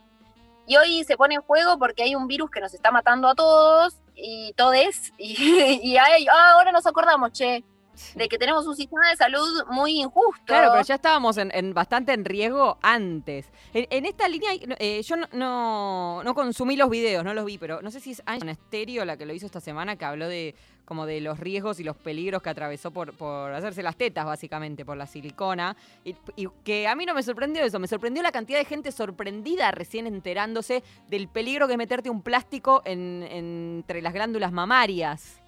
y 0.67 0.75
hoy 0.77 1.03
se 1.03 1.17
pone 1.17 1.35
en 1.35 1.41
juego 1.41 1.77
porque 1.77 2.03
hay 2.03 2.15
un 2.15 2.27
virus 2.27 2.49
que 2.49 2.59
nos 2.61 2.73
está 2.73 2.91
matando 2.91 3.27
a 3.27 3.35
todos 3.35 3.97
y 4.15 4.53
todes. 4.53 5.13
Y, 5.17 5.79
y 5.83 5.97
hay- 5.97 6.27
ah, 6.27 6.51
ahora 6.53 6.71
nos 6.71 6.85
acordamos, 6.85 7.31
che, 7.33 7.63
de 8.15 8.27
que 8.27 8.37
tenemos 8.37 8.65
un 8.67 8.75
sistema 8.75 9.09
de 9.09 9.15
salud 9.17 9.63
muy 9.71 9.99
injusto. 10.01 10.41
Claro, 10.45 10.69
pero 10.71 10.83
ya 10.83 10.95
estábamos 10.95 11.37
en, 11.37 11.51
en 11.53 11.73
bastante 11.73 12.13
en 12.13 12.25
riesgo 12.25 12.77
antes. 12.81 13.51
En, 13.73 13.87
en 13.89 14.05
esta 14.05 14.27
línea, 14.27 14.51
eh, 14.79 15.01
yo 15.03 15.15
no, 15.17 15.27
no, 15.33 16.23
no 16.23 16.33
consumí 16.35 16.75
los 16.75 16.89
videos, 16.89 17.23
no 17.23 17.33
los 17.33 17.45
vi, 17.45 17.57
pero 17.57 17.81
no 17.81 17.91
sé 17.91 17.99
si 17.99 18.11
es 18.11 18.23
Ana 18.25 18.51
Estéreo 18.51 19.05
la 19.05 19.17
que 19.17 19.25
lo 19.25 19.33
hizo 19.33 19.45
esta 19.45 19.59
semana, 19.61 19.95
que 19.95 20.05
habló 20.05 20.27
de 20.27 20.55
como 20.85 21.07
de 21.07 21.19
los 21.19 21.39
riesgos 21.39 21.79
y 21.79 21.83
los 21.83 21.97
peligros 21.97 22.43
que 22.43 22.49
atravesó 22.51 22.91
por, 22.91 23.11
por 23.17 23.51
hacerse 23.53 23.81
las 23.81 23.95
tetas, 23.95 24.23
básicamente, 24.23 24.85
por 24.85 24.95
la 24.95 25.07
silicona. 25.07 25.75
Y, 26.03 26.15
y 26.35 26.47
que 26.63 26.87
a 26.87 26.93
mí 26.93 27.07
no 27.07 27.15
me 27.15 27.23
sorprendió 27.23 27.63
eso, 27.63 27.79
me 27.79 27.87
sorprendió 27.87 28.21
la 28.21 28.31
cantidad 28.31 28.59
de 28.59 28.65
gente 28.65 28.91
sorprendida 28.91 29.71
recién 29.71 30.05
enterándose 30.05 30.83
del 31.07 31.27
peligro 31.27 31.65
que 31.65 31.73
es 31.73 31.77
meterte 31.79 32.11
un 32.11 32.21
plástico 32.21 32.83
en- 32.85 33.23
entre 33.23 34.03
las 34.03 34.13
glándulas 34.13 34.51
mamarias. 34.51 35.41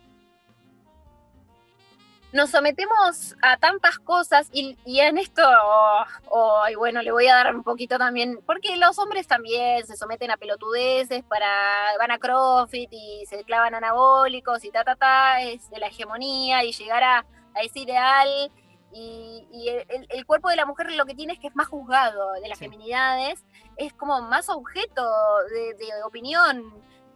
Nos 2.38 2.52
sometemos 2.52 3.36
a 3.42 3.58
tantas 3.58 3.98
cosas 3.98 4.48
y, 4.54 4.78
y 4.86 5.00
en 5.00 5.18
esto, 5.18 5.42
oh, 5.44 6.04
oh, 6.30 6.64
y 6.72 6.76
bueno, 6.76 7.02
le 7.02 7.12
voy 7.12 7.28
a 7.28 7.36
dar 7.36 7.56
un 7.56 7.64
poquito 7.64 7.98
también, 7.98 8.40
porque 8.46 8.78
los 8.78 9.00
hombres 9.00 9.28
también 9.28 9.86
se 9.88 9.98
someten 9.98 10.30
a 10.30 10.38
pelotudeces 10.38 11.24
para, 11.24 11.50
van 11.98 12.12
a 12.12 12.20
CrossFit 12.20 12.90
y 12.94 13.26
se 13.26 13.44
clavan 13.44 13.74
anabólicos 13.74 14.64
y 14.64 14.70
ta, 14.70 14.84
ta, 14.84 14.96
ta, 14.96 15.42
es 15.42 15.68
de 15.72 15.80
la 15.80 15.88
hegemonía 15.88 16.64
y 16.64 16.74
llegar 16.74 17.04
a, 17.04 17.18
a 17.56 17.62
ese 17.64 17.80
ideal. 17.80 18.52
Y, 18.94 19.48
y 19.52 19.70
el, 19.70 20.08
el- 20.10 20.26
cuerpo 20.26 20.50
de 20.50 20.56
la 20.56 20.66
mujer 20.66 20.92
lo 20.94 21.06
que 21.06 21.16
tiene 21.16 21.34
es 21.34 21.40
que 21.40 21.48
es 21.48 21.56
más 21.56 21.68
juzgado, 21.68 22.34
de 22.34 22.48
las 22.48 22.60
feminidades, 22.60 23.44
es 23.78 23.94
como 23.94 24.22
más 24.22 24.48
objeto 24.48 25.04
de, 25.50 25.74
de 25.74 26.04
opinión. 26.06 26.64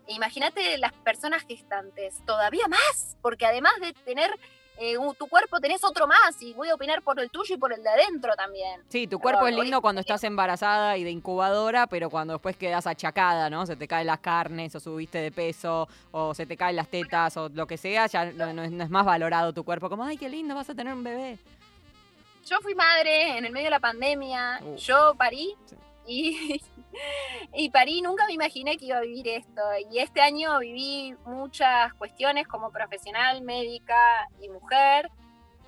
Imagínate 0.07 0.77
las 0.79 0.91
personas 0.93 1.43
gestantes, 1.47 2.17
todavía 2.25 2.67
más, 2.67 3.17
porque 3.21 3.45
además 3.45 3.71
de 3.79 3.93
tener 3.93 4.31
eh, 4.81 4.95
tu 5.17 5.27
cuerpo 5.27 5.59
tenés 5.59 5.83
otro 5.83 6.07
más 6.07 6.41
y 6.41 6.53
voy 6.53 6.69
a 6.69 6.73
opinar 6.75 7.01
por 7.03 7.19
el 7.19 7.29
tuyo 7.29 7.55
y 7.55 7.57
por 7.57 7.71
el 7.71 7.83
de 7.83 7.89
adentro 7.89 8.33
también. 8.35 8.81
Sí, 8.89 9.05
tu 9.05 9.19
cuerpo 9.19 9.47
es 9.47 9.55
lindo 9.55 9.79
cuando 9.81 10.01
estás 10.01 10.23
embarazada 10.23 10.97
y 10.97 11.03
de 11.03 11.11
incubadora, 11.11 11.85
pero 11.87 12.09
cuando 12.09 12.33
después 12.33 12.57
quedas 12.57 12.87
achacada, 12.87 13.49
¿no? 13.49 13.65
Se 13.65 13.75
te 13.75 13.87
caen 13.87 14.07
las 14.07 14.19
carnes, 14.19 14.73
o 14.75 14.79
subiste 14.79 15.19
de 15.19 15.31
peso, 15.31 15.87
o 16.11 16.33
se 16.33 16.45
te 16.45 16.57
caen 16.57 16.75
las 16.75 16.87
tetas, 16.87 17.37
o 17.37 17.49
lo 17.49 17.67
que 17.67 17.77
sea, 17.77 18.07
ya 18.07 18.25
no, 18.31 18.51
no 18.53 18.63
es, 18.63 18.71
no 18.71 18.83
es 18.83 18.89
más 18.89 19.05
valorado 19.05 19.53
tu 19.53 19.63
cuerpo. 19.63 19.89
Como, 19.89 20.03
ay, 20.03 20.17
qué 20.17 20.29
lindo, 20.29 20.55
vas 20.55 20.69
a 20.69 20.75
tener 20.75 20.93
un 20.93 21.03
bebé. 21.03 21.37
Yo 22.47 22.59
fui 22.61 22.73
madre 22.73 23.37
en 23.37 23.45
el 23.45 23.51
medio 23.51 23.67
de 23.67 23.71
la 23.71 23.79
pandemia, 23.79 24.59
Uh. 24.63 24.75
yo 24.77 25.13
parí 25.15 25.55
y, 26.05 26.61
y 27.53 27.69
parí, 27.69 28.01
nunca 28.01 28.25
me 28.27 28.33
imaginé 28.33 28.77
que 28.77 28.85
iba 28.85 28.97
a 28.97 29.01
vivir 29.01 29.27
esto. 29.27 29.61
Y 29.91 29.99
este 29.99 30.21
año 30.21 30.59
viví 30.59 31.15
muchas 31.25 31.93
cuestiones 31.95 32.47
como 32.47 32.71
profesional, 32.71 33.41
médica 33.41 34.27
y 34.41 34.49
mujer. 34.49 35.09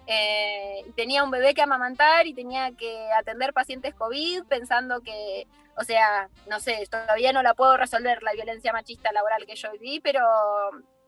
Eh, 0.05 0.85
tenía 0.95 1.23
un 1.23 1.31
bebé 1.31 1.53
que 1.53 1.61
amamantar 1.61 2.27
y 2.27 2.33
tenía 2.33 2.71
que 2.73 3.09
atender 3.13 3.53
pacientes 3.53 3.95
COVID 3.95 4.43
pensando 4.45 4.99
que, 5.01 5.47
o 5.77 5.83
sea, 5.85 6.29
no 6.49 6.59
sé, 6.59 6.85
todavía 6.91 7.31
no 7.31 7.41
la 7.41 7.53
puedo 7.53 7.77
resolver 7.77 8.21
la 8.21 8.33
violencia 8.33 8.73
machista 8.73 9.13
laboral 9.13 9.45
que 9.45 9.55
yo 9.55 9.71
viví, 9.71 10.01
pero 10.01 10.19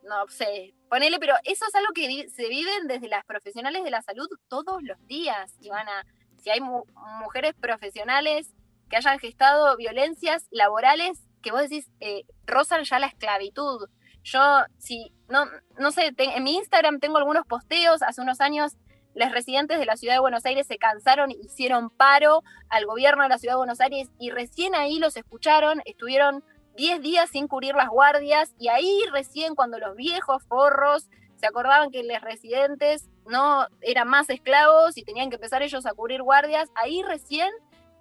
no 0.04 0.28
sé, 0.30 0.74
ponele, 0.88 1.20
pero 1.20 1.34
eso 1.44 1.66
es 1.68 1.76
algo 1.76 1.92
que 1.94 2.30
se 2.30 2.48
viven 2.48 2.88
desde 2.88 3.10
las 3.10 3.26
profesionales 3.26 3.84
de 3.84 3.92
la 3.92 4.02
salud 4.02 4.30
todos 4.48 4.82
los 4.82 5.06
días, 5.08 5.54
Ivana. 5.60 6.06
Si 6.42 6.50
hay 6.52 6.62
mu- 6.62 6.86
mujeres 7.20 7.54
profesionales 7.60 8.54
que 8.90 8.98
hayan 8.98 9.20
gestado 9.20 9.76
violencias 9.78 10.48
laborales 10.52 11.26
que 11.46 11.52
vos 11.52 11.62
decís 11.62 11.90
eh, 12.00 12.24
rozan 12.48 12.84
ya 12.84 12.98
la 12.98 13.06
esclavitud. 13.06 13.88
Yo, 14.24 14.40
si, 14.80 15.14
no, 15.30 15.46
no 15.78 15.92
sé, 15.92 16.12
en 16.18 16.44
mi 16.44 16.56
Instagram 16.56 17.00
tengo 17.00 17.18
algunos 17.18 17.46
posteos, 17.46 18.02
hace 18.02 18.22
unos 18.22 18.42
años 18.42 18.76
los 19.14 19.32
residentes 19.32 19.80
de 19.80 19.86
la 19.86 19.96
ciudad 19.96 20.16
de 20.16 20.20
Buenos 20.20 20.46
Aires 20.46 20.66
se 20.68 20.78
cansaron, 20.78 21.32
hicieron 21.32 21.92
paro 21.92 22.42
al 22.70 22.86
gobierno 22.86 23.24
de 23.24 23.30
la 23.30 23.38
ciudad 23.38 23.54
de 23.54 23.60
Buenos 23.60 23.80
Aires 23.80 24.10
y 24.20 24.32
recién 24.32 24.74
ahí 24.74 24.98
los 24.98 25.16
escucharon, 25.16 25.82
estuvieron 25.86 26.44
10 26.76 27.02
días 27.02 27.30
sin 27.30 27.48
cubrir 27.48 27.76
las 27.76 27.90
guardias 27.90 28.54
y 28.60 28.68
ahí 28.68 29.04
recién 29.14 29.56
cuando 29.56 29.78
los 29.78 29.96
viejos 29.96 30.44
forros 30.48 31.08
se 31.38 31.46
acordaban 31.46 31.92
que 31.92 32.04
los 32.04 32.22
residentes 32.22 33.08
no 33.28 33.68
eran 33.82 34.08
más 34.08 34.30
esclavos 34.30 34.98
y 34.98 35.04
tenían 35.04 35.30
que 35.30 35.36
empezar 35.36 35.62
ellos 35.62 35.86
a 35.86 35.94
cubrir 35.94 36.24
guardias, 36.24 36.70
ahí 36.76 37.04
recién 37.04 37.50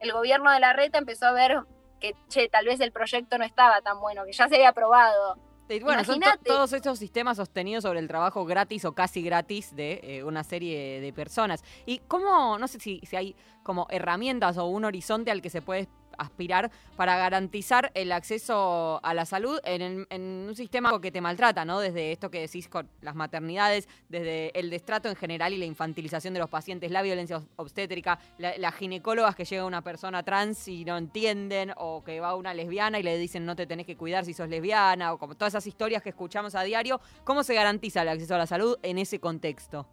el 0.04 0.12
gobierno 0.12 0.50
de 0.52 0.60
la 0.60 0.72
reta 0.72 0.98
empezó 0.98 1.26
a 1.26 1.32
ver 1.32 1.58
que, 2.00 2.14
che, 2.28 2.48
tal 2.48 2.66
vez 2.66 2.80
el 2.80 2.92
proyecto 2.92 3.38
no 3.38 3.44
estaba 3.44 3.80
tan 3.80 3.98
bueno, 4.00 4.24
que 4.24 4.32
ya 4.32 4.48
se 4.48 4.56
había 4.56 4.68
aprobado. 4.68 5.38
Y 5.68 5.80
bueno, 5.80 6.04
son 6.04 6.20
to- 6.20 6.28
todos 6.44 6.74
estos 6.74 6.98
sistemas 6.98 7.38
sostenidos 7.38 7.84
sobre 7.84 7.98
el 7.98 8.06
trabajo 8.06 8.44
gratis 8.44 8.84
o 8.84 8.94
casi 8.94 9.22
gratis 9.22 9.74
de 9.74 9.98
eh, 10.02 10.22
una 10.22 10.44
serie 10.44 11.00
de 11.00 11.12
personas. 11.14 11.64
¿Y 11.86 12.00
cómo, 12.00 12.58
no 12.58 12.68
sé 12.68 12.78
si, 12.80 13.00
si 13.04 13.16
hay 13.16 13.34
como 13.62 13.86
herramientas 13.88 14.58
o 14.58 14.66
un 14.66 14.84
horizonte 14.84 15.30
al 15.30 15.40
que 15.40 15.48
se 15.48 15.62
puede 15.62 15.88
aspirar 16.18 16.70
para 16.96 17.16
garantizar 17.16 17.90
el 17.94 18.12
acceso 18.12 19.00
a 19.02 19.14
la 19.14 19.24
salud 19.26 19.60
en, 19.64 19.82
el- 19.82 20.06
en 20.10 20.22
un 20.48 20.54
sistema 20.56 20.98
que 21.00 21.10
te 21.10 21.20
maltrata, 21.20 21.64
¿no? 21.64 21.80
Desde 21.80 22.12
esto 22.12 22.30
que 22.30 22.40
decís 22.40 22.68
con 22.68 22.88
las 23.00 23.14
maternidades, 23.14 23.88
desde 24.08 24.58
el 24.58 24.70
destrato 24.70 25.08
en 25.08 25.16
general 25.16 25.52
y 25.52 25.58
la 25.58 25.64
infantilización 25.64 26.34
de 26.34 26.40
los 26.40 26.48
pacientes, 26.50 26.90
la 26.90 27.02
violencia 27.02 27.38
obs- 27.38 27.48
obstétrica, 27.56 28.18
la- 28.38 28.56
las 28.58 28.74
ginecólogas 28.74 29.34
que 29.36 29.44
llega 29.44 29.64
una 29.64 29.82
persona 29.82 30.22
trans 30.22 30.68
y 30.68 30.84
no 30.84 30.96
entienden, 30.96 31.72
o 31.76 32.02
que 32.04 32.20
va 32.20 32.34
una 32.34 32.54
lesbiana 32.54 32.98
y 32.98 33.02
le 33.02 33.16
dicen 33.18 33.44
no 33.44 33.56
te 33.56 33.66
tenés 33.66 33.86
que 33.86 33.96
cuidar 33.96 34.24
si 34.24 34.34
sos 34.34 34.48
lesbiana, 34.48 35.12
o 35.12 35.18
como 35.18 35.34
todas 35.34 35.52
esas 35.54 35.66
historias 35.66 36.02
que 36.02 36.10
escuchamos 36.10 36.54
a 36.54 36.62
diario, 36.62 37.00
¿cómo 37.24 37.42
se 37.42 37.54
garantiza 37.54 38.02
el 38.02 38.08
acceso 38.08 38.34
a 38.34 38.38
la 38.38 38.46
salud 38.46 38.78
en 38.82 38.98
ese 38.98 39.18
contexto? 39.20 39.86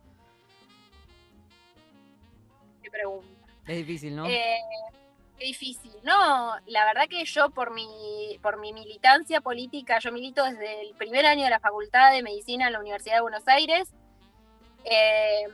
Qué 2.84 2.90
pregunta. 2.90 3.28
Es 3.68 3.78
difícil, 3.78 4.16
¿no? 4.16 4.26
Eh, 4.28 4.58
qué 5.42 5.48
difícil. 5.48 5.92
No, 6.04 6.56
la 6.68 6.86
verdad 6.86 7.08
que 7.10 7.26
yo 7.26 7.50
por 7.50 7.74
mi, 7.74 8.38
por 8.42 8.60
mi 8.60 8.74
militancia 8.74 9.42
política, 9.42 10.00
yo 10.00 10.12
milito 10.12 10.44
desde 10.44 10.82
el 10.82 10.96
primer 10.96 11.26
año 11.26 11.44
de 11.44 11.50
la 11.50 11.60
Facultad 11.60 12.12
de 12.12 12.24
Medicina 12.24 12.68
en 12.68 12.74
la 12.74 12.80
Universidad 12.80 13.16
de 13.16 13.22
Buenos 13.22 13.48
Aires. 13.48 13.89
Eh, 14.86 15.48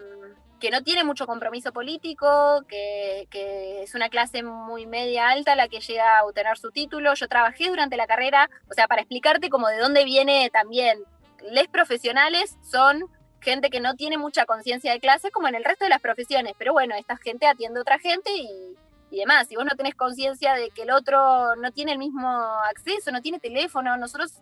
que 0.60 0.72
no 0.72 0.82
tiene 0.82 1.04
mucho 1.04 1.28
compromiso 1.28 1.72
político, 1.72 2.64
que, 2.68 3.28
que, 3.30 3.84
es 3.84 3.94
una 3.94 4.10
clase 4.10 4.42
muy 4.42 4.88
media 4.88 5.30
alta 5.30 5.56
la 5.56 5.68
que 5.68 5.82
llega 5.82 6.18
a 6.18 6.26
obtener 6.26 6.58
su 6.58 6.72
título. 6.72 7.14
Yo 7.14 7.28
trabajé 7.28 7.70
durante 7.70 7.96
la 7.96 8.08
carrera, 8.08 8.50
o 8.68 8.74
sea, 8.74 8.88
para 8.88 9.02
explicarte 9.02 9.50
como 9.50 9.68
de 9.68 9.78
dónde 9.78 10.04
viene 10.04 10.50
también. 10.52 11.04
Les 11.52 11.68
profesionales 11.68 12.58
son 12.64 13.06
gente 13.40 13.70
que 13.70 13.80
no 13.80 13.94
tiene 13.94 14.18
mucha 14.18 14.48
conciencia 14.48 14.92
de 14.92 15.00
clase 15.00 15.30
como 15.30 15.48
en 15.48 15.54
el 15.54 15.64
resto 15.64 15.86
de 15.86 15.90
las 15.90 16.02
profesiones, 16.02 16.54
pero 16.58 16.74
bueno, 16.74 16.96
esta 16.96 17.18
gente 17.18 17.46
atiende 17.46 17.78
a 17.78 17.84
otra 17.84 18.00
gente 18.00 18.32
y, 18.36 18.76
y 19.12 19.20
demás. 19.20 19.48
Si 19.48 19.56
vos 19.56 19.66
no 19.66 19.76
tenés 19.76 19.96
conciencia 19.96 20.54
de 20.54 20.70
que 20.70 20.84
el 20.84 20.92
otro 20.92 21.56
no 21.56 21.72
tiene 21.72 21.94
el 21.94 21.98
mismo 21.98 22.28
acceso, 22.70 23.12
no 23.12 23.22
tiene 23.22 23.40
teléfono, 23.40 23.98
nosotros 23.98 24.34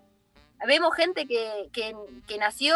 vemos 0.66 0.96
gente 0.96 1.26
que, 1.26 1.70
que, 1.72 1.96
que, 2.28 2.38
nació 2.38 2.76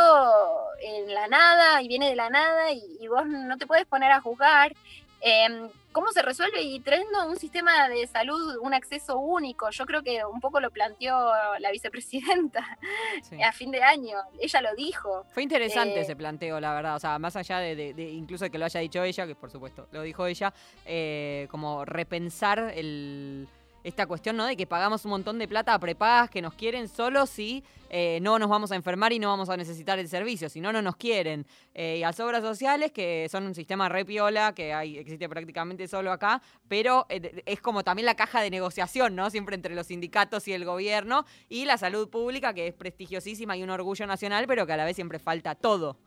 en 0.81 1.13
la 1.13 1.27
nada 1.27 1.81
y 1.81 1.87
viene 1.87 2.09
de 2.09 2.15
la 2.15 2.29
nada 2.29 2.71
y, 2.71 2.81
y 2.99 3.07
vos 3.07 3.25
no 3.25 3.57
te 3.57 3.67
puedes 3.67 3.85
poner 3.85 4.11
a 4.11 4.21
juzgar. 4.21 4.73
Eh, 5.21 5.69
¿Cómo 5.91 6.11
se 6.11 6.21
resuelve? 6.21 6.61
Y 6.61 6.79
trayendo 6.81 7.27
un 7.27 7.37
sistema 7.37 7.89
de 7.89 8.05
salud, 8.05 8.57
un 8.61 8.73
acceso 8.75 9.17
único. 9.17 9.71
Yo 9.71 9.85
creo 9.85 10.03
que 10.03 10.23
un 10.23 10.39
poco 10.39 10.59
lo 10.59 10.69
planteó 10.69 11.31
la 11.59 11.71
vicepresidenta 11.71 12.63
sí. 13.23 13.41
a 13.41 13.51
fin 13.51 13.71
de 13.71 13.81
año. 13.81 14.17
Ella 14.39 14.61
lo 14.61 14.75
dijo. 14.75 15.25
Fue 15.31 15.41
interesante 15.41 15.97
eh, 15.97 16.01
ese 16.01 16.15
planteo, 16.15 16.59
la 16.59 16.75
verdad. 16.75 16.95
O 16.95 16.99
sea, 16.99 17.17
más 17.17 17.35
allá 17.35 17.57
de, 17.57 17.75
de, 17.75 17.93
de, 17.95 18.03
incluso 18.11 18.45
de 18.45 18.51
que 18.51 18.59
lo 18.59 18.65
haya 18.65 18.79
dicho 18.81 19.03
ella, 19.03 19.25
que 19.25 19.35
por 19.35 19.49
supuesto 19.49 19.87
lo 19.91 20.03
dijo 20.03 20.27
ella, 20.27 20.53
eh, 20.85 21.47
como 21.49 21.83
repensar 21.85 22.71
el 22.75 23.47
esta 23.89 24.07
cuestión, 24.07 24.37
¿no? 24.37 24.45
De 24.45 24.55
que 24.55 24.65
pagamos 24.65 25.03
un 25.05 25.11
montón 25.11 25.37
de 25.37 25.47
plata 25.47 25.73
a 25.73 25.79
prepagas 25.79 26.29
que 26.29 26.41
nos 26.41 26.53
quieren 26.53 26.87
solo 26.87 27.25
si 27.25 27.63
eh, 27.89 28.19
no 28.21 28.39
nos 28.39 28.49
vamos 28.49 28.71
a 28.71 28.75
enfermar 28.75 29.11
y 29.11 29.19
no 29.19 29.27
vamos 29.27 29.49
a 29.49 29.57
necesitar 29.57 29.99
el 29.99 30.07
servicio, 30.07 30.49
si 30.49 30.61
no, 30.61 30.71
no 30.71 30.81
nos 30.81 30.95
quieren. 30.95 31.45
Eh, 31.73 31.97
y 31.97 32.01
las 32.01 32.19
obras 32.19 32.41
sociales, 32.43 32.91
que 32.91 33.27
son 33.29 33.45
un 33.45 33.55
sistema 33.55 33.89
re 33.89 34.05
piola, 34.05 34.53
que 34.53 34.73
hay, 34.73 34.97
existe 34.97 35.27
prácticamente 35.27 35.87
solo 35.87 36.11
acá, 36.11 36.41
pero 36.67 37.05
eh, 37.09 37.43
es 37.45 37.61
como 37.61 37.83
también 37.83 38.05
la 38.05 38.15
caja 38.15 38.41
de 38.41 38.49
negociación, 38.49 39.15
¿no? 39.15 39.29
Siempre 39.29 39.55
entre 39.55 39.75
los 39.75 39.87
sindicatos 39.87 40.47
y 40.47 40.53
el 40.53 40.65
gobierno, 40.65 41.25
y 41.49 41.65
la 41.65 41.77
salud 41.77 42.09
pública, 42.09 42.53
que 42.53 42.67
es 42.67 42.73
prestigiosísima 42.73 43.57
y 43.57 43.63
un 43.63 43.69
orgullo 43.71 44.05
nacional, 44.07 44.45
pero 44.47 44.65
que 44.65 44.73
a 44.73 44.77
la 44.77 44.85
vez 44.85 44.95
siempre 44.95 45.19
falta 45.19 45.55
todo. 45.55 45.97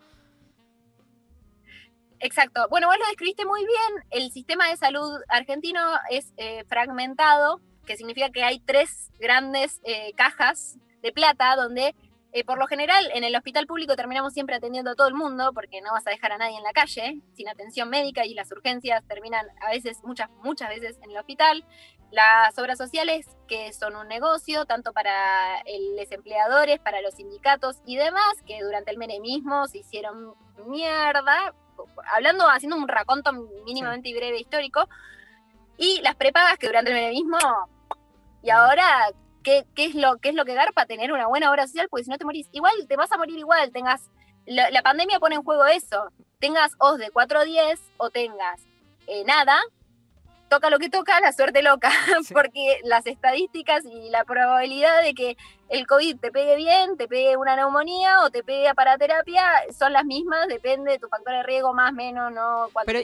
Exacto. 2.23 2.69
Bueno, 2.71 2.87
vos 2.87 2.97
lo 2.99 3.07
describiste 3.07 3.45
muy 3.45 3.67
bien. 3.67 4.05
El 4.11 4.31
sistema 4.31 4.69
de 4.69 4.77
salud 4.77 5.21
argentino 5.29 5.81
es 6.09 6.33
eh, 6.37 6.65
fragmentado, 6.69 7.61
que 7.87 7.97
significa 7.97 8.31
que 8.31 8.45
hay 8.45 8.61
tres 8.61 9.11
grandes 9.19 9.81
eh, 9.85 10.13
cajas 10.17 10.79
de 11.03 11.13
plata 11.13 11.57
donde 11.57 11.95
eh, 12.35 12.45
por 12.45 12.59
lo 12.59 12.67
general 12.67 13.11
en 13.13 13.25
el 13.25 13.37
hospital 13.37 13.67
público 13.67 13.95
terminamos 13.95 14.33
siempre 14.33 14.57
atendiendo 14.57 14.93
a 14.93 14.95
todo 14.95 15.07
el 15.07 15.15
mundo 15.15 15.53
porque 15.53 15.83
no 15.83 15.93
vas 15.93 16.07
a 16.07 16.11
dejar 16.11 16.33
a 16.33 16.39
nadie 16.39 16.57
en 16.57 16.63
la 16.63 16.73
calle 16.73 17.21
sin 17.35 17.49
atención 17.49 17.91
médica 17.91 18.25
y 18.25 18.33
las 18.33 18.51
urgencias 18.51 19.07
terminan 19.07 19.47
a 19.61 19.71
veces, 19.71 20.03
muchas, 20.03 20.31
muchas 20.43 20.71
veces 20.71 20.99
en 21.03 21.11
el 21.11 21.19
hospital. 21.19 21.65
Las 22.11 22.59
obras 22.59 22.77
sociales, 22.77 23.27
que 23.49 23.73
son 23.73 23.97
un 23.97 24.07
negocio, 24.07 24.67
tanto 24.67 24.93
para 24.93 25.63
los 25.97 26.13
empleadores, 26.13 26.79
para 26.79 27.01
los 27.01 27.15
sindicatos 27.15 27.79
y 27.87 27.97
demás, 27.97 28.35
que 28.47 28.63
durante 28.63 28.91
el 28.91 28.99
menemismo 28.99 29.67
se 29.67 29.79
hicieron 29.79 30.35
mierda, 30.67 31.55
hablando, 32.15 32.49
haciendo 32.51 32.77
un 32.77 32.87
raconto 32.87 33.33
mínimamente 33.65 34.11
sí. 34.11 34.15
breve 34.15 34.39
histórico, 34.39 34.89
y 35.79 36.01
las 36.03 36.15
prepagas 36.15 36.59
que 36.59 36.67
durante 36.67 36.91
el 36.91 36.97
menemismo, 36.97 37.39
y 38.43 38.51
ahora, 38.51 39.11
¿qué, 39.43 39.65
¿qué, 39.75 39.87
es 39.87 39.95
lo, 39.95 40.19
¿qué 40.19 40.31
es 40.31 40.35
lo 40.35 40.45
que 40.45 40.55
garpa? 40.55 40.87
Tener 40.87 41.13
una 41.13 41.27
buena 41.27 41.51
obra 41.51 41.67
social, 41.67 41.89
porque 41.89 42.05
si 42.05 42.11
no 42.11 42.19
te 42.19 42.25
morís, 42.25 42.49
igual 42.53 42.73
te 42.89 42.97
vas 42.97 43.13
a 43.13 43.17
morir 43.17 43.39
igual, 43.39 43.73
tengas, 43.73 44.11
la, 44.47 44.71
la 44.71 44.83
pandemia 44.83 45.21
pone 45.21 45.37
en 45.37 45.43
juego 45.43 45.67
eso, 45.67 46.11
tengas 46.39 46.73
os 46.79 46.99
de 46.99 47.11
4 47.11 47.41
o 47.41 47.45
10 47.45 47.81
o 47.99 48.11
tengas 48.11 48.61
eh, 49.07 49.25
nada, 49.25 49.59
toca 50.49 50.71
lo 50.71 50.79
que 50.79 50.91
toca, 50.91 51.19
la 51.21 51.33
suerte 51.33 51.63
loca, 51.63 51.91
sí. 52.25 52.35
porque 52.35 52.81
las 52.85 53.07
estadísticas 53.07 53.85
y 53.85 54.11
la 54.11 54.25
probabilidad 54.25 55.03
de 55.03 55.15
que 55.15 55.37
el 55.73 55.87
COVID 55.87 56.19
te 56.19 56.31
pegue 56.31 56.55
bien, 56.57 56.99
te 56.99 57.09
pegue 57.09 57.35
una 57.39 57.57
neumonía 57.57 58.21
o 58.25 58.31
te 58.31 58.45
pegue 58.45 58.75
para 58.75 58.99
terapia 58.99 59.43
son 59.77 59.95
las 59.95 60.05
mismas, 60.05 60.47
depende 60.47 60.93
de 60.93 60.99
tu 60.99 61.09
factor 61.09 61.33
de 61.33 61.43
riesgo, 61.45 61.73
más, 61.73 61.95
menos, 61.95 62.31
no, 62.31 62.69
cuánto 62.75 62.93
Pero 62.93 63.01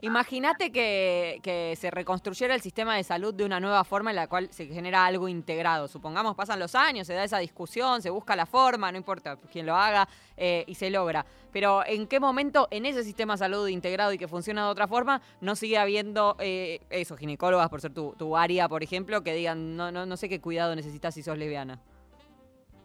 imagínate 0.00 0.72
que, 0.72 1.40
que, 1.42 1.76
se 1.76 1.90
reconstruyera 1.90 2.54
el 2.54 2.62
sistema 2.62 2.96
de 2.96 3.04
salud 3.04 3.34
de 3.34 3.44
una 3.44 3.60
nueva 3.60 3.84
forma 3.84 4.10
en 4.10 4.16
la 4.16 4.28
cual 4.28 4.48
se 4.50 4.64
genera 4.64 5.04
algo 5.04 5.28
integrado. 5.28 5.88
Supongamos, 5.88 6.34
pasan 6.34 6.58
los 6.58 6.74
años, 6.74 7.06
se 7.06 7.12
da 7.12 7.22
esa 7.22 7.38
discusión, 7.38 8.00
se 8.00 8.08
busca 8.08 8.34
la 8.34 8.46
forma, 8.46 8.90
no 8.90 8.96
importa 8.96 9.36
quién 9.52 9.66
lo 9.66 9.76
haga, 9.76 10.08
eh, 10.38 10.64
y 10.66 10.74
se 10.74 10.88
logra. 10.88 11.26
Pero 11.52 11.84
¿en 11.84 12.06
qué 12.06 12.18
momento 12.18 12.66
en 12.70 12.86
ese 12.86 13.04
sistema 13.04 13.34
de 13.34 13.38
salud 13.40 13.68
integrado 13.68 14.14
y 14.14 14.18
que 14.18 14.26
funciona 14.26 14.64
de 14.64 14.70
otra 14.70 14.88
forma 14.88 15.20
no 15.42 15.54
sigue 15.54 15.76
habiendo 15.76 16.36
eh, 16.38 16.80
eso, 16.88 17.14
ginecólogas, 17.18 17.68
por 17.68 17.82
ser 17.82 17.92
tu, 17.92 18.14
tu 18.16 18.38
área, 18.38 18.70
por 18.70 18.82
ejemplo, 18.82 19.22
que 19.22 19.34
digan, 19.34 19.76
no, 19.76 19.92
no, 19.92 20.06
no 20.06 20.16
sé 20.16 20.30
qué 20.30 20.40
cuidado 20.40 20.74
necesitas 20.74 21.12
si 21.12 21.22
sos 21.22 21.36
lesbiana? 21.36 21.78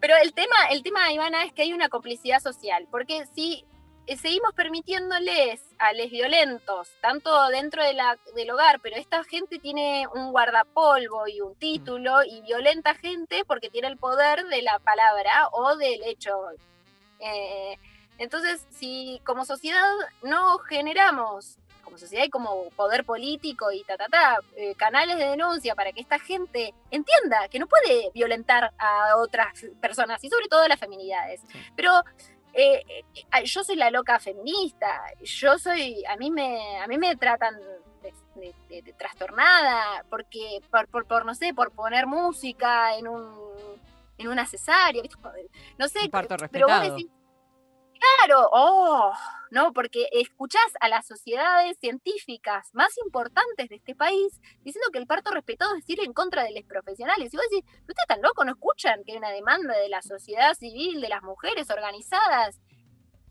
Pero 0.02 0.16
el 0.20 0.34
tema, 0.34 0.56
el 0.72 0.82
tema, 0.82 1.12
Ivana, 1.12 1.44
es 1.44 1.52
que 1.52 1.62
hay 1.62 1.72
una 1.72 1.88
complicidad 1.88 2.40
social, 2.40 2.88
porque 2.90 3.24
si 3.36 3.64
eh, 4.08 4.16
seguimos 4.16 4.52
permitiéndoles 4.52 5.60
a 5.78 5.92
les 5.92 6.10
violentos, 6.10 6.88
tanto 7.00 7.30
dentro 7.50 7.84
de 7.84 7.94
la, 7.94 8.18
del 8.34 8.50
hogar, 8.50 8.80
pero 8.80 8.96
esta 8.96 9.22
gente 9.22 9.60
tiene 9.60 10.08
un 10.12 10.32
guardapolvo 10.32 11.28
y 11.28 11.40
un 11.40 11.54
título 11.54 12.24
y 12.24 12.42
violenta 12.42 12.94
gente 12.96 13.44
porque 13.46 13.70
tiene 13.70 13.86
el 13.86 13.96
poder 13.96 14.44
de 14.46 14.62
la 14.62 14.80
palabra 14.80 15.48
o 15.52 15.76
del 15.76 16.02
hecho. 16.02 16.36
Eh, 17.20 17.78
entonces, 18.18 18.66
si 18.70 19.20
como 19.24 19.44
sociedad 19.44 19.86
no 20.24 20.58
generamos 20.58 21.58
como 21.82 21.98
sociedad 21.98 22.24
y 22.24 22.30
como 22.30 22.70
poder 22.70 23.04
político 23.04 23.70
y 23.72 23.82
ta, 23.84 23.96
ta, 23.96 24.06
ta, 24.08 24.38
eh, 24.56 24.74
canales 24.76 25.18
de 25.18 25.28
denuncia 25.28 25.74
para 25.74 25.92
que 25.92 26.00
esta 26.00 26.18
gente 26.18 26.74
entienda 26.90 27.48
que 27.48 27.58
no 27.58 27.66
puede 27.66 28.10
violentar 28.14 28.72
a 28.78 29.16
otras 29.16 29.66
personas 29.80 30.22
y 30.24 30.30
sobre 30.30 30.48
todo 30.48 30.62
a 30.62 30.68
las 30.68 30.80
feminidades. 30.80 31.42
Pero 31.76 31.92
eh, 32.54 32.82
eh, 33.14 33.44
yo 33.44 33.64
soy 33.64 33.76
la 33.76 33.90
loca 33.90 34.18
feminista, 34.18 35.02
yo 35.22 35.58
soy, 35.58 36.04
a 36.06 36.16
mí 36.16 36.30
me, 36.30 36.80
a 36.80 36.86
mí 36.86 36.98
me 36.98 37.16
tratan 37.16 37.58
de, 38.02 38.12
de, 38.34 38.54
de, 38.68 38.82
de 38.82 38.92
trastornada, 38.92 40.04
porque 40.10 40.60
por, 40.70 40.88
por, 40.88 41.06
por, 41.06 41.24
no 41.24 41.34
sé, 41.34 41.54
por 41.54 41.72
poner 41.72 42.06
música 42.06 42.96
en 42.96 43.08
un 43.08 43.52
en 44.18 44.28
una 44.28 44.46
cesárea, 44.46 45.02
no 45.78 45.88
sé, 45.88 46.00
pero 46.50 46.68
vos 46.68 46.82
decís, 46.82 47.10
Claro, 48.02 48.48
oh, 48.52 49.12
no, 49.50 49.72
porque 49.72 50.08
escuchás 50.12 50.72
a 50.80 50.88
las 50.88 51.06
sociedades 51.06 51.78
científicas 51.78 52.68
más 52.72 52.96
importantes 53.04 53.68
de 53.68 53.76
este 53.76 53.94
país 53.94 54.40
diciendo 54.64 54.88
que 54.92 54.98
el 54.98 55.06
parto 55.06 55.30
respetado 55.30 55.76
es 55.76 55.88
ir 55.88 56.00
en 56.00 56.12
contra 56.12 56.42
de 56.42 56.52
los 56.52 56.64
profesionales. 56.64 57.32
Y 57.32 57.36
vos 57.36 57.46
decís, 57.48 57.64
¿ustedes 57.80 57.98
están 58.00 58.22
locos? 58.22 58.44
¿No 58.44 58.52
escuchan 58.52 59.04
que 59.04 59.12
hay 59.12 59.18
una 59.18 59.30
demanda 59.30 59.76
de 59.76 59.88
la 59.88 60.02
sociedad 60.02 60.54
civil, 60.54 61.00
de 61.00 61.08
las 61.08 61.22
mujeres 61.22 61.70
organizadas? 61.70 62.60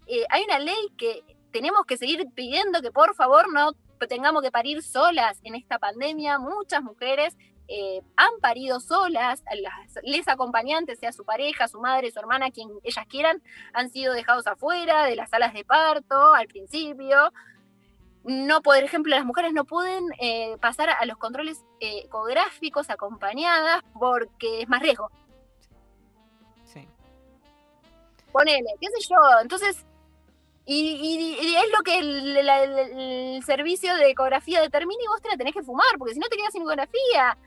Eh, 0.08 0.26
hay 0.30 0.44
una 0.44 0.60
ley 0.60 0.88
que 0.98 1.24
tenemos 1.52 1.86
que 1.86 1.98
seguir 1.98 2.26
pidiendo 2.34 2.82
que 2.82 2.92
por 2.92 3.14
favor 3.16 3.52
no 3.52 3.74
tengamos 4.08 4.42
que 4.42 4.52
parir 4.52 4.84
solas 4.84 5.38
en 5.44 5.56
esta 5.56 5.80
pandemia. 5.80 6.40
Muchas 6.40 6.82
mujeres 6.82 7.36
eh, 7.74 8.02
han 8.18 8.32
parido 8.42 8.82
solas, 8.82 9.44
las, 9.62 10.04
les 10.04 10.28
acompañantes, 10.28 11.00
sea 11.00 11.14
su 11.14 11.24
pareja, 11.24 11.70
su 11.70 11.80
madre, 11.80 12.12
su 12.12 12.20
hermana, 12.20 12.52
quien 12.52 12.70
ellas 12.84 13.06
quieran, 13.08 13.42
han 13.72 13.90
sido 13.90 14.14
dejados 14.14 14.46
afuera 14.46 15.06
de 15.06 15.16
las 15.16 15.30
salas 15.30 15.54
de 15.54 15.64
parto 15.64 16.34
al 16.34 16.48
principio. 16.48 17.32
No, 18.26 18.62
por 18.62 18.76
ejemplo, 18.76 19.16
las 19.16 19.26
mujeres 19.26 19.54
no 19.54 19.64
pueden 19.64 20.04
eh, 20.20 20.58
pasar 20.60 20.90
a 20.90 21.06
los 21.06 21.18
controles 21.18 21.64
eh, 21.80 22.04
ecográficos 22.06 22.90
acompañadas 22.90 23.82
porque 23.98 24.64
es 24.64 24.68
más 24.68 24.82
riesgo. 24.82 25.10
Sí. 26.66 26.86
Ponele, 28.34 28.70
qué 28.82 28.88
sé 28.88 29.08
yo. 29.10 29.18
Entonces, 29.42 29.86
y, 30.66 30.76
y, 30.76 31.48
y, 31.48 31.56
es 31.56 31.72
lo 31.76 31.82
que 31.84 31.98
el, 31.98 32.38
el, 32.38 32.50
el, 32.50 33.44
servicio 33.44 33.96
de 33.96 34.12
ecografía 34.12 34.62
determina 34.62 35.02
y 35.04 35.08
vos 35.08 35.22
te 35.22 35.30
la 35.30 35.38
tenés 35.38 35.54
que 35.54 35.64
fumar, 35.64 35.98
porque 35.98 36.14
si 36.14 36.20
no 36.20 36.28
te 36.28 36.36
quedas 36.36 36.52
sin 36.52 36.62
ecografía. 36.64 37.38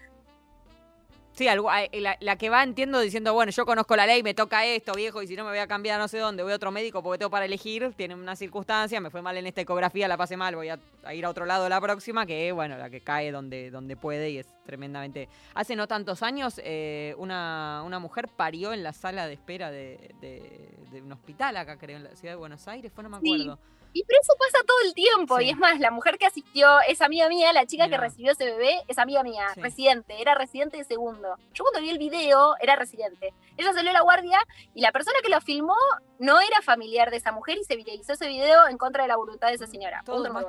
Sí, 1.35 1.47
la, 1.47 2.17
la, 2.21 2.37
que 2.37 2.49
va 2.49 2.63
entiendo 2.63 3.01
diciendo, 3.01 3.35
bueno, 3.35 3.51
yo 3.51 3.67
conozco 3.67 3.97
la 3.97 4.07
ley, 4.07 4.23
me 4.23 4.35
toca 4.35 4.65
esto, 4.67 4.93
viejo, 4.95 5.21
y 5.21 5.27
si 5.27 5.35
no 5.35 5.43
me 5.43 5.51
voy 5.51 5.59
a 5.59 5.67
cambiar 5.67 5.97
a 5.97 6.03
no 6.03 6.07
sé 6.07 6.19
dónde, 6.19 6.45
voy 6.45 6.53
a 6.53 6.57
otro 6.57 6.71
médico 6.71 7.03
porque 7.03 7.19
tengo 7.19 7.31
para 7.31 7.45
elegir, 7.45 7.93
tiene 7.97 8.15
una 8.15 8.37
circunstancia, 8.37 9.01
me 9.01 9.11
fue 9.11 9.21
mal 9.21 9.37
en 9.37 9.49
esta 9.49 9.61
ecografía, 9.61 10.07
la 10.07 10.17
pasé 10.17 10.37
mal, 10.37 10.55
voy 10.55 10.69
a 10.69 10.79
a 11.07 11.15
ir 11.15 11.25
a 11.25 11.31
otro 11.31 11.47
lado 11.47 11.69
la 11.69 11.81
próxima, 11.81 12.27
que 12.27 12.53
bueno, 12.53 12.77
la 12.77 12.91
que 12.91 13.01
cae 13.03 13.31
donde, 13.33 13.71
donde 13.71 13.97
puede 13.97 14.31
y 14.31 14.39
es 14.39 14.47
tremendamente. 14.65 15.29
Hace 15.55 15.77
no 15.77 15.87
tantos 15.87 16.23
años, 16.23 16.61
eh, 16.65 17.15
una, 17.19 17.83
una 17.85 17.99
mujer 17.99 18.29
parió 18.29 18.73
en 18.73 18.83
la 18.83 18.93
sala 18.93 19.27
de 19.27 19.35
espera 19.35 19.71
de, 19.71 20.15
de- 20.21 20.71
de 20.91 21.03
un 21.03 21.11
hospital 21.13 21.57
acá, 21.57 21.77
creo, 21.77 21.97
en 21.97 22.05
la 22.05 22.15
ciudad 22.15 22.35
de 22.35 22.39
Buenos 22.39 22.69
Aires, 22.69 22.93
fue, 22.95 23.03
no 23.03 23.11
me 23.11 23.19
Sí. 23.21 23.33
acuerdo. 23.35 23.59
Y 23.97 24.03
pero 24.05 24.19
eso 24.21 24.33
pasa 24.37 24.65
todo 24.67 24.77
el 24.87 24.93
tiempo. 24.95 25.39
Sí. 25.39 25.45
Y 25.45 25.51
es 25.51 25.57
más, 25.57 25.79
la 25.79 25.93
mujer 25.93 26.19
que 26.19 26.27
asistió 26.27 26.81
es 26.89 27.01
amiga 27.01 27.29
mía, 27.29 27.53
la 27.53 27.65
chica 27.65 27.89
que 27.89 27.97
recibió 27.97 28.33
ese 28.33 28.45
bebé 28.47 28.75
es 28.89 28.99
amiga 28.99 29.23
mía, 29.23 29.47
Sí. 29.55 29.61
residente, 29.61 30.21
era 30.21 30.35
residente 30.35 30.77
de 30.79 30.85
segundo. 30.85 31.37
Yo 31.53 31.63
cuando 31.63 31.81
vi 31.81 31.91
el 31.91 31.99
video 31.99 32.57
era 32.61 32.75
residente. 32.75 33.33
Ella 33.57 33.73
salió 33.73 33.91
a 33.91 33.95
la 33.95 34.01
guardia 34.03 34.39
y 34.75 34.81
la 34.81 34.91
persona 34.91 35.17
que 35.23 35.29
lo 35.31 35.41
filmó 35.41 35.77
no 36.19 36.41
era 36.41 36.61
familiar 36.63 37.11
de 37.13 37.19
esa 37.19 37.31
mujer 37.31 37.57
y 37.59 37.65
se 37.65 37.77
viralizó 37.77 38.15
ese 38.15 38.27
video 38.27 38.67
en 38.69 38.79
contra 38.79 39.03
de 39.05 39.09
la 39.09 39.17
voluntad 39.17 39.49
de 39.49 39.55
esa 39.55 39.67
señora. 39.69 40.03
Todo 40.05 40.17
más 40.25 40.43
número 40.43 40.47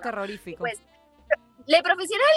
Pues, 0.58 0.82
la 1.68 1.82
profesional 1.82 2.30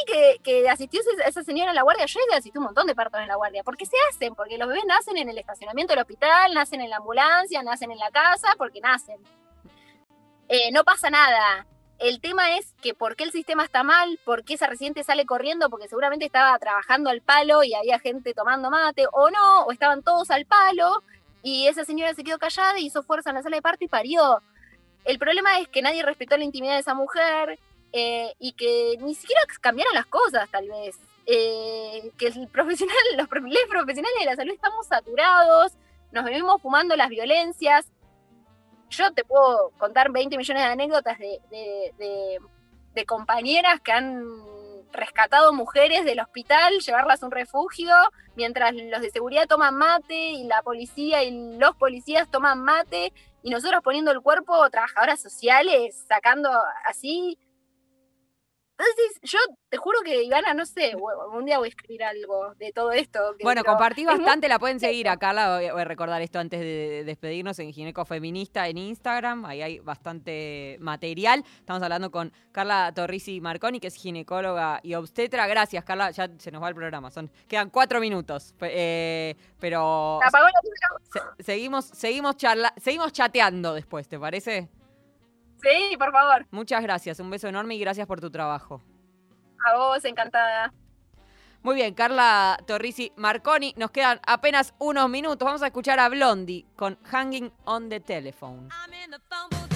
que, 0.42 0.68
asistió 0.70 1.00
ese- 1.00 1.28
esa 1.28 1.42
señora 1.42 1.70
en 1.70 1.76
la 1.76 1.82
guardia, 1.82 2.06
yo 2.06 2.18
asistí 2.34 2.56
un 2.58 2.64
montón 2.64 2.86
de 2.86 2.94
partos 2.94 3.20
en 3.20 3.28
la 3.28 3.36
guardia, 3.36 3.62
porque 3.62 3.84
se 3.84 3.96
hacen, 4.10 4.34
porque 4.34 4.56
los 4.56 4.68
bebés 4.68 4.84
nacen 4.86 5.18
en 5.18 5.28
el 5.28 5.36
estacionamiento 5.36 5.92
del 5.92 6.00
hospital, 6.00 6.54
nacen 6.54 6.80
en 6.80 6.88
la 6.88 6.96
ambulancia, 6.96 7.62
nacen 7.62 7.90
en 7.92 7.98
la 7.98 8.10
casa, 8.10 8.48
porque 8.56 8.80
nacen. 8.80 9.18
Eh, 10.48 10.70
no 10.72 10.82
pasa 10.84 11.10
nada. 11.10 11.66
El 11.98 12.20
tema 12.20 12.56
es 12.56 12.74
que 12.80 12.94
por 12.94 13.16
qué 13.16 13.24
el 13.24 13.32
sistema 13.32 13.64
está 13.64 13.82
mal, 13.82 14.18
por 14.24 14.44
qué 14.44 14.54
esa 14.54 14.66
residente 14.68 15.02
sale 15.04 15.26
corriendo, 15.26 15.68
porque 15.68 15.88
seguramente 15.88 16.24
estaba 16.24 16.56
trabajando 16.58 17.10
al 17.10 17.20
palo 17.20 17.64
y 17.64 17.74
había 17.74 17.98
gente 17.98 18.32
tomando 18.34 18.70
mate, 18.70 19.06
o 19.12 19.30
no, 19.30 19.62
o 19.64 19.72
estaban 19.72 20.02
todos 20.02 20.30
al 20.30 20.46
palo, 20.46 21.02
y 21.42 21.66
esa 21.66 21.84
señora 21.84 22.14
se 22.14 22.24
quedó 22.24 22.38
callada 22.38 22.78
y 22.78 22.86
hizo 22.86 23.02
fuerza 23.02 23.30
en 23.30 23.36
la 23.36 23.42
sala 23.42 23.56
de 23.56 23.62
parto 23.62 23.84
y 23.84 23.88
parió. 23.88 24.40
El 25.04 25.18
problema 25.18 25.58
es 25.58 25.68
que 25.68 25.82
nadie 25.82 26.02
respetó 26.04 26.36
la 26.36 26.44
intimidad 26.44 26.74
de 26.74 26.80
esa 26.80 26.94
mujer 26.94 27.58
eh, 27.92 28.32
y 28.38 28.52
que 28.52 28.96
ni 29.00 29.14
siquiera 29.14 29.40
cambiaron 29.60 29.94
las 29.94 30.06
cosas, 30.06 30.48
tal 30.50 30.68
vez. 30.68 30.96
Eh, 31.26 32.10
que 32.16 32.28
el 32.28 32.48
profesional, 32.48 32.96
los 33.16 33.28
prof- 33.28 33.44
los 33.44 33.64
profesionales 33.68 34.18
de 34.20 34.24
la 34.26 34.36
salud 34.36 34.52
estamos 34.54 34.86
saturados, 34.86 35.72
nos 36.12 36.24
venimos 36.24 36.60
fumando 36.62 36.96
las 36.96 37.08
violencias. 37.10 37.86
Yo 38.90 39.12
te 39.12 39.24
puedo 39.24 39.70
contar 39.78 40.10
20 40.10 40.36
millones 40.38 40.62
de 40.62 40.68
anécdotas 40.70 41.18
de, 41.18 41.38
de- 41.50 41.94
de- 41.98 42.38
de 42.94 43.04
compañeras 43.06 43.80
que 43.82 43.92
han 43.92 44.24
rescatado 44.90 45.52
mujeres 45.52 46.04
del 46.06 46.20
hospital, 46.20 46.78
llevarlas 46.80 47.22
a 47.22 47.26
un 47.26 47.32
refugio, 47.32 47.94
mientras 48.34 48.72
los 48.74 49.02
de 49.02 49.10
seguridad 49.10 49.46
toman 49.46 49.74
mate 49.76 50.14
y 50.30 50.44
la 50.44 50.62
policía 50.62 51.22
y 51.22 51.58
los 51.58 51.76
policías 51.76 52.30
toman 52.30 52.62
mate 52.64 53.12
y 53.42 53.50
nosotros 53.50 53.82
poniendo 53.84 54.10
el 54.10 54.22
cuerpo, 54.22 54.68
trabajadoras 54.70 55.20
sociales, 55.20 56.04
sacando 56.08 56.50
así. 56.86 57.38
Entonces, 58.78 59.20
yo 59.22 59.38
te 59.68 59.76
juro 59.76 59.98
que, 60.04 60.22
Ivana, 60.22 60.54
no 60.54 60.64
sé, 60.64 60.92
un 61.34 61.44
día 61.44 61.58
voy 61.58 61.66
a 61.66 61.70
escribir 61.70 62.04
algo 62.04 62.54
de 62.54 62.70
todo 62.72 62.92
esto. 62.92 63.18
que- 63.36 63.42
Bueno, 63.42 63.64
compartí 63.64 64.04
muy- 64.04 64.14
bastante, 64.16 64.48
la 64.48 64.60
pueden 64.60 64.78
seguir 64.78 65.08
a 65.08 65.16
Carla, 65.16 65.56
voy 65.72 65.80
a, 65.80 65.84
recordar 65.84 66.22
esto 66.22 66.38
antes 66.38 66.60
de, 66.60 66.66
de 66.66 67.04
despedirnos 67.04 67.58
en 67.58 67.72
Gineco 67.72 68.04
Feminista 68.04 68.68
en 68.68 68.78
Instagram, 68.78 69.44
ahí 69.46 69.62
hay 69.62 69.78
bastante 69.80 70.76
material. 70.80 71.44
Estamos 71.58 71.82
hablando 71.82 72.10
con 72.12 72.32
Carla 72.52 72.92
Torrisi 72.94 73.40
Marconi, 73.40 73.80
que 73.80 73.88
es 73.88 73.94
ginecóloga 73.96 74.78
y 74.84 74.94
obstetra. 74.94 75.46
Gracias, 75.48 75.82
Carla, 75.84 76.12
ya 76.12 76.28
se 76.38 76.50
nos 76.52 76.62
va 76.62 76.68
el 76.68 76.74
programa, 76.76 77.10
son 77.10 77.30
quedan 77.48 77.70
cuatro 77.70 77.98
minutos, 78.00 78.54
eh, 78.60 79.34
pero 79.58 80.20
Se 80.22 80.28
apagó 80.28 80.46
la 80.46 80.60
luz. 80.62 81.10
se- 81.36 81.42
seguimos, 81.42 81.84
seguimos, 81.86 82.36
charla, 82.36 82.72
seguimos 82.76 83.12
chateando 83.12 83.74
después, 83.74 84.06
¿te 84.08 84.18
parece? 84.20 84.68
Sí, 85.62 85.96
por 85.96 86.12
favor. 86.12 86.46
Muchas 86.50 86.82
gracias, 86.82 87.20
un 87.20 87.30
beso 87.30 87.48
enorme 87.48 87.74
y 87.74 87.78
gracias 87.78 88.06
por 88.06 88.20
tu 88.20 88.30
trabajo. 88.30 88.82
A 89.66 89.76
vos, 89.76 90.04
encantada. 90.04 90.72
Muy 91.62 91.74
bien, 91.74 91.94
Carla 91.94 92.58
Torrisi 92.66 93.12
Marconi. 93.16 93.74
Nos 93.76 93.90
quedan 93.90 94.20
apenas 94.26 94.74
unos 94.78 95.10
minutos. 95.10 95.44
Vamos 95.44 95.62
a 95.62 95.66
escuchar 95.66 95.98
a 95.98 96.08
Blondie 96.08 96.64
con 96.76 96.98
Hanging 97.04 97.52
on 97.64 97.88
the 97.88 98.00
Telephone. 98.00 98.68
I'm 98.70 98.92
in 98.92 99.10
the 99.10 99.18
phone 99.28 99.67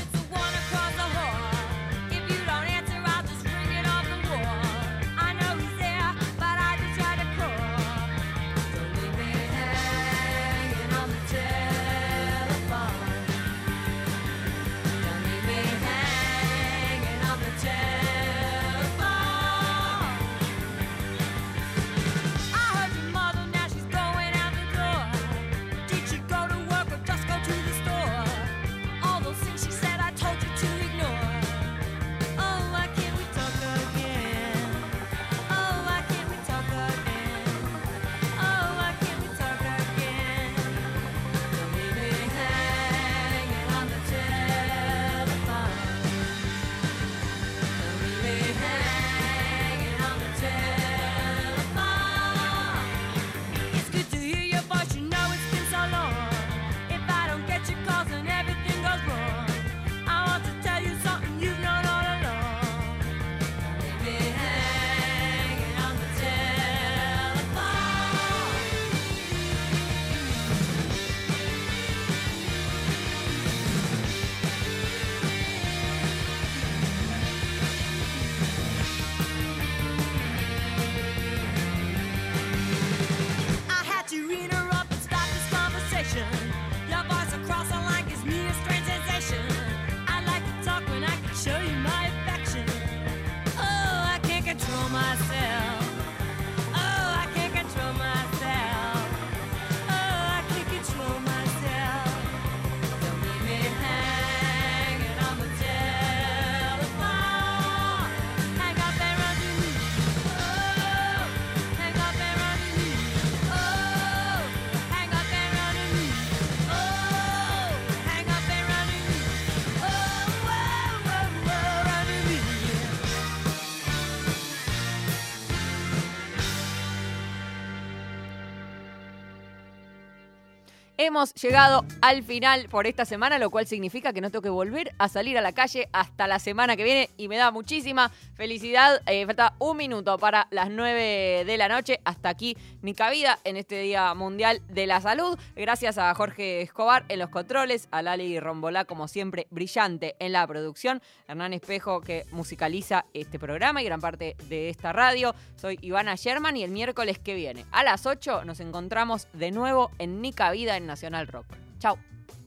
Hemos 131.12 131.34
llegado 131.34 131.84
al 132.00 132.22
final 132.22 132.70
por 132.70 132.86
esta 132.86 133.04
semana, 133.04 133.38
lo 133.38 133.50
cual 133.50 133.66
significa 133.66 134.14
que 134.14 134.22
no 134.22 134.30
tengo 134.30 134.40
que 134.40 134.48
volver 134.48 134.94
a 134.96 135.10
salir 135.10 135.36
a 135.36 135.42
la 135.42 135.52
calle 135.52 135.90
hasta 135.92 136.26
la 136.26 136.38
semana 136.38 136.74
que 136.74 136.84
viene 136.84 137.10
y 137.18 137.28
me 137.28 137.36
da 137.36 137.50
muchísima 137.50 138.10
felicidad. 138.34 139.02
Eh, 139.04 139.26
un 139.62 139.76
minuto 139.76 140.18
para 140.18 140.48
las 140.50 140.70
9 140.70 141.44
de 141.46 141.56
la 141.56 141.68
noche. 141.68 142.00
Hasta 142.04 142.28
aquí 142.28 142.56
ni 142.82 142.94
cabida 142.94 143.38
en 143.44 143.56
este 143.56 143.80
Día 143.80 144.12
Mundial 144.14 144.60
de 144.68 144.86
la 144.86 145.00
Salud. 145.00 145.38
Gracias 145.54 145.98
a 145.98 146.12
Jorge 146.14 146.62
Escobar 146.62 147.04
en 147.08 147.20
los 147.20 147.28
controles, 147.30 147.88
a 147.92 148.02
Lali 148.02 148.40
Rombolá, 148.40 148.84
como 148.84 149.06
siempre, 149.06 149.46
brillante 149.50 150.16
en 150.18 150.32
la 150.32 150.46
producción, 150.46 151.00
Hernán 151.28 151.52
Espejo 151.52 152.00
que 152.00 152.24
musicaliza 152.32 153.06
este 153.14 153.38
programa 153.38 153.82
y 153.82 153.84
gran 153.84 154.00
parte 154.00 154.36
de 154.48 154.68
esta 154.68 154.92
radio. 154.92 155.34
Soy 155.56 155.78
Ivana 155.80 156.16
Sherman 156.16 156.56
y 156.56 156.64
el 156.64 156.72
miércoles 156.72 157.20
que 157.20 157.34
viene 157.34 157.64
a 157.70 157.84
las 157.84 158.06
8 158.06 158.44
nos 158.44 158.58
encontramos 158.58 159.28
de 159.32 159.52
nuevo 159.52 159.90
en 159.98 160.20
Nica 160.20 160.50
Vida 160.50 160.76
en 160.76 160.86
Nacional 160.86 161.28
Rock. 161.28 161.46
Chao. 161.78 161.98